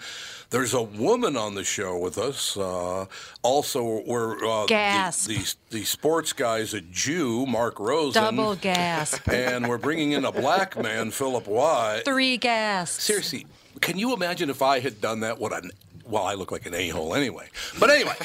there's 0.52 0.76
a 0.76 0.84
woman 0.84 1.36
on 1.36 1.56
the 1.56 1.64
show 1.64 1.98
with 1.98 2.20
us. 2.20 2.56
Uh, 2.56 3.08
also, 3.42 4.04
we're 4.06 4.36
uh, 4.46 4.62
the, 4.62 4.68
Gasp. 4.68 5.28
the, 5.30 5.56
the 5.72 5.84
sports 5.84 6.34
guy's 6.34 6.76
a 6.76 6.82
Jew, 6.82 7.48
Mark 7.48 7.80
Rosen. 7.80 8.22
Double 8.22 8.56
gasp. 8.58 9.28
And 9.28 9.68
we're 9.68 9.80
bringing 9.80 10.12
in 10.12 10.24
a 10.24 10.32
black 10.32 10.80
man, 10.80 11.10
Philip 11.10 11.48
White. 11.48 12.04
Three 12.06 12.38
gasps. 12.38 13.04
Seriously, 13.04 13.48
can 13.80 13.98
you 13.98 14.14
imagine 14.14 14.52
if 14.52 14.62
I 14.62 14.82
had 14.82 15.02
done 15.02 15.22
that? 15.22 15.40
What 15.40 15.52
an 15.52 15.72
well, 16.06 16.24
I 16.24 16.34
look 16.34 16.52
like 16.52 16.66
an 16.66 16.74
a-hole 16.74 17.16
anyway. 17.16 17.50
But 17.80 17.90
anyway, 17.90 18.16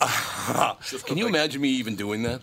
can 1.06 1.16
you 1.16 1.26
imagine 1.26 1.60
me 1.60 1.68
even 1.70 1.96
doing 1.96 2.22
that? 2.24 2.42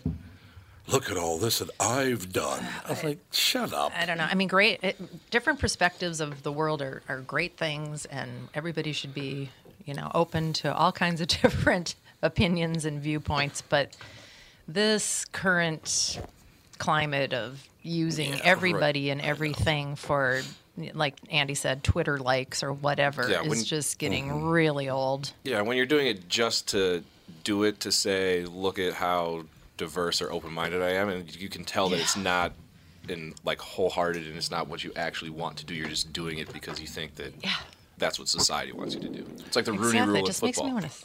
Look 0.86 1.10
at 1.10 1.16
all 1.16 1.38
this 1.38 1.60
that 1.60 1.70
I've 1.78 2.32
done. 2.32 2.66
I 2.86 2.90
was 2.90 3.04
like, 3.04 3.18
shut 3.30 3.72
up. 3.72 3.92
I 3.96 4.06
don't 4.06 4.18
know. 4.18 4.26
I 4.28 4.34
mean, 4.34 4.48
great. 4.48 4.82
It, 4.82 5.30
different 5.30 5.60
perspectives 5.60 6.20
of 6.20 6.42
the 6.42 6.50
world 6.50 6.82
are, 6.82 7.02
are 7.08 7.20
great 7.20 7.56
things, 7.56 8.06
and 8.06 8.48
everybody 8.54 8.92
should 8.92 9.14
be, 9.14 9.50
you 9.84 9.94
know, 9.94 10.10
open 10.14 10.52
to 10.54 10.74
all 10.74 10.90
kinds 10.90 11.20
of 11.20 11.28
different 11.42 11.94
opinions 12.22 12.84
and 12.84 13.00
viewpoints. 13.00 13.62
But 13.62 13.96
this 14.66 15.24
current 15.26 16.18
climate 16.78 17.32
of 17.32 17.62
using 17.82 18.30
Yeah, 18.32 18.40
everybody 18.42 19.06
right. 19.06 19.12
and 19.12 19.20
everything 19.20 19.94
for, 19.94 20.42
like 20.94 21.14
Andy 21.30 21.54
said, 21.54 21.84
Twitter 21.84 22.18
likes 22.18 22.62
or 22.62 22.72
whatever 22.72 23.28
Yeah, 23.28 23.42
is 23.42 23.64
just 23.64 23.98
getting 23.98 24.28
Mm-hmm. 24.28 24.48
really 24.48 24.88
old. 24.88 25.32
Yeah, 25.44 25.60
when 25.62 25.76
you're 25.76 25.86
doing 25.86 26.06
it 26.06 26.28
just 26.28 26.68
to 26.68 27.02
do 27.44 27.64
it 27.64 27.80
to 27.80 27.92
say, 27.92 28.44
look 28.44 28.78
at 28.78 28.94
how 28.94 29.44
diverse 29.76 30.20
or 30.22 30.30
open-minded 30.32 30.82
I 30.82 30.90
am, 30.90 31.08
and 31.08 31.34
you 31.36 31.48
can 31.48 31.64
tell 31.64 31.88
that 31.90 32.00
it's 32.00 32.16
not 32.16 32.52
in 33.08 33.34
like 33.44 33.58
wholehearted 33.60 34.26
and 34.26 34.36
it's 34.36 34.50
not 34.50 34.68
what 34.68 34.84
you 34.84 34.92
actually 34.96 35.30
want 35.30 35.56
to 35.58 35.64
do. 35.64 35.74
You're 35.74 35.88
just 35.88 36.12
doing 36.12 36.38
it 36.38 36.52
because 36.52 36.80
you 36.80 36.86
think 36.86 37.14
that 37.16 37.32
that's 37.98 38.18
what 38.18 38.28
society 38.28 38.72
wants 38.72 38.94
you 38.94 39.00
to 39.00 39.08
do. 39.08 39.26
It's 39.46 39.56
like 39.56 39.64
the 39.64 39.72
Rooney 39.72 40.00
Rule 40.00 40.16
It 40.16 40.20
of 40.20 40.26
just 40.26 40.42
makes 40.42 40.58
me 40.58 40.64
football. 40.64 40.80
want 40.82 40.90
to. 40.90 41.04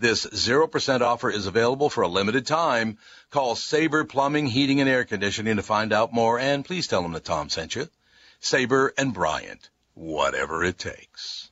This 0.00 0.26
0% 0.26 1.00
offer 1.00 1.28
is 1.28 1.46
available 1.46 1.90
for 1.90 2.02
a 2.02 2.08
limited 2.08 2.46
time. 2.46 2.98
Call 3.30 3.56
Sabre 3.56 4.04
Plumbing, 4.04 4.46
Heating, 4.46 4.80
and 4.80 4.88
Air 4.88 5.04
Conditioning 5.04 5.56
to 5.56 5.62
find 5.64 5.92
out 5.92 6.12
more, 6.12 6.38
and 6.38 6.64
please 6.64 6.86
tell 6.86 7.02
them 7.02 7.12
that 7.12 7.24
Tom 7.24 7.48
sent 7.48 7.74
you. 7.74 7.88
Sabre 8.38 8.94
and 8.96 9.12
Bryant, 9.12 9.70
whatever 9.94 10.62
it 10.62 10.78
takes. 10.78 11.50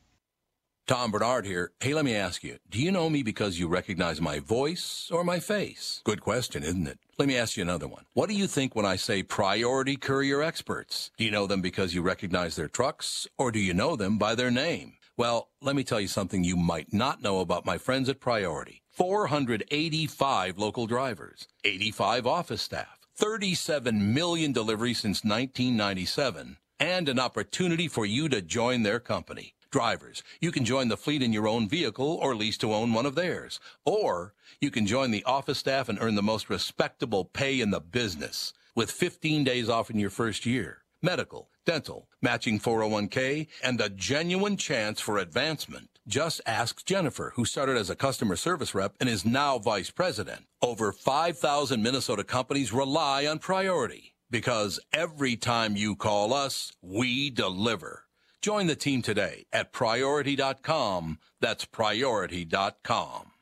Tom 0.86 1.11
Barnard 1.11 1.44
here. 1.44 1.72
Hey, 1.80 1.92
let 1.92 2.05
me 2.05 2.14
ask 2.14 2.44
you, 2.44 2.59
do 2.70 2.80
you 2.80 2.92
know 2.92 3.11
me 3.11 3.24
because 3.24 3.59
you 3.59 3.66
recognize 3.66 4.20
my 4.20 4.38
voice 4.38 5.11
or 5.12 5.24
my 5.24 5.40
face? 5.40 6.01
Good 6.05 6.20
question, 6.20 6.62
isn't 6.62 6.86
it? 6.86 7.01
Let 7.18 7.26
me 7.26 7.36
ask 7.36 7.57
you 7.57 7.64
another 7.64 7.88
one. 7.88 8.05
What 8.14 8.28
do 8.28 8.36
you 8.36 8.47
think 8.47 8.76
when 8.76 8.86
I 8.86 8.94
say 8.94 9.24
priority 9.24 9.97
courier 9.97 10.40
experts? 10.40 11.11
Do 11.16 11.24
you 11.24 11.32
know 11.32 11.49
them 11.49 11.62
because 11.62 11.97
you 11.97 12.03
recognize 12.03 12.55
their 12.55 12.68
trucks 12.68 13.26
or 13.36 13.51
do 13.51 13.59
you 13.59 13.74
know 13.74 13.97
them 13.97 14.18
by 14.18 14.36
their 14.36 14.53
name? 14.53 14.92
Well, 15.19 15.49
let 15.62 15.75
me 15.75 15.83
tell 15.83 15.99
you 15.99 16.09
something 16.09 16.45
you 16.45 16.57
might 16.57 16.93
not 16.93 17.23
know 17.23 17.41
about 17.41 17.64
my 17.64 17.79
friends 17.79 18.11
at 18.11 18.21
Priority. 18.21 18.83
485 18.91 20.59
local 20.59 20.87
drivers, 20.87 21.49
85 21.64 22.27
office 22.27 22.61
staff, 22.61 22.99
37 23.14 24.12
million 24.12 24.53
deliveries 24.53 25.01
since 25.01 25.25
1997, 25.25 26.59
and 26.79 27.09
an 27.09 27.19
opportunity 27.19 27.89
for 27.89 28.05
you 28.05 28.29
to 28.29 28.43
join 28.43 28.83
their 28.83 29.01
company. 29.01 29.55
Drivers, 29.71 30.23
you 30.39 30.53
can 30.53 30.67
join 30.67 30.89
the 30.89 30.99
fleet 30.99 31.23
in 31.23 31.33
your 31.33 31.49
own 31.49 31.67
vehicle 31.67 32.19
or 32.21 32.37
lease 32.37 32.59
to 32.59 32.75
own 32.75 32.93
one 32.93 33.07
of 33.07 33.14
theirs. 33.14 33.59
Or 33.87 34.35
you 34.61 34.71
can 34.71 34.87
join 34.87 35.12
the 35.12 35.25
office 35.25 35.59
staff 35.59 35.89
and 35.89 35.99
earn 35.99 36.14
the 36.14 36.23
most 36.23 36.51
respectable 36.51 37.25
pay 37.25 37.61
in 37.62 37.71
the 37.71 37.81
business 37.81 38.53
with 38.75 38.91
15 38.91 39.45
days 39.45 39.71
off 39.71 39.91
in 39.91 39.99
your 39.99 40.11
first 40.11 40.45
year. 40.45 40.85
Medical, 41.03 41.49
dental, 41.67 42.09
matching 42.23 42.59
401k, 42.59 43.49
and 43.62 43.79
a 43.81 43.91
genuine 43.91 44.57
chance 44.57 45.01
for 45.01 45.19
advancement. 45.19 45.91
Just 46.09 46.41
ask 46.47 46.87
Jennifer, 46.87 47.33
who 47.37 47.45
started 47.45 47.77
as 47.77 47.91
a 47.91 47.97
customer 47.97 48.37
service 48.37 48.75
rep 48.75 48.95
and 48.99 49.09
is 49.09 49.27
now 49.27 49.59
vice 49.59 49.91
president. 49.91 50.47
Over 50.62 50.93
5,000 50.93 51.83
Minnesota 51.83 52.25
companies 52.25 52.73
rely 52.73 53.27
on 53.27 53.41
Priority 53.41 54.14
because 54.31 54.81
every 54.93 55.37
time 55.37 55.77
you 55.77 55.97
call 55.97 56.33
us, 56.33 56.73
we 56.81 57.31
deliver. 57.31 58.05
Join 58.41 58.67
the 58.67 58.77
team 58.77 59.03
today 59.03 59.47
at 59.53 59.73
priority.com. 59.73 61.19
That's 61.41 61.64
priority.com. 61.64 63.33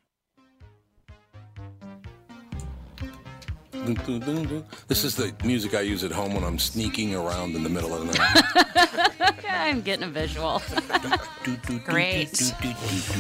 This 3.85 5.05
is 5.05 5.17
the 5.17 5.35
music 5.45 5.75
I 5.75 5.81
use 5.83 6.05
at 6.05 6.13
home 6.13 6.35
when 6.35 6.45
I'm 6.45 6.59
sneaking 6.59 7.15
around 7.15 7.55
in 7.55 7.63
the 7.63 7.69
middle 7.69 7.95
of 7.95 8.07
the 8.07 8.15
night. 8.19 9.45
I'm 9.49 9.83
getting 9.83 10.05
a 10.05 10.11
visual. 10.11 10.63
Great. 11.85 12.55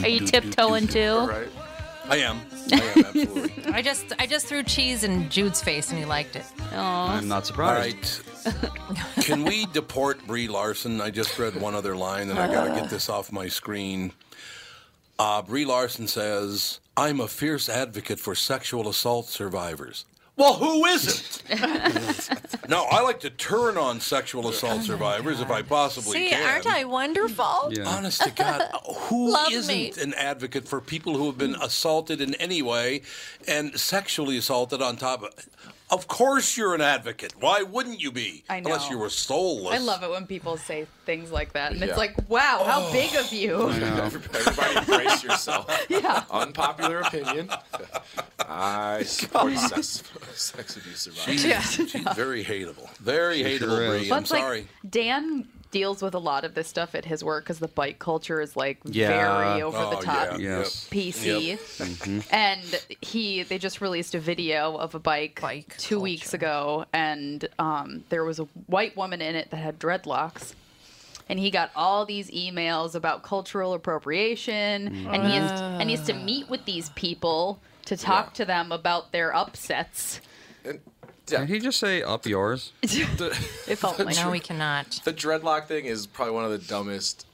Are 0.03 0.09
you 0.09 0.21
tiptoeing 0.21 0.89
too? 0.89 1.31
I 2.07 2.17
am. 2.19 2.41
I 2.73 2.77
am, 2.77 3.05
absolutely. 3.07 3.73
I 3.73 3.83
just 3.83 4.13
I 4.19 4.27
just 4.27 4.47
threw 4.47 4.63
cheese 4.63 5.05
in 5.05 5.31
Jude's 5.31 5.63
face 5.63 5.91
and 5.91 5.99
he 5.99 6.05
liked 6.05 6.37
it. 6.37 6.45
I'm 6.73 7.29
not 7.29 7.47
surprised. 7.47 8.23
right. 8.47 9.25
Can 9.25 9.45
we 9.45 9.67
deport 9.67 10.27
Brie 10.27 10.49
Larson? 10.49 11.01
I 11.01 11.11
just 11.11 11.39
read 11.39 11.57
one 11.57 11.75
other 11.75 11.97
line 11.97 12.29
and 12.29 12.39
I 12.39 12.47
got 12.53 12.75
to 12.75 12.81
get 12.81 12.91
this 12.91 13.09
off 13.09 13.33
my 13.33 13.49
screen. 13.49 14.13
Uh, 15.19 15.41
Brie 15.43 15.65
Larson 15.65 16.09
says, 16.09 16.81
I'm 16.97 17.21
a 17.21 17.29
fierce 17.29 17.69
advocate 17.69 18.19
for 18.21 18.35
sexual 18.35 18.89
assault 18.89 19.27
survivors. 19.29 20.05
Well, 20.37 20.55
who 20.55 20.85
isn't? 20.87 21.43
no, 22.69 22.87
I 22.91 23.03
like 23.03 23.21
to 23.21 23.31
turn 23.31 23.77
on 23.77 24.01
sexual 24.01 24.49
assault 24.49 24.81
oh 24.81 24.83
survivors 24.83 25.41
if 25.41 25.49
I 25.49 25.63
possibly 25.63 26.13
See, 26.13 26.31
can. 26.31 26.43
aren't 26.43 26.67
I 26.67 26.85
wonderful? 26.85 27.73
Honest 27.87 28.21
to 28.23 28.31
God, 28.31 28.69
who 28.85 29.31
not 29.31 29.53
me. 29.67 29.93
an 30.01 30.13
advocate 30.15 30.67
for 30.67 30.81
people 30.81 31.17
who 31.17 31.27
have 31.27 31.39
been 31.39 31.55
assaulted 31.55 32.21
in 32.21 32.35
any 32.37 32.63
way 32.63 33.03
and 33.47 33.79
sexually 33.79 34.37
assaulted 34.37 34.83
on 34.83 34.97
top 34.97 35.23
of 35.23 35.35
Of 35.91 36.09
course 36.09 36.57
you're 36.57 36.75
an 36.75 36.81
advocate. 36.81 37.35
Why 37.39 37.63
wouldn't 37.63 38.01
you 38.01 38.11
be? 38.11 38.43
I 38.49 38.57
Unless 38.57 38.89
you 38.91 38.99
were 38.99 39.11
soulless. 39.11 39.75
I 39.75 39.79
love 39.79 40.03
it 40.03 40.11
when 40.11 40.27
people 40.27 40.57
say 40.57 40.87
things 41.05 41.31
like 41.31 41.53
that, 41.53 41.73
and 41.73 41.81
Yeah. 41.81 41.89
it's 41.89 41.99
like, 41.99 42.15
wow, 42.29 42.65
how 42.67 42.87
Oh. 42.87 42.93
big 42.93 43.15
of 43.17 43.33
you. 43.33 43.71
Everybody 43.71 44.77
embrace 44.79 45.23
yourself. 45.23 45.87
Yeah. 45.91 46.25
Unpopular 46.31 47.01
opinion. 47.01 47.51
I 48.41 49.03
support 49.07 49.57
sex, 49.59 50.03
sex 50.35 50.77
abuse 50.77 51.01
survivors. 51.03 51.41
She's, 51.43 51.91
she's 51.91 52.03
very 52.15 52.43
hateable. 52.45 52.89
Very 52.99 53.43
hateable, 53.43 53.77
Brie. 53.89 54.09
But 54.09 54.17
I'm 54.17 54.23
it's 54.23 54.31
like, 54.33 54.41
sorry. 54.43 54.69
Dan 54.89 55.47
deals 55.75 56.01
with 56.03 56.15
a 56.15 56.19
lot 56.21 56.45
of 56.45 56.55
this 56.55 56.69
stuff 56.69 56.95
at 56.95 57.05
his 57.05 57.25
work 57.25 57.43
because 57.45 57.59
the 57.59 57.67
bike 57.69 57.99
culture 57.99 58.41
is 58.41 58.57
like 58.57 58.79
Yeah. 58.85 59.09
very 59.09 59.61
over 59.63 59.77
Oh, 59.77 59.91
the 59.91 59.97
top 60.03 60.39
yeah. 60.39 60.59
Yes. 60.61 60.89
PC. 60.89 61.49
Yep. 61.49 61.59
Mhm. 61.59 62.27
And 62.33 62.81
he, 63.03 63.43
they 63.43 63.59
just 63.59 63.81
released 63.81 64.15
a 64.15 64.21
video 64.21 64.77
of 64.77 64.95
a 64.95 65.01
bike, 65.01 65.41
bike 65.43 65.77
two 65.77 65.99
weeks 65.99 66.33
ago, 66.33 66.85
and 66.93 67.49
um, 67.59 68.05
there 68.09 68.25
was 68.25 68.39
a 68.39 68.45
white 68.67 68.97
woman 68.97 69.21
in 69.21 69.35
it 69.35 69.51
that 69.51 69.57
had 69.57 69.81
dreadlocks. 69.81 70.55
And 71.29 71.39
he 71.41 71.51
got 71.51 71.71
all 71.75 72.07
these 72.07 72.31
emails 72.31 72.95
about 72.95 73.23
cultural 73.25 73.73
appropriation, 73.75 75.09
and 75.09 75.27
he 75.27 75.33
has 75.33 75.61
and 75.81 75.89
he 75.91 75.97
has 75.97 76.07
to 76.07 76.13
meet 76.15 76.49
with 76.51 76.67
these 76.67 76.91
people 76.91 77.59
to 77.87 77.97
talk 77.97 78.35
to 78.35 78.45
them 78.45 78.71
about 78.71 79.11
their 79.11 79.35
upsets. 79.35 80.21
Did 81.27 81.49
he 81.49 81.59
just 81.59 81.79
say 81.79 82.03
up 82.03 82.27
yours? 82.27 82.73
It 82.83 83.77
felt 83.79 83.99
like 83.99 84.17
No, 84.17 84.31
we 84.31 84.41
cannot. 84.41 85.01
The 85.05 85.13
dreadlock 85.13 85.67
thing 85.67 85.87
is 85.87 86.07
probably 86.07 86.35
one 86.35 86.45
of 86.45 86.51
the 86.51 86.59
dumbest 86.59 87.27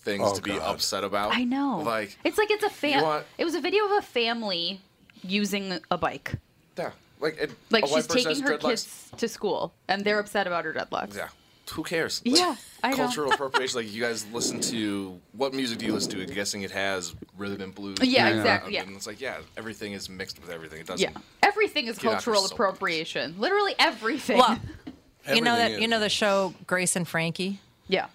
things 0.00 0.22
Oh, 0.24 0.34
to 0.34 0.42
be 0.42 0.58
upset 0.58 1.04
about. 1.04 1.34
I 1.34 1.44
know. 1.44 1.78
Like, 1.84 2.16
it's 2.24 2.38
like 2.38 2.50
it's 2.50 2.62
a 2.62 2.66
you 2.66 2.70
fam. 2.70 3.02
want- 3.02 3.26
It 3.38 3.44
was 3.44 3.54
a 3.54 3.60
video 3.60 3.84
of 3.86 3.92
a 3.92 4.02
family 4.02 4.80
using 5.22 5.78
a 5.90 5.98
bike. 5.98 6.34
yeah, 6.78 6.90
like 7.20 7.38
it, 7.38 7.50
Like 7.70 7.84
a 7.84 7.88
she's 7.88 8.06
taking 8.06 8.40
her 8.42 8.56
dreadlocks. 8.58 8.60
kids 8.68 9.10
to 9.18 9.28
school, 9.28 9.72
and 9.88 10.04
they're 10.04 10.18
upset 10.18 10.46
about 10.46 10.64
her 10.64 10.72
dreadlocks. 10.72 11.16
Yeah, 11.16 11.28
who 11.70 11.82
cares? 11.82 12.20
Yeah, 12.24 12.56
I 12.82 12.90
know. 12.90 12.96
cultural 12.96 13.32
appropriation. 13.32 13.80
Like 13.80 13.92
you 13.92 14.02
guys 14.02 14.26
listen 14.32 14.60
to 14.62 15.18
what 15.32 15.54
music 15.54 15.78
do 15.78 15.86
you 15.86 15.92
listen 15.92 16.10
to? 16.12 16.22
I'm 16.22 16.34
guessing 16.34 16.62
it 16.62 16.70
has 16.70 17.14
rhythm 17.36 17.60
and 17.62 17.74
blues. 17.74 17.98
Yeah, 18.02 18.24
background, 18.24 18.38
exactly, 18.40 18.74
yeah. 18.74 18.82
And 18.82 18.96
it's 18.96 19.06
like 19.06 19.20
yeah, 19.20 19.38
everything 19.56 19.92
is 19.92 20.08
mixed 20.08 20.40
with 20.40 20.50
everything. 20.50 20.80
It 20.80 20.86
doesn't. 20.86 21.02
Yeah, 21.02 21.18
everything 21.42 21.86
is 21.86 21.98
get 21.98 22.12
after 22.12 22.30
cultural 22.32 22.42
so 22.42 22.54
appropriation. 22.54 23.34
Literally 23.38 23.74
everything. 23.78 24.38
Well, 24.38 24.58
you 25.32 25.40
know 25.40 25.56
that 25.56 25.80
you 25.80 25.88
know 25.88 26.00
the 26.00 26.08
show 26.08 26.54
Grace 26.66 26.96
and 26.96 27.06
Frankie. 27.06 27.60
yeah. 27.88 28.06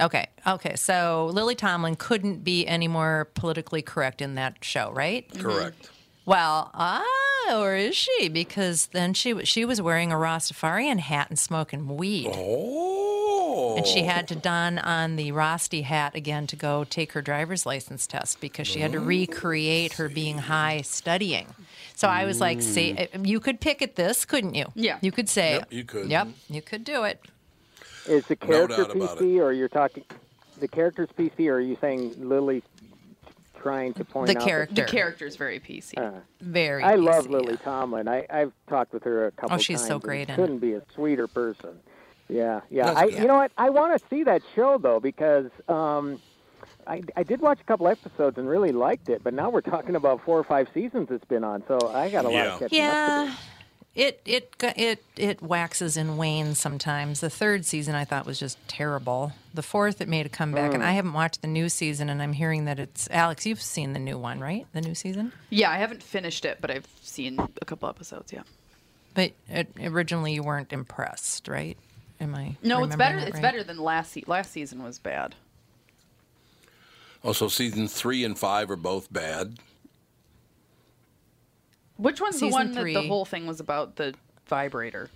Okay, 0.00 0.26
okay. 0.44 0.74
So 0.74 1.30
Lily 1.32 1.54
Tomlin 1.54 1.94
couldn't 1.94 2.42
be 2.42 2.66
any 2.66 2.88
more 2.88 3.28
politically 3.34 3.80
correct 3.80 4.20
in 4.20 4.34
that 4.34 4.64
show, 4.64 4.90
right? 4.90 5.24
Correct. 5.38 5.88
Well, 6.26 6.70
ah, 6.74 7.04
or 7.52 7.74
is 7.74 7.96
she? 7.96 8.28
Because 8.28 8.86
then 8.86 9.14
she 9.14 9.44
she 9.44 9.64
was 9.64 9.80
wearing 9.80 10.12
a 10.12 10.16
Rastafarian 10.16 10.98
hat 10.98 11.28
and 11.30 11.38
smoking 11.38 11.96
weed. 11.96 12.30
Oh. 12.32 13.76
And 13.76 13.86
she 13.86 14.02
had 14.02 14.28
to 14.28 14.34
don 14.34 14.78
on 14.78 15.16
the 15.16 15.32
Rasta 15.32 15.82
hat 15.82 16.14
again 16.14 16.46
to 16.48 16.56
go 16.56 16.84
take 16.84 17.12
her 17.12 17.22
driver's 17.22 17.64
license 17.64 18.06
test 18.06 18.40
because 18.40 18.66
she 18.66 18.80
had 18.80 18.92
to 18.92 19.00
recreate 19.00 19.94
her 19.94 20.08
being 20.08 20.38
high 20.38 20.80
studying. 20.82 21.46
So 21.94 22.08
I 22.08 22.24
was 22.24 22.40
like, 22.40 22.60
say, 22.62 22.92
mm. 22.92 23.08
eh, 23.12 23.18
you 23.22 23.40
could 23.40 23.60
pick 23.60 23.80
at 23.82 23.96
this, 23.96 24.24
couldn't 24.24 24.54
you? 24.54 24.66
Yeah. 24.74 24.98
You 25.00 25.12
could 25.12 25.28
say, 25.28 25.54
Yep, 25.54 25.72
you 25.72 25.84
could. 25.84 26.10
Yep, 26.10 26.28
you 26.48 26.62
could 26.62 26.84
do 26.84 27.04
it. 27.04 27.20
Is 28.06 28.26
the 28.26 28.36
character 28.36 28.76
doubt 28.76 28.96
about 28.96 29.18
PC, 29.18 29.38
or 29.38 29.52
you're 29.52 29.68
talking 29.68 30.04
the 30.58 30.68
character's 30.68 31.08
PC, 31.16 31.48
or 31.48 31.54
are 31.54 31.60
you 31.60 31.76
saying 31.80 32.14
Lily 32.18 32.62
trying 33.64 33.94
to 33.94 34.04
point 34.04 34.26
The 34.28 34.34
out 34.36 34.40
that- 34.40 34.46
character. 34.46 34.74
The 34.74 34.84
character's 34.84 35.36
very 35.36 35.58
PC. 35.58 35.94
Uh, 35.96 36.20
Very. 36.40 36.82
I 36.84 36.94
love 36.96 37.28
Lily 37.28 37.52
yeah. 37.54 37.64
Tomlin. 37.64 38.06
I, 38.08 38.26
I've 38.30 38.52
talked 38.68 38.92
with 38.92 39.02
her 39.04 39.26
a 39.26 39.30
couple 39.32 39.56
Oh, 39.56 39.58
she's 39.58 39.78
times. 39.78 39.88
so 39.88 39.98
great 39.98 40.28
in 40.28 40.34
it. 40.34 40.36
Couldn't 40.36 40.58
be 40.58 40.74
a 40.74 40.82
sweeter 40.94 41.26
person. 41.26 41.80
Yeah, 42.28 42.60
yeah. 42.70 42.84
That's 42.86 42.98
I, 42.98 43.04
good. 43.10 43.18
you 43.20 43.26
know 43.26 43.36
what? 43.36 43.52
I 43.58 43.70
want 43.70 43.98
to 44.00 44.06
see 44.08 44.22
that 44.24 44.42
show 44.54 44.78
though 44.78 45.00
because 45.00 45.46
um, 45.68 46.20
I, 46.86 47.02
I 47.16 47.22
did 47.22 47.40
watch 47.40 47.60
a 47.60 47.64
couple 47.64 47.88
episodes 47.88 48.36
and 48.38 48.46
really 48.48 48.72
liked 48.72 49.08
it. 49.08 49.24
But 49.24 49.32
now 49.34 49.48
we're 49.50 49.60
talking 49.62 49.96
about 49.96 50.22
four 50.24 50.38
or 50.38 50.44
five 50.44 50.68
seasons 50.74 51.08
it's 51.10 51.24
been 51.24 51.42
on, 51.44 51.62
so 51.66 51.90
I 51.92 52.10
got 52.10 52.24
a 52.26 52.28
lot 52.28 52.34
Yeah. 52.34 52.52
of 52.54 52.58
catching 52.60 52.64
up 52.64 52.68
to 52.70 52.76
Yeah. 52.76 53.26
do. 53.26 53.32
It 53.94 54.20
it 54.24 54.52
it 54.76 55.04
it 55.16 55.40
waxes 55.40 55.96
and 55.96 56.18
wanes 56.18 56.58
sometimes. 56.58 57.20
The 57.20 57.30
third 57.30 57.64
season 57.64 57.94
I 57.94 58.04
thought 58.04 58.26
was 58.26 58.40
just 58.40 58.58
terrible. 58.66 59.32
The 59.54 59.62
fourth 59.62 60.00
it 60.00 60.08
made 60.08 60.26
a 60.26 60.28
comeback, 60.28 60.72
Mm. 60.72 60.74
and 60.74 60.82
I 60.82 60.92
haven't 60.92 61.12
watched 61.12 61.42
the 61.42 61.46
new 61.48 61.68
season, 61.68 62.08
and 62.08 62.20
I'm 62.20 62.32
hearing 62.32 62.64
that 62.64 62.80
it's 62.80 63.08
Alex. 63.12 63.46
You've 63.46 63.62
seen 63.62 63.92
the 63.92 64.00
new 64.00 64.18
one, 64.18 64.40
right? 64.40 64.66
The 64.72 64.80
new 64.80 64.96
season, 64.96 65.30
Yeah, 65.48 65.70
I 65.70 65.76
haven't 65.78 66.02
finished 66.02 66.44
it, 66.44 66.58
but 66.60 66.72
I've 66.72 66.88
seen 67.02 67.38
a 67.38 67.64
couple 67.64 67.88
episodes. 67.88 68.32
Yeah. 68.32 68.42
but 69.14 69.30
it, 69.48 69.68
originally 69.80 70.34
you 70.34 70.42
weren't 70.42 70.72
impressed, 70.72 71.46
right? 71.46 71.76
Am 72.20 72.34
I? 72.34 72.56
No, 72.64 72.82
it's 72.82 72.96
better. 72.96 73.14
remembering 73.14 73.18
that 73.26 73.28
It's 73.28 73.40
better 73.40 73.62
than 73.62 73.78
last. 73.78 74.10
Se- 74.12 74.24
last 74.26 74.50
season 74.50 74.82
was 74.82 74.98
bad. 74.98 75.36
Also, 77.22 77.46
so 77.46 77.48
season 77.48 77.86
three 77.88 78.24
and 78.24 78.36
five 78.38 78.70
are 78.72 78.76
both 78.76 79.12
bad. 79.12 79.58
Which 81.96 82.20
one's 82.20 82.34
the 82.36 82.40
Season 82.46 82.52
one 82.52 82.72
that 82.72 82.84
the 82.84 83.06
whole 83.08 83.24
thing 83.24 83.46
was 83.46 83.60
about 83.60 83.96
the 83.96 84.14
vibrator? 84.46 85.10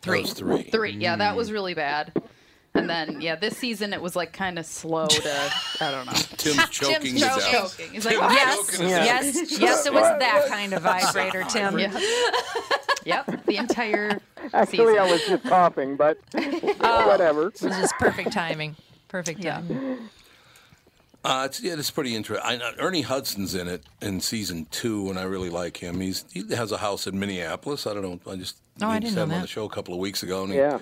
Three. 0.00 0.24
Three. 0.24 0.62
Three. 0.64 0.92
Yeah, 0.92 1.16
that 1.16 1.36
was 1.36 1.52
really 1.52 1.74
bad. 1.74 2.12
And 2.72 2.88
then 2.88 3.20
yeah, 3.20 3.34
this 3.34 3.56
season 3.56 3.92
it 3.92 4.00
was 4.00 4.14
like 4.14 4.32
kind 4.32 4.56
of 4.58 4.64
slow 4.64 5.06
to 5.08 5.50
I 5.80 5.90
don't 5.90 6.06
know. 6.06 6.12
Tim's 6.36 6.68
choking 6.70 7.00
Tim's 7.00 7.14
to 7.14 7.18
death. 7.20 7.50
choking. 7.50 7.92
He's 7.92 8.04
like, 8.04 8.18
Tim's 8.18 8.32
Yes, 8.32 8.56
choking 8.66 8.78
to 8.80 8.88
yes, 8.88 9.60
yes. 9.60 9.86
It 9.86 9.92
was 9.92 10.02
that 10.02 10.46
kind 10.48 10.72
of 10.72 10.82
vibrator, 10.82 11.42
Tim. 11.48 11.78
Yeah. 11.80 11.98
yep. 13.04 13.44
The 13.46 13.56
entire 13.56 14.20
Actually, 14.54 14.78
season. 14.78 14.98
I 14.98 15.10
was 15.10 15.24
just 15.26 15.42
coughing, 15.44 15.96
but 15.96 16.18
Oh. 16.80 17.08
whatever. 17.08 17.48
It 17.48 17.60
was 17.60 17.76
just 17.76 17.94
perfect 17.98 18.32
timing. 18.32 18.76
Perfect 19.08 19.40
Yeah. 19.40 19.62
Uh, 21.22 21.42
it's, 21.46 21.60
yeah, 21.60 21.74
it's 21.74 21.90
pretty 21.90 22.16
interesting. 22.16 22.46
I, 22.46 22.56
uh, 22.56 22.72
Ernie 22.78 23.02
Hudson's 23.02 23.54
in 23.54 23.68
it 23.68 23.82
in 24.00 24.20
season 24.20 24.66
two, 24.70 25.10
and 25.10 25.18
I 25.18 25.24
really 25.24 25.50
like 25.50 25.76
him. 25.76 26.00
He's 26.00 26.24
he 26.32 26.44
has 26.54 26.72
a 26.72 26.78
house 26.78 27.06
in 27.06 27.18
Minneapolis. 27.18 27.86
I 27.86 27.92
don't 27.92 28.02
know. 28.02 28.32
I 28.32 28.36
just 28.36 28.56
Oh, 28.82 28.88
I 28.88 28.98
didn't 28.98 29.14
know 29.14 29.20
had 29.22 29.28
him 29.28 29.34
on 29.36 29.40
the 29.42 29.46
show 29.46 29.64
a 29.64 29.68
couple 29.68 29.94
of 29.94 30.00
weeks 30.00 30.22
ago, 30.22 30.44
and 30.44 30.52
he 30.52 30.58
Yeah. 30.58 30.78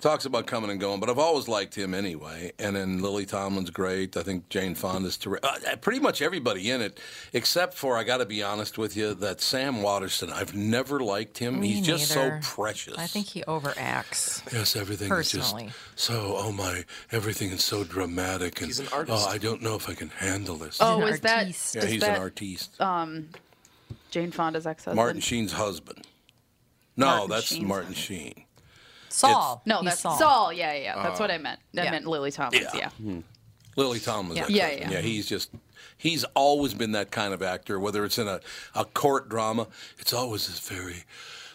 talks 0.00 0.24
about 0.24 0.46
coming 0.46 0.70
and 0.70 0.78
going. 0.80 1.00
But 1.00 1.10
I've 1.10 1.18
always 1.18 1.48
liked 1.48 1.74
him 1.74 1.94
anyway. 1.94 2.52
And 2.58 2.76
then 2.76 3.00
Lily 3.02 3.26
Tomlin's 3.26 3.70
great. 3.70 4.16
I 4.16 4.22
think 4.22 4.48
Jane 4.48 4.74
Fonda's 4.74 5.16
terrific. 5.18 5.44
Uh, 5.44 5.76
pretty 5.76 6.00
much 6.00 6.22
everybody 6.22 6.70
in 6.70 6.80
it, 6.80 7.00
except 7.32 7.74
for 7.74 7.96
I 7.96 8.04
got 8.04 8.18
to 8.18 8.26
be 8.26 8.42
honest 8.42 8.78
with 8.78 8.96
you, 8.96 9.14
that 9.14 9.40
Sam 9.40 9.82
Waterston. 9.82 10.30
I've 10.32 10.54
never 10.54 11.00
liked 11.00 11.38
him. 11.38 11.60
Me 11.60 11.68
He's 11.72 11.86
just 11.86 12.08
so 12.08 12.38
precious. 12.42 12.96
I 12.98 13.06
think 13.06 13.26
he 13.26 13.42
overacts. 13.42 14.42
Yes, 14.52 14.76
everything 14.76 15.08
Personally. 15.08 15.66
is 15.66 15.70
just 15.72 16.00
so. 16.00 16.34
Oh 16.36 16.52
my, 16.52 16.84
everything 17.10 17.50
is 17.50 17.64
so 17.64 17.84
dramatic, 17.84 18.58
and 18.60 18.66
He's 18.68 18.80
an 18.80 18.88
artist. 18.92 19.24
oh, 19.26 19.30
I 19.30 19.38
don't 19.38 19.62
know 19.62 19.74
if 19.76 19.88
I 19.88 19.94
can 19.94 20.08
handle 20.08 20.56
this. 20.56 20.78
Oh, 20.80 21.02
an 21.02 21.08
is 21.12 21.20
that 21.20 21.44
yeah, 21.44 21.82
is 21.82 21.90
he's 21.90 22.00
that, 22.00 22.16
an 22.16 22.22
artiste. 22.22 22.80
Um, 22.80 23.28
Jane 24.10 24.30
Fonda's 24.30 24.66
ex-husband. 24.66 24.96
Martin 24.96 25.20
Sheen's 25.20 25.52
husband. 25.52 26.06
No, 26.96 27.06
Martin 27.06 27.30
that's 27.30 27.46
Sheen's 27.46 27.66
Martin 27.68 27.94
Sheen. 27.94 28.44
Sol. 29.08 29.62
No, 29.66 29.76
He's 29.80 29.84
that's 29.90 30.00
Sol. 30.00 30.18
Sol. 30.18 30.52
Yeah, 30.52 30.72
yeah, 30.74 30.82
yeah. 30.82 31.02
That's 31.02 31.20
uh, 31.20 31.22
what 31.22 31.30
I 31.30 31.38
meant. 31.38 31.60
I 31.76 31.82
Yeah. 31.84 31.90
meant 31.90 32.06
Lily 32.06 32.30
Tomlins. 32.30 32.66
Yeah. 32.74 32.78
Yeah. 32.78 32.88
Hmm. 32.90 33.20
Lily 33.76 34.00
Tomlin's 34.00 34.36
Yeah. 34.50 34.64
ex-husband. 34.66 34.90
Yeah, 34.92 34.98
yeah. 34.98 35.02
he's 35.02 35.26
just 35.26 35.50
he's 35.98 36.24
always 36.34 36.74
been 36.74 36.92
that 36.92 37.10
kind 37.10 37.32
of 37.34 37.42
actor. 37.42 37.78
Whether 37.80 38.04
it's 38.04 38.18
in 38.18 38.28
a, 38.28 38.40
a 38.74 38.84
court 38.84 39.28
drama, 39.28 39.66
it's 39.98 40.12
always 40.12 40.46
this 40.48 40.60
very. 40.60 41.04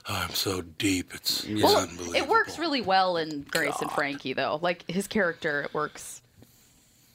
oh, 0.10 0.16
I'm 0.16 0.34
so 0.34 0.62
deep. 0.62 1.14
It's, 1.14 1.44
it's 1.44 1.62
Well, 1.64 1.78
unbelievable. 1.78 2.16
it 2.16 2.28
works 2.28 2.58
really 2.58 2.82
well 2.82 3.18
in 3.18 3.42
Grace 3.52 3.80
and 3.82 3.92
Frankie, 3.92 4.34
though. 4.34 4.58
Like 4.62 4.90
his 4.90 5.08
character, 5.08 5.62
it 5.64 5.74
works 5.74 6.22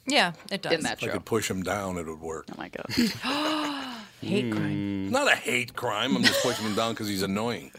Yeah, 0.05 0.33
it 0.51 0.61
does. 0.61 0.73
in 0.73 0.81
that 0.83 0.97
If 0.99 1.03
I 1.03 1.07
show. 1.07 1.13
could 1.13 1.25
push 1.25 1.49
him 1.49 1.63
down, 1.63 1.97
it 1.97 2.05
would 2.05 2.21
work. 2.21 2.45
Oh 2.51 2.55
my 2.57 2.69
god. 2.69 2.85
Hate 4.23 4.51
crime. 4.51 5.03
It's 5.05 5.11
not 5.13 5.31
a 5.31 5.35
hate 5.35 5.75
crime. 5.75 6.15
I'm 6.15 6.23
just 6.23 6.41
pushing 6.41 6.65
him 6.65 6.75
down 6.75 6.93
because 6.93 7.07
he's 7.07 7.21
annoying. 7.23 7.71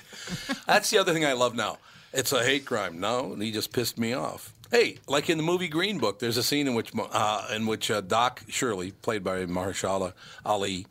That's 0.66 0.90
the 0.90 0.99
other 0.99 1.12
thing 1.12 1.24
I 1.24 1.32
love 1.32 1.55
now. 1.55 1.78
It's 2.12 2.32
a 2.32 2.45
hate 2.45 2.64
crime. 2.64 3.01
No, 3.01 3.34
he 3.34 3.51
just 3.51 3.72
pissed 3.72 3.99
me 3.99 4.12
off. 4.12 4.53
Hey, 4.70 4.99
like 5.09 5.28
in 5.30 5.36
the 5.36 5.42
movie 5.45 5.68
Green 5.68 5.99
Book, 5.99 6.18
there's 6.18 6.36
a 6.36 6.42
scene 6.42 6.66
in 6.66 6.74
which 6.74 6.92
uh, 6.97 7.49
in 7.55 7.66
which 7.66 7.90
uh, 7.90 8.01
Doc 8.01 8.42
Shirley, 8.49 8.92
played 8.92 9.22
by 9.24 9.45
Mahershala 9.47 10.12
Ali, 10.45 10.86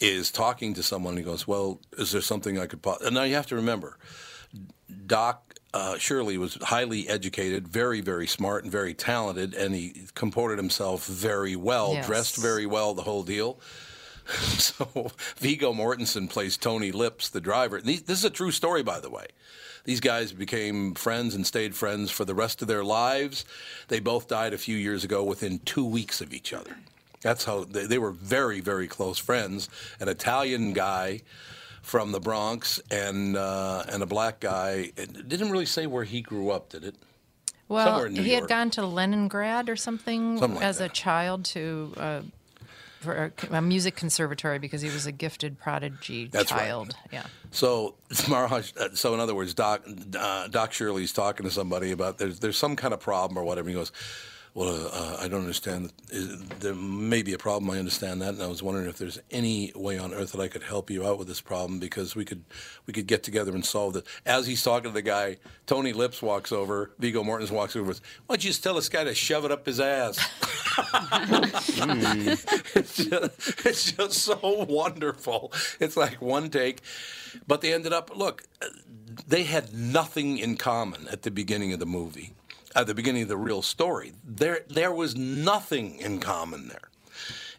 is 0.00 0.30
talking 0.30 0.74
to 0.74 0.82
someone. 0.82 1.12
And 1.12 1.18
he 1.18 1.24
goes, 1.24 1.46
"Well, 1.46 1.80
is 1.98 2.12
there 2.12 2.20
something 2.20 2.58
I 2.58 2.66
could?" 2.66 2.82
Po-? 2.82 2.98
And 3.04 3.14
now 3.14 3.22
you 3.24 3.34
have 3.34 3.46
to 3.48 3.56
remember, 3.56 3.98
Doc 5.06 5.54
uh, 5.72 5.98
Shirley 5.98 6.38
was 6.38 6.56
highly 6.62 7.08
educated, 7.08 7.66
very, 7.68 8.00
very 8.00 8.26
smart, 8.26 8.62
and 8.64 8.72
very 8.72 8.94
talented, 8.94 9.54
and 9.54 9.74
he 9.74 10.06
comported 10.14 10.56
himself 10.58 11.06
very 11.06 11.56
well, 11.56 11.94
Yes. 11.94 12.06
dressed 12.06 12.36
very 12.36 12.64
well, 12.66 12.94
the 12.94 13.02
whole 13.02 13.22
deal. 13.22 13.58
So 14.64 15.10
Viggo 15.36 15.72
Mortensen 15.72 16.28
plays 16.28 16.56
Tony 16.56 16.90
Lips, 16.90 17.28
the 17.28 17.40
driver. 17.40 17.80
These, 17.80 18.02
this 18.02 18.18
is 18.18 18.24
a 18.24 18.30
true 18.30 18.50
story, 18.50 18.82
by 18.82 18.98
the 18.98 19.10
way. 19.10 19.26
These 19.84 20.00
guys 20.00 20.32
became 20.32 20.94
friends 20.94 21.34
and 21.34 21.46
stayed 21.46 21.74
friends 21.76 22.10
for 22.10 22.24
the 22.24 22.34
rest 22.34 22.62
of 22.62 22.68
their 22.68 22.82
lives. 22.82 23.44
They 23.88 24.00
both 24.00 24.26
died 24.28 24.54
a 24.54 24.58
few 24.58 24.76
years 24.76 25.04
ago 25.04 25.22
within 25.22 25.58
two 25.60 25.84
weeks 25.84 26.20
of 26.20 26.32
each 26.32 26.52
other. 26.54 26.76
That's 27.20 27.44
how 27.44 27.64
they, 27.64 27.86
they 27.86 27.98
were 27.98 28.10
very, 28.12 28.60
very 28.60 28.88
close 28.88 29.18
friends. 29.18 29.68
An 30.00 30.08
Italian 30.08 30.72
guy 30.72 31.20
from 31.82 32.12
the 32.12 32.20
Bronx 32.20 32.80
and 32.90 33.36
uh, 33.36 33.84
and 33.88 34.02
a 34.02 34.06
black 34.06 34.40
guy. 34.40 34.90
It 34.96 35.28
didn't 35.28 35.50
really 35.50 35.66
say 35.66 35.86
where 35.86 36.04
he 36.04 36.22
grew 36.22 36.50
up, 36.50 36.70
did 36.70 36.84
it? 36.84 36.96
Well, 37.68 38.04
he 38.06 38.32
York. 38.32 38.42
had 38.42 38.48
gone 38.48 38.70
to 38.72 38.86
Leningrad 38.86 39.68
or 39.68 39.76
something, 39.76 40.38
Something 40.38 40.56
like 40.56 40.64
as 40.64 40.80
a 40.80 40.88
child 40.88 41.44
to 41.46 41.92
uh, 41.96 42.20
for 43.04 43.32
a, 43.50 43.62
music 43.62 43.96
conservatory 43.96 44.58
because 44.58 44.82
he 44.82 44.88
was 44.88 45.06
a 45.06 45.12
gifted 45.12 45.58
prodigy 45.58 46.26
That's 46.26 46.50
right. 46.50 46.66
child. 46.66 46.96
Yeah. 47.12 47.26
So, 47.50 47.94
Maharaj, 48.28 48.72
uh, 48.78 48.88
so 48.94 49.14
in 49.14 49.20
other 49.20 49.34
words, 49.34 49.54
Doc 49.54 49.82
uh, 50.18 50.48
Doc 50.48 50.72
Shirley's 50.72 51.12
talking 51.12 51.44
to 51.44 51.50
somebody 51.50 51.92
about 51.92 52.18
there's 52.18 52.40
there's 52.40 52.58
some 52.58 52.76
kind 52.76 52.92
of 52.92 53.00
problem 53.00 53.38
or 53.38 53.44
whatever. 53.44 53.68
He 53.68 53.74
goes, 53.74 53.92
"Well, 54.54 54.90
uh, 54.92 55.16
I 55.20 55.28
don't 55.28 55.40
understand. 55.40 55.92
There 56.60 56.74
may 56.74 57.22
be 57.22 57.32
a 57.32 57.38
problem. 57.38 57.70
I 57.70 57.78
understand 57.78 58.22
that, 58.22 58.34
and 58.34 58.42
I 58.42 58.46
was 58.46 58.62
wondering 58.62 58.88
if 58.88 58.98
there's 58.98 59.18
any 59.30 59.72
way 59.74 59.98
on 59.98 60.14
earth 60.14 60.32
that 60.32 60.40
I 60.40 60.48
could 60.48 60.62
help 60.62 60.90
you 60.90 61.06
out 61.06 61.18
with 61.18 61.28
this 61.28 61.40
problem 61.40 61.78
because 61.78 62.14
we 62.14 62.24
could 62.24 62.44
we 62.86 62.92
could 62.92 63.06
get 63.06 63.22
together 63.22 63.52
and 63.52 63.64
solve 63.64 63.96
it." 63.96 64.06
As 64.24 64.46
he's 64.46 64.62
talking 64.62 64.90
to 64.90 64.94
the 64.94 65.02
guy, 65.02 65.36
Tony 65.66 65.92
Lips 65.92 66.22
walks 66.22 66.52
over. 66.52 66.92
Viggo 66.98 67.22
Mortensen 67.22 67.52
walks 67.52 67.76
over. 67.76 67.92
Why 67.92 68.36
don't 68.36 68.44
you 68.44 68.50
just 68.50 68.62
tell 68.62 68.74
this 68.74 68.88
guy 68.88 69.04
to 69.04 69.14
shove 69.14 69.44
it 69.44 69.50
up 69.50 69.66
his 69.66 69.80
ass? 69.80 70.18
it's, 72.74 72.96
just, 72.96 73.66
it's 73.66 73.92
just 73.92 74.12
so 74.12 74.66
wonderful. 74.68 75.52
It's 75.80 75.96
like 75.96 76.20
one 76.20 76.50
take, 76.50 76.80
but 77.46 77.60
they 77.60 77.72
ended 77.72 77.92
up. 77.92 78.16
Look, 78.16 78.44
they 79.26 79.44
had 79.44 79.72
nothing 79.72 80.38
in 80.38 80.56
common 80.56 81.08
at 81.08 81.22
the 81.22 81.30
beginning 81.30 81.72
of 81.72 81.78
the 81.78 81.86
movie, 81.86 82.34
at 82.74 82.86
the 82.86 82.94
beginning 82.94 83.22
of 83.22 83.28
the 83.28 83.36
real 83.36 83.62
story. 83.62 84.12
There, 84.24 84.60
there 84.68 84.92
was 84.92 85.14
nothing 85.16 85.96
in 85.96 86.20
common 86.20 86.68
there. 86.68 86.90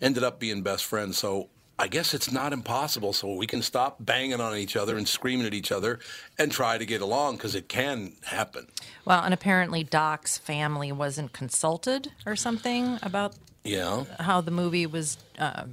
Ended 0.01 0.24
up 0.24 0.39
being 0.39 0.61
best 0.61 0.84
friends. 0.86 1.18
So 1.18 1.49
I 1.80 1.88
guess 1.88 2.13
it's 2.13 2.32
not 2.32 2.53
impossible. 2.53 3.13
So 3.13 3.34
we 3.34 3.47
can 3.47 3.61
stop 3.61 3.97
banging 3.99 4.41
on 4.41 4.55
each 4.57 4.76
other 4.76 4.97
and 4.97 5.07
screaming 5.07 5.45
at 5.45 5.53
each 5.53 5.72
other 5.72 5.99
and 6.38 6.51
try 6.51 6.78
to 6.78 6.86
get 6.86 7.01
along 7.01 7.38
because 7.38 7.55
it 7.55 7.70
can 7.70 8.13
happen. 8.26 8.68
Well, 9.05 9.24
and 9.24 9.34
apparently 9.34 9.84
Doc's 9.84 10.38
family 10.38 10.91
wasn't 10.91 11.32
consulted 11.34 12.11
or 12.26 12.36
something 12.36 12.99
about 13.01 13.36
Yeah. 13.63 14.03
how 14.20 14.41
the 14.41 14.51
movie 14.51 14.86
was 14.86 15.18
uh, 15.39 15.63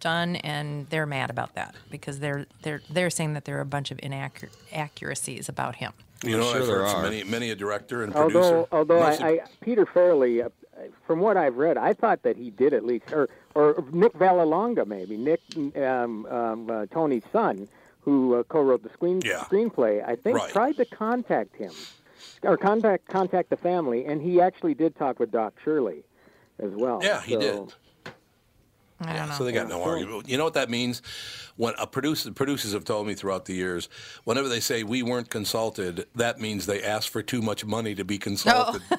done, 0.00 0.36
and 0.36 0.86
they're 0.90 1.06
mad 1.06 1.30
about 1.30 1.54
that 1.54 1.74
because 1.90 2.20
they're 2.20 2.46
they're 2.62 2.82
they're 2.90 3.10
saying 3.10 3.34
that 3.34 3.44
there 3.44 3.58
are 3.58 3.62
a 3.62 3.66
bunch 3.66 3.90
of 3.90 3.98
inaccuracies 4.02 5.48
about 5.48 5.76
him. 5.76 5.92
You 6.24 6.36
know, 6.36 6.50
sure 6.52 6.60
I've 6.60 6.66
there 6.66 6.76
heard 6.80 6.90
from 6.90 7.00
are. 7.00 7.02
many, 7.04 7.24
many 7.24 7.50
a 7.50 7.54
director 7.54 8.02
and 8.02 8.12
producer. 8.12 8.38
Although, 8.38 8.68
although 8.72 9.00
I, 9.02 9.12
I, 9.12 9.40
Peter 9.60 9.86
Farrelly, 9.86 10.44
uh, 10.44 10.48
from 11.06 11.20
what 11.20 11.36
I've 11.36 11.56
read, 11.56 11.76
I 11.78 11.92
thought 11.92 12.22
that 12.24 12.36
he 12.36 12.50
did 12.50 12.72
at 12.74 12.84
least, 12.84 13.12
or 13.12 13.28
or 13.54 13.84
Nick 13.92 14.14
Vallelonga 14.14 14.86
maybe, 14.86 15.16
Nick 15.16 15.40
um, 15.76 16.26
um, 16.26 16.70
uh, 16.70 16.86
Tony's 16.86 17.22
son, 17.32 17.68
who 18.00 18.34
uh, 18.34 18.42
co-wrote 18.44 18.82
the 18.82 18.90
screen 18.90 19.20
Yeah. 19.24 19.44
screenplay. 19.44 20.04
I 20.06 20.16
think 20.16 20.38
Right. 20.38 20.50
tried 20.52 20.76
to 20.78 20.84
contact 20.84 21.54
him, 21.56 21.72
or 22.42 22.56
contact 22.56 23.06
contact 23.08 23.50
the 23.50 23.56
family, 23.56 24.04
and 24.04 24.20
he 24.20 24.40
actually 24.40 24.74
did 24.74 24.96
talk 24.96 25.20
with 25.20 25.30
Doc 25.30 25.54
Shirley 25.64 26.02
as 26.58 26.72
well. 26.72 27.00
Yeah, 27.02 27.20
he 27.20 27.34
So- 27.34 27.40
did. 27.40 27.74
I 29.00 29.12
don't 29.14 29.28
know. 29.28 29.34
So 29.34 29.44
they 29.44 29.52
got 29.52 29.68
no 29.68 29.82
argument. 29.82 30.28
You 30.28 30.36
know 30.38 30.44
what 30.44 30.54
that 30.54 30.70
means? 30.70 31.02
When 31.56 31.74
a 31.78 31.86
producer, 31.86 32.32
producers 32.32 32.72
have 32.72 32.84
told 32.84 33.06
me 33.06 33.14
throughout 33.14 33.44
the 33.44 33.54
years, 33.54 33.88
whenever 34.24 34.48
they 34.48 34.60
say 34.60 34.82
we 34.82 35.02
weren't 35.02 35.30
consulted, 35.30 36.06
that 36.16 36.40
means 36.40 36.66
they 36.66 36.82
asked 36.82 37.08
for 37.10 37.22
too 37.22 37.40
much 37.42 37.64
money 37.64 37.94
to 37.94 38.04
be 38.04 38.18
consulted. 38.18 38.82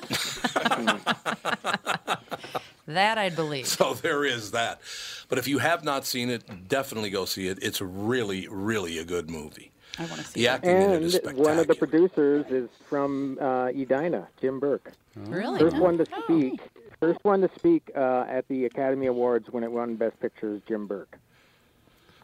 That 2.88 3.20
I'd 3.20 3.36
believe. 3.36 3.68
So 3.68 3.94
there 3.94 4.26
is 4.26 4.50
that. 4.52 4.82
But 5.28 5.38
if 5.38 5.48
you 5.48 5.60
have 5.60 5.84
not 5.84 6.08
seen 6.08 6.32
it, 6.32 6.68
definitely 6.68 7.12
go 7.12 7.26
see 7.26 7.48
it. 7.48 7.60
It's 7.62 7.82
really, 7.82 8.48
really 8.50 8.98
a 8.98 9.06
good 9.06 9.30
movie. 9.30 9.72
I 10.00 10.06
want 10.06 10.16
to 10.22 10.24
see 10.26 10.40
The 10.42 10.46
it. 10.48 10.50
acting 10.50 10.72
in 10.72 10.82
it 10.92 11.04
is 11.04 11.14
And 11.14 11.24
spectacular. 11.24 11.50
one 11.52 11.60
of 11.60 11.68
the 11.68 11.76
producers 11.76 12.46
is 12.50 12.68
from 12.88 13.38
uh, 13.40 13.66
Edina, 13.68 14.28
Jim 14.42 14.60
Burke. 14.60 14.92
Really? 15.16 15.60
First 15.60 15.78
one 15.78 16.00
to 16.00 16.06
Oh. 16.30 16.58
Speak. 17.00 17.10
First 17.16 17.26
one 17.26 17.42
to 17.42 17.50
speak 17.56 17.92
uh, 17.96 18.26
at 18.30 18.48
the 18.48 18.66
Academy 18.66 19.08
Awards 19.08 19.48
when 19.52 19.64
it 19.64 19.72
won 19.72 19.96
Best 19.96 20.20
Picture 20.20 20.56
is 20.56 20.62
Jim 20.68 20.88
Burke. 20.88 21.18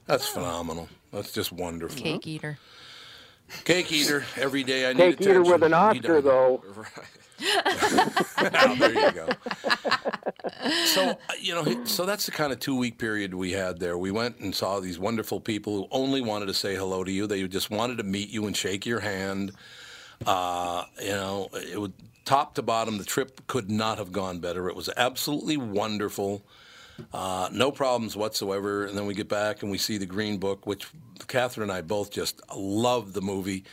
That's 0.06 0.28
phenomenal. 0.28 0.88
That's 1.12 1.34
just 1.34 1.52
wonderful. 1.52 2.02
Cake 2.02 2.28
eater. 2.28 2.60
Cake 3.64 3.92
eater. 3.92 4.24
Every 4.38 4.64
day 4.64 4.90
I 4.90 4.94
need 4.94 5.18
Cake 5.18 5.22
eater 5.22 5.42
attention. 5.42 5.52
with 5.54 5.64
an 5.64 5.72
He 5.72 5.76
Oscar, 5.76 6.22
done. 6.22 6.24
though. 6.24 6.64
Now, 8.52 8.76
there 8.76 8.94
you 8.94 9.12
go. 9.12 9.28
So 10.86 11.10
uh, 11.10 11.16
you 11.42 11.54
know, 11.54 11.84
so 11.86 12.06
that's 12.06 12.26
the 12.26 12.32
kind 12.32 12.54
of 12.54 12.60
two-week 12.60 12.98
period 12.98 13.34
we 13.34 13.52
had 13.52 13.80
there. 13.80 13.98
We 13.98 14.10
went 14.12 14.40
and 14.40 14.56
saw 14.56 14.80
these 14.80 14.98
wonderful 14.98 15.42
people 15.42 15.76
who 15.76 15.88
only 15.92 16.22
wanted 16.22 16.46
to 16.46 16.54
say 16.54 16.76
hello 16.76 17.04
to 17.04 17.12
you. 17.12 17.28
They 17.28 17.46
just 17.48 17.70
wanted 17.70 17.98
to 17.98 18.04
meet 18.04 18.30
you 18.30 18.46
and 18.48 18.56
shake 18.56 18.86
your 18.86 19.02
hand. 19.02 19.52
Uh, 20.26 20.86
you 21.02 21.10
know, 21.10 21.50
it 21.54 21.80
would 21.80 21.94
top 22.26 22.56
to 22.56 22.62
bottom. 22.62 22.98
The 22.98 23.04
trip 23.06 23.48
could 23.48 23.70
not 23.72 23.98
have 23.98 24.12
gone 24.12 24.40
better. 24.40 24.68
It 24.68 24.76
was 24.76 24.90
absolutely 24.98 25.58
wonderful. 25.58 26.44
Uh, 27.14 27.50
no 27.52 27.72
problems 27.72 28.16
whatsoever. 28.16 28.86
And 28.86 28.98
then 28.98 29.06
we 29.06 29.14
get 29.14 29.28
back 29.30 29.62
and 29.62 29.72
we 29.72 29.78
see 29.78 29.98
the 29.98 30.06
Green 30.06 30.38
Book, 30.38 30.66
which 30.66 30.88
Catherine 31.28 31.70
and 31.70 31.78
I 31.78 31.82
both 31.82 32.12
just 32.12 32.42
loved 32.56 33.14
the 33.14 33.22
movie. 33.22 33.64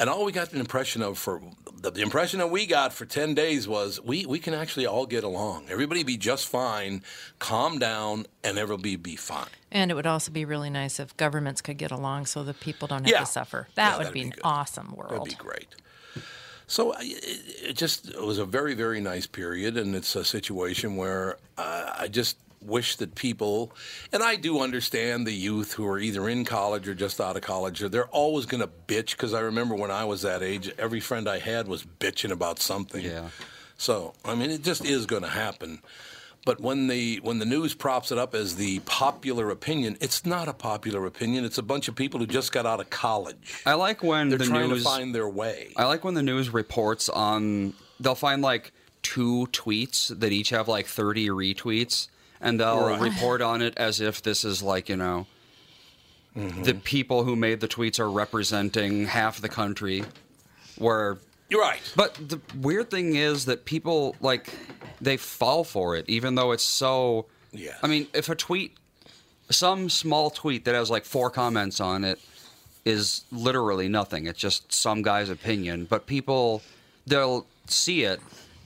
And 0.00 0.08
all 0.08 0.24
we 0.24 0.30
got 0.30 0.52
an 0.52 0.60
impression 0.60 1.02
of 1.02 1.18
for 1.18 1.40
the, 1.80 1.90
the 1.90 2.02
impression 2.02 2.38
that 2.38 2.48
we 2.50 2.66
got 2.66 2.92
for 2.92 3.04
10 3.04 3.34
days 3.34 3.66
was 3.66 4.00
we, 4.00 4.26
we 4.26 4.38
can 4.38 4.54
actually 4.54 4.86
all 4.86 5.06
get 5.06 5.24
along. 5.24 5.66
Everybody 5.68 6.04
be 6.04 6.16
just 6.16 6.46
fine, 6.46 7.02
calm 7.40 7.78
down, 7.80 8.26
and 8.44 8.58
everybody 8.58 8.94
be 8.94 9.16
fine. 9.16 9.48
And 9.72 9.90
it 9.90 9.94
would 9.94 10.06
also 10.06 10.30
be 10.30 10.44
really 10.44 10.70
nice 10.70 11.00
if 11.00 11.16
governments 11.16 11.60
could 11.60 11.78
get 11.78 11.90
along 11.90 12.26
so 12.26 12.44
the 12.44 12.54
people 12.54 12.86
don't 12.86 13.04
have 13.04 13.10
Yeah. 13.12 13.20
to 13.20 13.26
suffer. 13.26 13.66
That 13.74 13.98
Yeah, 13.98 14.04
would 14.04 14.12
be 14.14 14.22
be 14.22 14.28
an 14.28 14.34
awesome 14.44 14.94
world. 14.94 15.12
That'd 15.12 15.24
be 15.24 15.34
great. 15.34 15.74
So 16.68 16.92
it, 17.00 17.42
it 17.70 17.76
just 17.76 18.10
it 18.10 18.22
was 18.22 18.38
a 18.38 18.44
very 18.44 18.74
very 18.74 19.00
nice 19.00 19.26
period, 19.26 19.76
and 19.76 19.96
it's 19.96 20.14
a 20.14 20.24
situation 20.24 20.96
where 20.96 21.38
uh, 21.56 21.94
I 21.98 22.08
just 22.08 22.36
wish 22.60 22.96
that 22.96 23.14
people, 23.14 23.72
and 24.12 24.22
I 24.22 24.36
do 24.36 24.60
understand 24.60 25.26
the 25.26 25.32
youth 25.32 25.72
who 25.72 25.86
are 25.86 25.98
either 25.98 26.28
in 26.28 26.44
college 26.44 26.86
or 26.86 26.94
just 26.94 27.20
out 27.20 27.36
of 27.36 27.42
college, 27.42 27.80
they're 27.80 28.08
always 28.08 28.46
going 28.46 28.60
to 28.60 28.70
bitch. 28.86 29.12
Because 29.12 29.32
I 29.32 29.40
remember 29.40 29.74
when 29.74 29.90
I 29.90 30.04
was 30.04 30.22
that 30.22 30.42
age, 30.42 30.70
every 30.78 31.00
friend 31.00 31.28
I 31.28 31.38
had 31.38 31.66
was 31.66 31.84
bitching 31.84 32.30
about 32.30 32.60
something. 32.60 33.02
Yeah. 33.02 33.28
So 33.78 34.12
I 34.24 34.34
mean, 34.34 34.50
it 34.50 34.62
just 34.62 34.84
is 34.84 35.06
going 35.06 35.22
to 35.22 35.28
happen. 35.28 35.80
But 36.48 36.62
when 36.62 36.86
the 36.86 37.20
when 37.22 37.40
the 37.40 37.44
news 37.44 37.74
props 37.74 38.10
it 38.10 38.16
up 38.16 38.34
as 38.34 38.56
the 38.56 38.78
popular 38.86 39.50
opinion, 39.50 39.98
it's 40.00 40.24
not 40.24 40.48
a 40.48 40.54
popular 40.54 41.04
opinion. 41.04 41.44
It's 41.44 41.58
a 41.58 41.62
bunch 41.62 41.88
of 41.88 41.94
people 41.94 42.20
who 42.20 42.26
just 42.26 42.52
got 42.52 42.64
out 42.64 42.80
of 42.80 42.88
college. 42.88 43.60
I 43.66 43.74
like 43.74 44.02
when 44.02 44.30
They're 44.30 44.38
the 44.38 44.46
trying 44.46 44.70
news 44.70 44.82
to 44.82 44.88
find 44.88 45.14
their 45.14 45.28
way. 45.28 45.74
I 45.76 45.84
like 45.84 46.04
when 46.04 46.14
the 46.14 46.22
news 46.22 46.48
reports 46.48 47.10
on. 47.10 47.74
They'll 48.00 48.14
find 48.14 48.40
like 48.40 48.72
two 49.02 49.46
tweets 49.52 50.08
that 50.20 50.32
each 50.32 50.48
have 50.48 50.68
like 50.68 50.86
30 50.86 51.28
retweets, 51.28 52.08
and 52.40 52.58
they'll 52.58 52.86
Right. 52.88 52.98
report 52.98 53.42
on 53.42 53.60
it 53.60 53.74
as 53.76 54.00
if 54.00 54.22
this 54.22 54.42
is 54.42 54.62
like 54.62 54.88
you 54.88 54.96
know. 54.96 55.26
Mm-hmm. 56.34 56.62
The 56.62 56.72
people 56.76 57.24
who 57.24 57.36
made 57.36 57.60
the 57.60 57.68
tweets 57.68 58.00
are 58.00 58.10
representing 58.10 59.04
half 59.04 59.38
the 59.38 59.50
country, 59.50 60.02
where 60.78 61.18
You're 61.48 61.62
right. 61.62 61.80
But 61.96 62.14
the 62.14 62.40
weird 62.56 62.90
thing 62.90 63.16
is 63.16 63.46
that 63.46 63.64
people 63.64 64.16
like 64.20 64.52
they 65.00 65.16
fall 65.16 65.64
for 65.64 65.96
it, 65.96 66.04
even 66.08 66.34
though 66.34 66.52
it's 66.52 66.64
so. 66.64 67.26
Yeah. 67.52 67.76
I 67.82 67.86
mean, 67.86 68.06
if 68.12 68.28
a 68.28 68.34
tweet, 68.34 68.76
some 69.50 69.88
small 69.88 70.30
tweet 70.30 70.64
that 70.66 70.74
has 70.74 70.90
like 70.90 71.04
four 71.04 71.30
comments 71.30 71.80
on 71.80 72.04
it, 72.04 72.20
is 72.84 73.24
literally 73.32 73.88
nothing. 73.88 74.26
It's 74.26 74.38
just 74.38 74.72
some 74.72 75.02
guy's 75.02 75.30
opinion. 75.30 75.86
But 75.86 76.06
people, 76.06 76.62
they'll 77.06 77.46
see 77.66 78.04
it, 78.04 78.20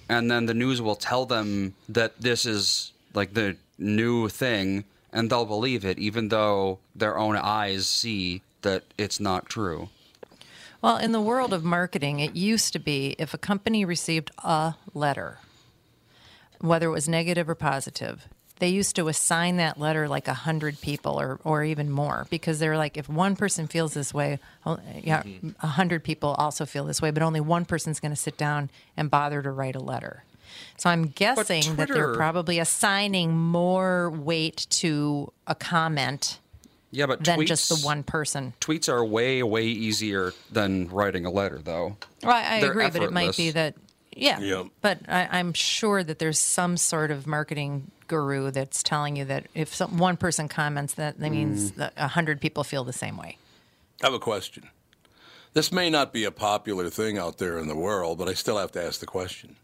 and 0.09 0.31
then 0.31 0.47
the 0.47 0.55
news 0.55 0.83
will 0.83 0.97
tell 0.97 1.27
them 1.27 1.75
that 1.89 2.21
this 2.21 2.47
is 2.47 2.93
like 3.15 3.35
the 3.35 3.57
new 3.79 4.29
thing, 4.29 4.85
and 5.13 5.31
they'll 5.31 5.45
believe 5.45 5.85
it, 5.85 5.99
even 5.99 6.29
though 6.29 6.79
their 6.95 7.17
own 7.19 7.37
eyes 7.37 7.87
see 7.87 8.43
that 8.63 8.85
it's 8.99 9.21
not 9.21 9.49
true. 9.49 9.89
Well, 10.83 10.97
in 10.97 11.13
the 11.13 11.21
world 11.21 11.53
of 11.53 11.63
marketing, 11.63 12.19
it 12.19 12.35
used 12.35 12.73
to 12.73 12.81
be 12.81 13.15
if 13.17 13.33
a 13.33 13.39
company 13.39 13.85
received 13.85 14.33
a 14.39 14.75
letter, 14.95 15.39
whether 16.61 16.89
it 16.89 16.93
was 16.93 17.09
negative 17.09 17.49
or 17.49 17.55
positive, 17.55 18.27
they 18.59 18.69
used 18.69 18.97
to 18.97 19.09
assign 19.09 19.57
that 19.57 19.79
letter 19.79 20.09
like 20.09 20.27
a 20.27 20.35
hundred 20.35 20.81
people 20.81 21.21
or, 21.21 21.39
or 21.45 21.63
even 21.65 21.89
more 21.89 22.27
because 22.31 22.59
they're 22.59 22.77
like, 22.77 22.97
if 22.97 23.09
one 23.09 23.37
person 23.37 23.69
feels 23.69 23.95
this 23.95 24.13
way, 24.13 24.41
oh, 24.67 24.79
yeah, 25.03 25.23
mm-hmm. 25.23 25.51
a 25.63 25.69
hundred 25.69 26.03
people 26.03 26.31
also 26.31 26.67
feel 26.67 26.85
this 26.85 27.01
way, 27.01 27.13
but 27.13 27.23
only 27.23 27.41
one 27.41 27.65
person's 27.65 28.01
going 28.01 28.13
to 28.13 28.17
sit 28.17 28.37
down 28.37 28.69
and 28.97 29.11
bother 29.11 29.41
to 29.41 29.51
write 29.51 29.77
a 29.77 29.81
letter. 29.81 30.25
So 30.79 30.91
I'm 30.91 31.07
guessing 31.07 31.77
that 31.77 31.89
they're 31.89 32.15
probably 32.15 32.59
assigning 32.59 33.37
more 33.37 34.11
weight 34.11 34.67
to 34.71 35.33
a 35.47 35.55
comment 35.55 36.39
Yeah, 36.93 37.07
but 37.07 37.25
than 37.25 37.39
tweets, 37.41 37.47
just 37.47 37.69
the 37.71 37.77
one 37.87 38.03
person. 38.03 38.53
Tweets 38.61 38.89
are 38.89 39.03
way, 39.05 39.43
way 39.43 39.65
easier 39.65 40.33
than 40.51 40.89
writing 40.91 41.25
a 41.25 41.31
letter, 41.31 41.59
though. 41.59 41.97
Well, 42.23 42.33
I, 42.33 42.57
I 42.57 42.61
They're 42.61 42.71
agree, 42.71 42.91
but 42.91 43.03
it 43.03 43.13
might 43.13 43.35
be 43.37 43.51
that, 43.51 43.75
yeah. 44.15 44.39
Yeah. 44.41 44.65
But 44.83 44.99
I, 45.09 45.27
I'm 45.33 45.55
sure 45.55 46.05
that 46.05 46.19
there's 46.19 46.39
some 46.39 46.77
sort 46.77 47.11
of 47.11 47.27
marketing 47.27 47.91
guru 48.09 48.51
that's 48.51 48.83
telling 48.83 49.17
you 49.17 49.25
that 49.25 49.47
if 49.55 49.75
some, 49.75 49.97
one 49.97 50.19
person 50.19 50.49
comments, 50.49 50.93
that 50.95 51.19
that 51.19 51.31
means 51.31 51.73
Mm. 51.73 51.77
that 51.77 51.95
a 51.97 52.09
hundred 52.09 52.43
people 52.43 52.63
feel 52.63 52.85
the 52.85 52.93
same 52.93 53.17
way. 53.17 53.39
I 54.03 54.07
have 54.07 54.15
a 54.15 54.19
question. 54.19 54.69
This 55.55 55.73
may 55.73 55.89
not 55.89 56.13
be 56.13 56.25
a 56.25 56.31
popular 56.31 56.91
thing 56.91 57.17
out 57.17 57.39
there 57.39 57.57
in 57.59 57.69
the 57.69 57.77
world, 57.77 58.19
but 58.19 58.29
I 58.29 58.35
still 58.35 58.59
have 58.59 58.73
to 58.73 58.85
ask 58.85 59.01
the 59.01 59.07
question. 59.07 59.57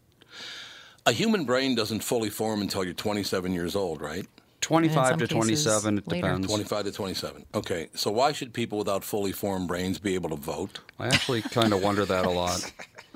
A 1.05 1.11
human 1.11 1.45
brain 1.45 1.75
doesn't 1.75 2.03
fully 2.03 2.29
form 2.31 2.61
until 2.61 2.83
you're 2.83 2.93
27 2.93 3.53
years 3.53 3.75
old, 3.75 4.01
right? 4.01 4.25
25 4.61 5.17
to 5.17 5.27
27, 5.27 5.97
it 5.99 6.07
depends. 6.07 6.47
25 6.47 6.85
to 6.85 6.91
27. 6.91 7.45
Okay, 7.55 7.89
so 7.93 8.11
why 8.11 8.31
should 8.31 8.53
people 8.53 8.77
without 8.77 9.03
fully 9.03 9.31
formed 9.31 9.67
brains 9.67 9.99
be 9.99 10.15
able 10.15 10.29
to 10.29 10.35
vote? 10.35 10.79
I 10.99 11.07
actually 11.07 11.41
kind 11.41 11.73
of 11.73 11.81
wonder 11.81 12.05
that 12.05 12.25
a 12.25 12.29
lot. 12.29 12.71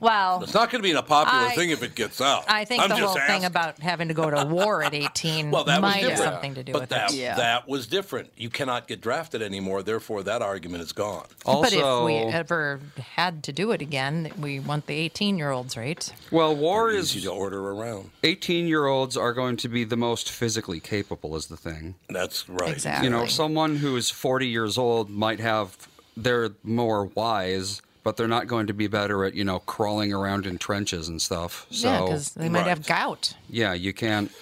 Well, 0.00 0.42
It's 0.42 0.54
not 0.54 0.70
going 0.70 0.82
to 0.82 0.88
be 0.88 0.92
a 0.92 1.02
popular 1.02 1.46
I- 1.48 1.54
thing 1.54 1.70
if 1.70 1.82
it 1.82 1.94
gets 1.94 2.20
out. 2.20 2.44
I 2.48 2.64
think 2.64 2.82
I'm 2.82 2.88
the 2.88 2.96
just 2.96 3.16
whole 3.18 3.26
thing 3.26 3.44
about 3.44 3.78
having 3.78 4.08
to 4.08 4.14
go 4.14 4.30
to 4.30 4.44
war 4.44 4.82
at 4.82 4.94
18 4.94 5.50
well, 5.50 5.64
that 5.64 5.80
might 5.80 6.02
have 6.04 6.18
something 6.18 6.54
to 6.54 6.62
do 6.62 6.72
but 6.72 6.82
with 6.82 6.90
that, 6.90 7.14
it. 7.14 7.36
that 7.36 7.68
was 7.68 7.86
different. 7.86 8.30
You 8.36 8.50
cannot 8.50 8.86
get 8.88 9.00
drafted 9.00 9.42
anymore, 9.42 9.82
therefore 9.82 10.22
that 10.24 10.42
argument 10.42 10.82
is 10.82 10.92
gone. 10.92 11.26
Also, 11.46 11.62
but 11.62 11.72
if 11.72 12.04
we 12.04 12.14
ever 12.16 12.80
had 12.98 13.42
to 13.44 13.52
do 13.52 13.72
it 13.72 13.80
again, 13.80 14.30
we 14.38 14.60
want 14.60 14.86
the 14.86 14.94
18 14.94 15.38
year 15.38 15.50
olds, 15.50 15.76
right? 15.76 16.12
Well, 16.30 16.54
war 16.54 16.90
is 16.90 17.16
easy 17.16 17.26
to 17.26 17.32
order 17.32 17.70
around. 17.70 18.10
18 18.22 18.66
year 18.66 18.86
olds 18.86 19.16
are 19.16 19.32
going 19.32 19.56
to 19.58 19.68
be 19.68 19.84
the 19.84 19.96
most 19.96 20.30
physically 20.30 20.80
capable, 20.80 21.36
is 21.36 21.46
the 21.46 21.56
thing. 21.56 21.94
That's 22.08 22.48
right. 22.48 22.72
Exactly. 22.72 23.06
You 23.06 23.10
know, 23.10 23.26
someone 23.26 23.76
who's 23.76 24.10
40 24.10 24.48
years 24.48 24.76
old 24.78 25.10
might 25.10 25.40
have, 25.40 25.88
they're 26.16 26.50
more 26.62 27.06
wise, 27.06 27.82
but 28.04 28.16
they're 28.16 28.28
not 28.28 28.46
going 28.46 28.68
to 28.68 28.72
be 28.74 28.86
better 28.86 29.24
at 29.24 29.34
you 29.34 29.42
know 29.44 29.58
crawling 29.60 30.12
around 30.12 30.46
in 30.46 30.56
trenches 30.58 31.08
and 31.08 31.20
stuff. 31.20 31.66
So 31.70 31.88
yeah, 31.88 32.00
because 32.02 32.30
they 32.34 32.48
might 32.48 32.66
have 32.66 32.86
gout. 32.86 33.34
yeah, 33.50 33.72
you 33.74 33.92
can't. 33.92 34.30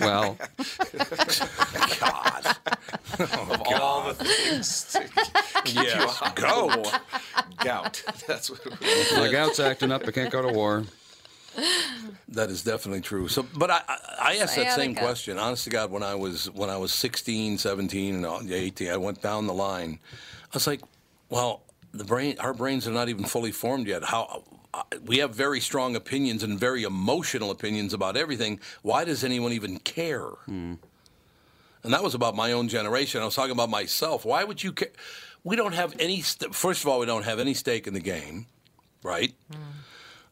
Well, 0.00 0.38
God. 2.00 2.56
of 3.18 3.62
all 3.66 4.12
the 4.12 4.24
things 4.24 4.84
to 4.92 5.00
keep 5.64 5.74
you 5.76 5.82
Yes, 5.82 6.22
out 6.22 6.28
of 6.28 6.34
gout. 6.36 6.70
the 6.72 6.78
war. 6.78 6.92
Gout. 7.64 8.02
That's 8.26 8.50
what. 8.50 8.60
my 9.16 9.28
gout's 9.30 9.60
acting 9.60 9.92
up. 9.92 10.02
I 10.06 10.10
can't 10.10 10.30
go 10.30 10.42
to 10.42 10.48
war. 10.48 10.84
That 12.28 12.48
is 12.50 12.62
definitely 12.62 13.00
true. 13.02 13.28
So, 13.28 13.44
but 13.56 13.70
I, 13.70 13.80
I, 13.88 13.96
I 14.20 14.36
asked 14.36 14.56
that 14.56 14.72
same 14.74 14.94
question. 14.94 15.36
Honest 15.38 15.64
to 15.64 15.70
God, 15.70 15.90
when 15.90 16.02
I 16.02 16.14
was 16.14 16.50
when 16.52 16.70
I 16.70 16.76
was 16.76 16.92
16, 16.92 17.58
17, 17.58 18.14
and 18.14 18.24
all- 18.26 18.40
18, 18.48 18.88
I 18.90 18.96
went 18.96 19.20
down 19.20 19.46
the 19.46 19.52
line. 19.54 19.98
I 20.44 20.48
was 20.54 20.66
like, 20.66 20.80
well, 21.28 21.62
the 21.92 22.04
brain, 22.04 22.36
our 22.38 22.54
brains 22.54 22.86
are 22.86 22.92
not 22.92 23.08
even 23.08 23.24
fully 23.24 23.52
formed 23.52 23.86
yet. 23.86 24.04
How 24.04 24.44
uh, 24.72 24.82
we 25.04 25.18
have 25.18 25.34
very 25.34 25.60
strong 25.60 25.96
opinions 25.96 26.42
and 26.42 26.58
very 26.58 26.84
emotional 26.84 27.50
opinions 27.50 27.92
about 27.92 28.16
everything. 28.16 28.60
Why 28.82 29.04
does 29.04 29.24
anyone 29.24 29.52
even 29.52 29.78
care? 29.78 30.28
And 31.82 31.94
that 31.94 32.02
was 32.02 32.14
about 32.14 32.36
my 32.36 32.52
own 32.52 32.68
generation. 32.68 33.22
I 33.22 33.24
was 33.24 33.34
talking 33.34 33.52
about 33.52 33.70
myself. 33.70 34.24
Why 34.24 34.44
would 34.44 34.62
you 34.62 34.72
care? 34.72 34.90
We 35.44 35.56
don't 35.56 35.72
have 35.72 35.94
any. 35.98 36.20
St- 36.20 36.54
First 36.54 36.82
of 36.82 36.88
all, 36.88 37.00
we 37.00 37.06
don't 37.06 37.24
have 37.24 37.38
any 37.38 37.54
stake 37.54 37.86
in 37.86 37.94
the 37.94 38.00
game, 38.00 38.46
right? 39.02 39.32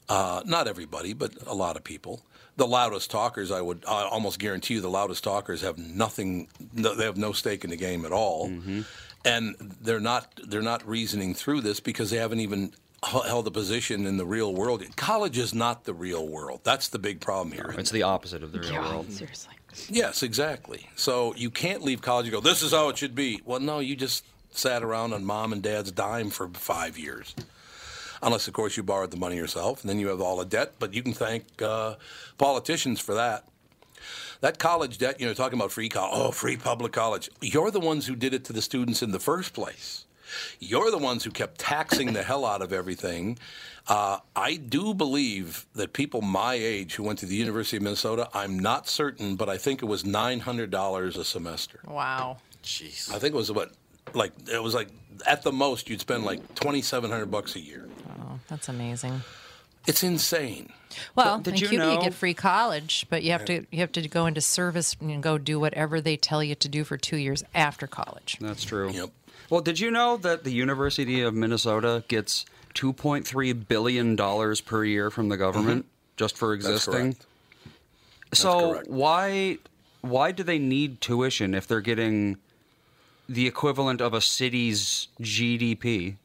Uh, 0.08 0.42
not 0.46 0.68
everybody, 0.68 1.12
but 1.14 1.32
a 1.46 1.54
lot 1.54 1.76
of 1.76 1.84
people. 1.84 2.22
The 2.56 2.66
loudest 2.66 3.10
talkers, 3.10 3.50
I 3.50 3.60
would 3.60 3.84
I 3.86 4.02
almost 4.02 4.38
guarantee 4.38 4.74
you, 4.74 4.80
the 4.80 4.90
loudest 4.90 5.22
talkers 5.24 5.62
have 5.62 5.78
nothing. 5.78 6.48
No, 6.72 6.94
they 6.94 7.04
have 7.04 7.16
no 7.16 7.32
stake 7.32 7.62
in 7.64 7.70
the 7.70 7.76
game 7.76 8.04
at 8.04 8.12
all, 8.12 8.50
and 9.28 9.54
they're 9.80 10.00
not 10.00 10.40
they're 10.46 10.62
not 10.62 10.86
reasoning 10.86 11.34
through 11.34 11.60
this 11.60 11.80
because 11.80 12.10
they 12.10 12.16
haven't 12.16 12.40
even 12.40 12.72
held 13.02 13.46
a 13.46 13.50
position 13.50 14.06
in 14.06 14.16
the 14.16 14.26
real 14.26 14.52
world. 14.54 14.84
College 14.96 15.38
is 15.38 15.54
not 15.54 15.84
the 15.84 15.94
real 15.94 16.26
world. 16.26 16.60
That's 16.64 16.88
the 16.88 16.98
big 16.98 17.20
problem 17.20 17.52
here. 17.52 17.74
It's 17.78 17.90
the 17.92 18.02
opposite 18.02 18.42
of 18.42 18.52
the 18.52 18.58
real 18.58 18.80
world. 18.82 19.12
Seriously. 19.12 19.54
Yes, 19.88 20.22
exactly. 20.22 20.88
So 20.96 21.34
you 21.36 21.50
can't 21.50 21.82
leave 21.82 22.02
college 22.02 22.26
and 22.26 22.32
go, 22.32 22.40
this 22.40 22.62
is 22.62 22.72
how 22.72 22.88
it 22.88 22.98
should 22.98 23.14
be. 23.14 23.40
Well, 23.44 23.60
no, 23.60 23.78
you 23.78 23.94
just 23.94 24.24
sat 24.50 24.82
around 24.82 25.12
on 25.12 25.24
mom 25.24 25.52
and 25.52 25.62
dad's 25.62 25.92
dime 25.92 26.30
for 26.30 26.48
five 26.48 26.98
years. 26.98 27.34
Unless, 28.20 28.48
of 28.48 28.54
course, 28.54 28.76
you 28.76 28.82
borrowed 28.82 29.12
the 29.12 29.16
money 29.16 29.36
yourself, 29.36 29.82
and 29.82 29.88
then 29.88 30.00
you 30.00 30.08
have 30.08 30.20
all 30.20 30.38
the 30.38 30.44
debt, 30.44 30.72
but 30.80 30.92
you 30.92 31.04
can 31.04 31.12
thank 31.12 31.62
uh, 31.62 31.94
politicians 32.36 32.98
for 32.98 33.14
that. 33.14 33.44
That 34.40 34.58
college 34.58 34.98
debt, 34.98 35.20
you 35.20 35.26
know, 35.26 35.34
talking 35.34 35.58
about 35.58 35.72
free 35.72 35.88
college, 35.88 36.12
oh, 36.14 36.30
free 36.30 36.56
public 36.56 36.92
college. 36.92 37.28
You're 37.40 37.70
the 37.70 37.80
ones 37.80 38.06
who 38.06 38.14
did 38.14 38.34
it 38.34 38.44
to 38.44 38.52
the 38.52 38.62
students 38.62 39.02
in 39.02 39.10
the 39.10 39.18
first 39.18 39.52
place. 39.52 40.04
You're 40.60 40.90
the 40.90 40.98
ones 40.98 41.24
who 41.24 41.30
kept 41.30 41.58
taxing 41.58 42.12
the 42.12 42.22
hell 42.22 42.44
out 42.44 42.62
of 42.62 42.72
everything. 42.72 43.38
Uh, 43.88 44.18
I 44.36 44.56
do 44.56 44.92
believe 44.94 45.66
that 45.74 45.92
people 45.94 46.20
my 46.20 46.54
age 46.54 46.94
who 46.94 47.02
went 47.02 47.18
to 47.20 47.26
the 47.26 47.34
University 47.34 47.78
of 47.78 47.82
Minnesota, 47.82 48.28
I'm 48.34 48.58
not 48.58 48.88
certain, 48.88 49.36
but 49.36 49.48
I 49.48 49.56
think 49.56 49.82
it 49.82 49.86
was 49.86 50.04
$900 50.04 51.16
a 51.16 51.24
semester. 51.24 51.80
Wow. 51.86 52.38
Jeez. 52.62 53.12
I 53.12 53.18
think 53.18 53.34
it 53.34 53.38
was 53.38 53.50
what, 53.50 53.72
like, 54.12 54.32
it 54.52 54.62
was 54.62 54.74
like, 54.74 54.88
at 55.26 55.42
the 55.42 55.52
most, 55.52 55.88
you'd 55.88 56.00
spend 56.00 56.24
like 56.24 56.40
2,700 56.54 57.30
bucks 57.30 57.56
a 57.56 57.60
year. 57.60 57.88
Oh, 58.20 58.38
that's 58.48 58.68
amazing. 58.68 59.22
It's 59.86 60.02
insane. 60.02 60.72
Well, 61.14 61.38
Did 61.38 61.54
in 61.54 61.60
you 61.60 61.68
Cuba 61.68 61.92
you 61.94 62.00
get 62.00 62.14
free 62.14 62.34
college, 62.34 63.06
but 63.08 63.22
you 63.22 63.32
have 63.32 63.44
to 63.46 63.64
you 63.70 63.78
have 63.80 63.92
to 63.92 64.06
go 64.08 64.26
into 64.26 64.40
service 64.40 64.96
and 65.00 65.22
go 65.22 65.38
do 65.38 65.60
whatever 65.60 66.00
they 66.00 66.16
tell 66.16 66.42
you 66.42 66.54
to 66.56 66.68
do 66.68 66.84
for 66.84 66.96
two 66.96 67.16
years 67.16 67.44
after 67.54 67.86
college. 67.86 68.36
That's 68.40 68.64
true. 68.64 68.90
Yep. 68.90 69.10
Well, 69.50 69.60
did 69.60 69.80
you 69.80 69.90
know 69.90 70.16
that 70.18 70.44
the 70.44 70.50
University 70.50 71.22
of 71.22 71.34
Minnesota 71.34 72.04
gets 72.08 72.44
2.3 72.74 73.68
billion 73.68 74.16
dollars 74.16 74.60
per 74.60 74.84
year 74.84 75.10
from 75.10 75.28
the 75.28 75.36
government 75.36 75.86
just 76.16 76.36
for 76.36 76.56
Mm-hmm. 76.56 76.62
That's 76.70 76.86
existing? 76.86 77.12
correct. 77.14 77.26
so 78.34 78.72
correct. 78.72 78.88
why 78.88 79.58
why 80.00 80.32
do 80.32 80.42
they 80.42 80.58
need 80.58 81.00
tuition 81.00 81.54
if 81.54 81.66
they're 81.66 81.80
getting 81.80 82.36
the 83.28 83.46
equivalent 83.46 84.00
of 84.00 84.14
a 84.14 84.20
city's 84.20 85.08
GDP? 85.20 86.16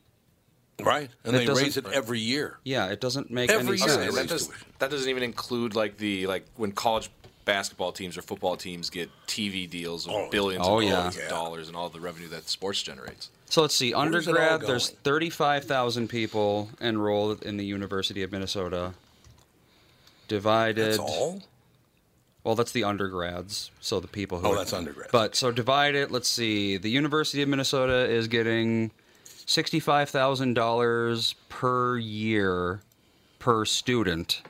Right. 0.82 1.10
And 1.24 1.36
It 1.36 1.46
they 1.48 1.54
raise 1.54 1.78
it 1.78 1.86
every 1.94 2.20
year. 2.20 2.58
Yeah, 2.64 2.88
it 2.88 3.00
doesn't 3.00 3.30
make 3.30 3.50
Every 3.52 3.78
any 3.78 3.78
year 3.78 3.88
sense. 3.90 3.96
they 3.98 4.08
And 4.08 4.16
raise 4.16 4.28
that, 4.30 4.30
does, 4.30 4.50
that 4.80 4.90
doesn't 4.92 5.10
even 5.10 5.24
include 5.24 5.76
like 5.76 5.98
the 5.98 6.26
like 6.28 6.46
when 6.56 6.72
college 6.72 7.10
basketball 7.46 7.92
teams 7.92 8.18
or 8.18 8.22
football 8.22 8.56
teams 8.58 8.90
get 8.90 9.10
TV 9.28 9.70
deals 9.70 10.08
of 10.08 10.14
Oh, 10.14 10.30
billions 10.32 10.66
oh, 10.68 10.80
and 10.80 10.90
yeah. 10.90 11.08
of 11.08 11.30
dollars 11.30 11.68
and 11.68 11.76
all 11.78 11.90
the 11.90 12.00
revenue 12.00 12.28
that 12.30 12.48
sports 12.50 12.82
generates. 12.82 13.30
So 13.50 13.62
let's 13.62 13.76
see. 13.76 13.94
Where's 13.94 14.28
Undergrad, 14.28 14.62
there's 14.62 14.90
35,000 14.90 16.08
people 16.08 16.70
enrolled 16.82 17.44
in 17.44 17.58
the 17.58 17.66
University 17.66 18.24
of 18.24 18.32
Minnesota. 18.32 18.94
Divided. 20.28 20.92
That's 20.94 20.98
all? 21.00 21.42
Well, 22.44 22.56
that's 22.56 22.72
the 22.72 22.84
undergrads, 22.84 23.72
so 23.80 24.00
the 24.00 24.08
people 24.08 24.40
who. 24.40 24.48
Oh, 24.48 24.52
are- 24.54 24.56
that's 24.56 24.74
undergrad. 24.74 25.10
But 25.12 25.36
so 25.36 25.52
divide 25.52 25.96
it. 25.96 26.12
Let's 26.12 26.28
see. 26.28 26.78
The 26.78 26.90
University 26.90 27.42
of 27.42 27.50
Minnesota 27.50 28.10
is 28.10 28.28
getting 28.28 28.92
sixty-five 29.46 30.10
thousand 30.10 30.54
dollars 30.56 31.36
per 31.50 31.98
year 31.98 32.82
per 33.40 33.66
student 33.66 34.42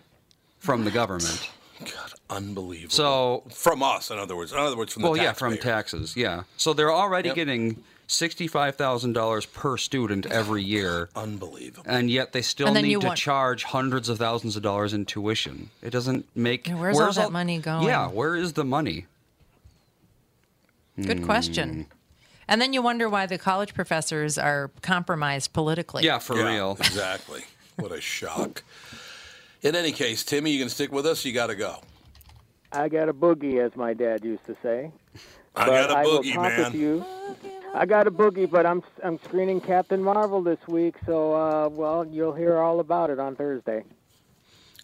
from 0.59 0.85
the 0.85 0.91
government. 0.91 1.49
God, 1.79 2.13
unbelievable. 2.29 2.91
So- 2.93 3.43
from 3.53 3.83
us, 3.83 4.09
in 4.11 4.17
other 4.19 4.35
words, 4.35 4.51
in 4.53 4.57
other 4.59 4.77
words, 4.77 4.93
from 4.93 5.03
the 5.03 5.09
well, 5.09 5.17
yeah, 5.21 5.33
from 5.33 5.57
taxes, 5.57 6.15
yeah. 6.15 6.43
So 6.57 6.73
they're 6.73 6.91
already 6.93 7.29
Yep. 7.29 7.35
getting 7.35 7.83
sixty-five 8.07 8.75
thousand 8.75 9.13
dollars 9.13 9.45
per 9.45 9.77
student 9.77 10.25
every 10.27 10.63
year, 10.63 11.09
Unbelievable. 11.15 11.83
and 11.89 12.09
yet 12.11 12.31
they 12.31 12.41
still 12.41 12.71
need 12.73 12.99
to 13.01 13.07
want- 13.07 13.17
charge 13.19 13.63
hundreds 13.63 14.07
of 14.09 14.17
thousands 14.19 14.55
of 14.55 14.61
dollars 14.63 14.93
in 14.93 15.05
tuition. 15.05 15.69
It 15.81 15.89
doesn't 15.89 16.25
make. 16.35 16.67
Yeah, 16.67 16.75
where's 16.75 16.99
all 16.99 17.11
that 17.13 17.31
money 17.31 17.57
going? 17.59 17.85
Yeah, 17.87 18.07
where 18.07 18.35
is 18.35 18.53
the 18.53 18.63
money? 18.63 19.07
Good 21.01 21.19
Hmm. 21.19 21.25
Question. 22.45 22.53
And 22.53 22.61
then 22.61 22.73
you 22.73 22.81
wonder 22.81 23.09
why 23.09 23.25
the 23.25 23.37
college 23.37 23.73
professors 23.73 24.37
are 24.37 24.71
compromised 24.81 25.53
politically. 25.53 26.03
Yeah, 26.03 26.19
for 26.19 26.37
Yeah, 26.37 26.53
real. 26.53 26.71
Exactly. 26.79 27.43
what 27.77 27.91
a 27.91 28.01
shock. 28.01 28.63
In 29.61 29.75
any 29.75 29.91
case, 29.91 30.23
Timmy, 30.23 30.51
you 30.51 30.59
can 30.59 30.69
stick 30.69 30.91
with 30.91 31.05
us. 31.05 31.23
You 31.25 31.33
got 31.33 31.47
to 31.47 31.55
go. 31.55 31.77
I 32.71 32.89
got 32.89 33.07
a 33.07 33.13
boogie, 33.13 33.63
as 33.65 33.75
my 33.75 33.93
dad 33.93 34.23
used 34.25 34.45
to 34.47 34.55
say. 34.61 34.91
I 35.55 35.65
but 35.67 35.71
got 35.71 35.91
a 35.91 35.97
I 35.97 36.03
will 36.03 36.19
boogie, 36.21 36.33
talk 36.33 36.43
man. 36.43 36.63
with 36.71 36.75
you. 36.75 37.05
I 37.75 37.85
got 37.85 38.07
a 38.07 38.11
boogie, 38.11 38.49
but 38.49 38.65
I'm 38.65 38.83
I'm 39.03 39.19
screening 39.23 39.61
Captain 39.61 40.01
Marvel 40.01 40.41
this 40.41 40.59
week, 40.67 40.95
so 41.05 41.33
uh, 41.33 41.69
well, 41.69 42.05
you'll 42.05 42.33
hear 42.33 42.57
all 42.57 42.79
about 42.79 43.09
it 43.11 43.19
on 43.19 43.35
Thursday. 43.35 43.83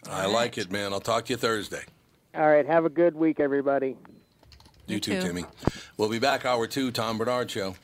I 0.10 0.28
like 0.28 0.58
it, 0.58 0.72
man. 0.72 0.94
I'll 0.94 1.00
talk 1.00 1.26
to 1.26 1.34
you 1.34 1.38
Thursday. 1.38 1.84
All 2.36 2.48
right, 2.48 2.66
have 2.66 2.86
a 2.86 2.90
good 2.90 3.16
week, 3.16 3.40
everybody. 3.40 3.98
You, 4.90 5.00
too, 5.00 5.20
too. 5.20 5.28
Timmy. 5.28 5.46
We'll 5.98 6.10
be 6.10 6.20
back 6.20 6.46
hour 6.46 6.68
two, 6.68 6.92
Tom 6.92 7.18
Barnard 7.18 7.52
Show. 7.52 7.76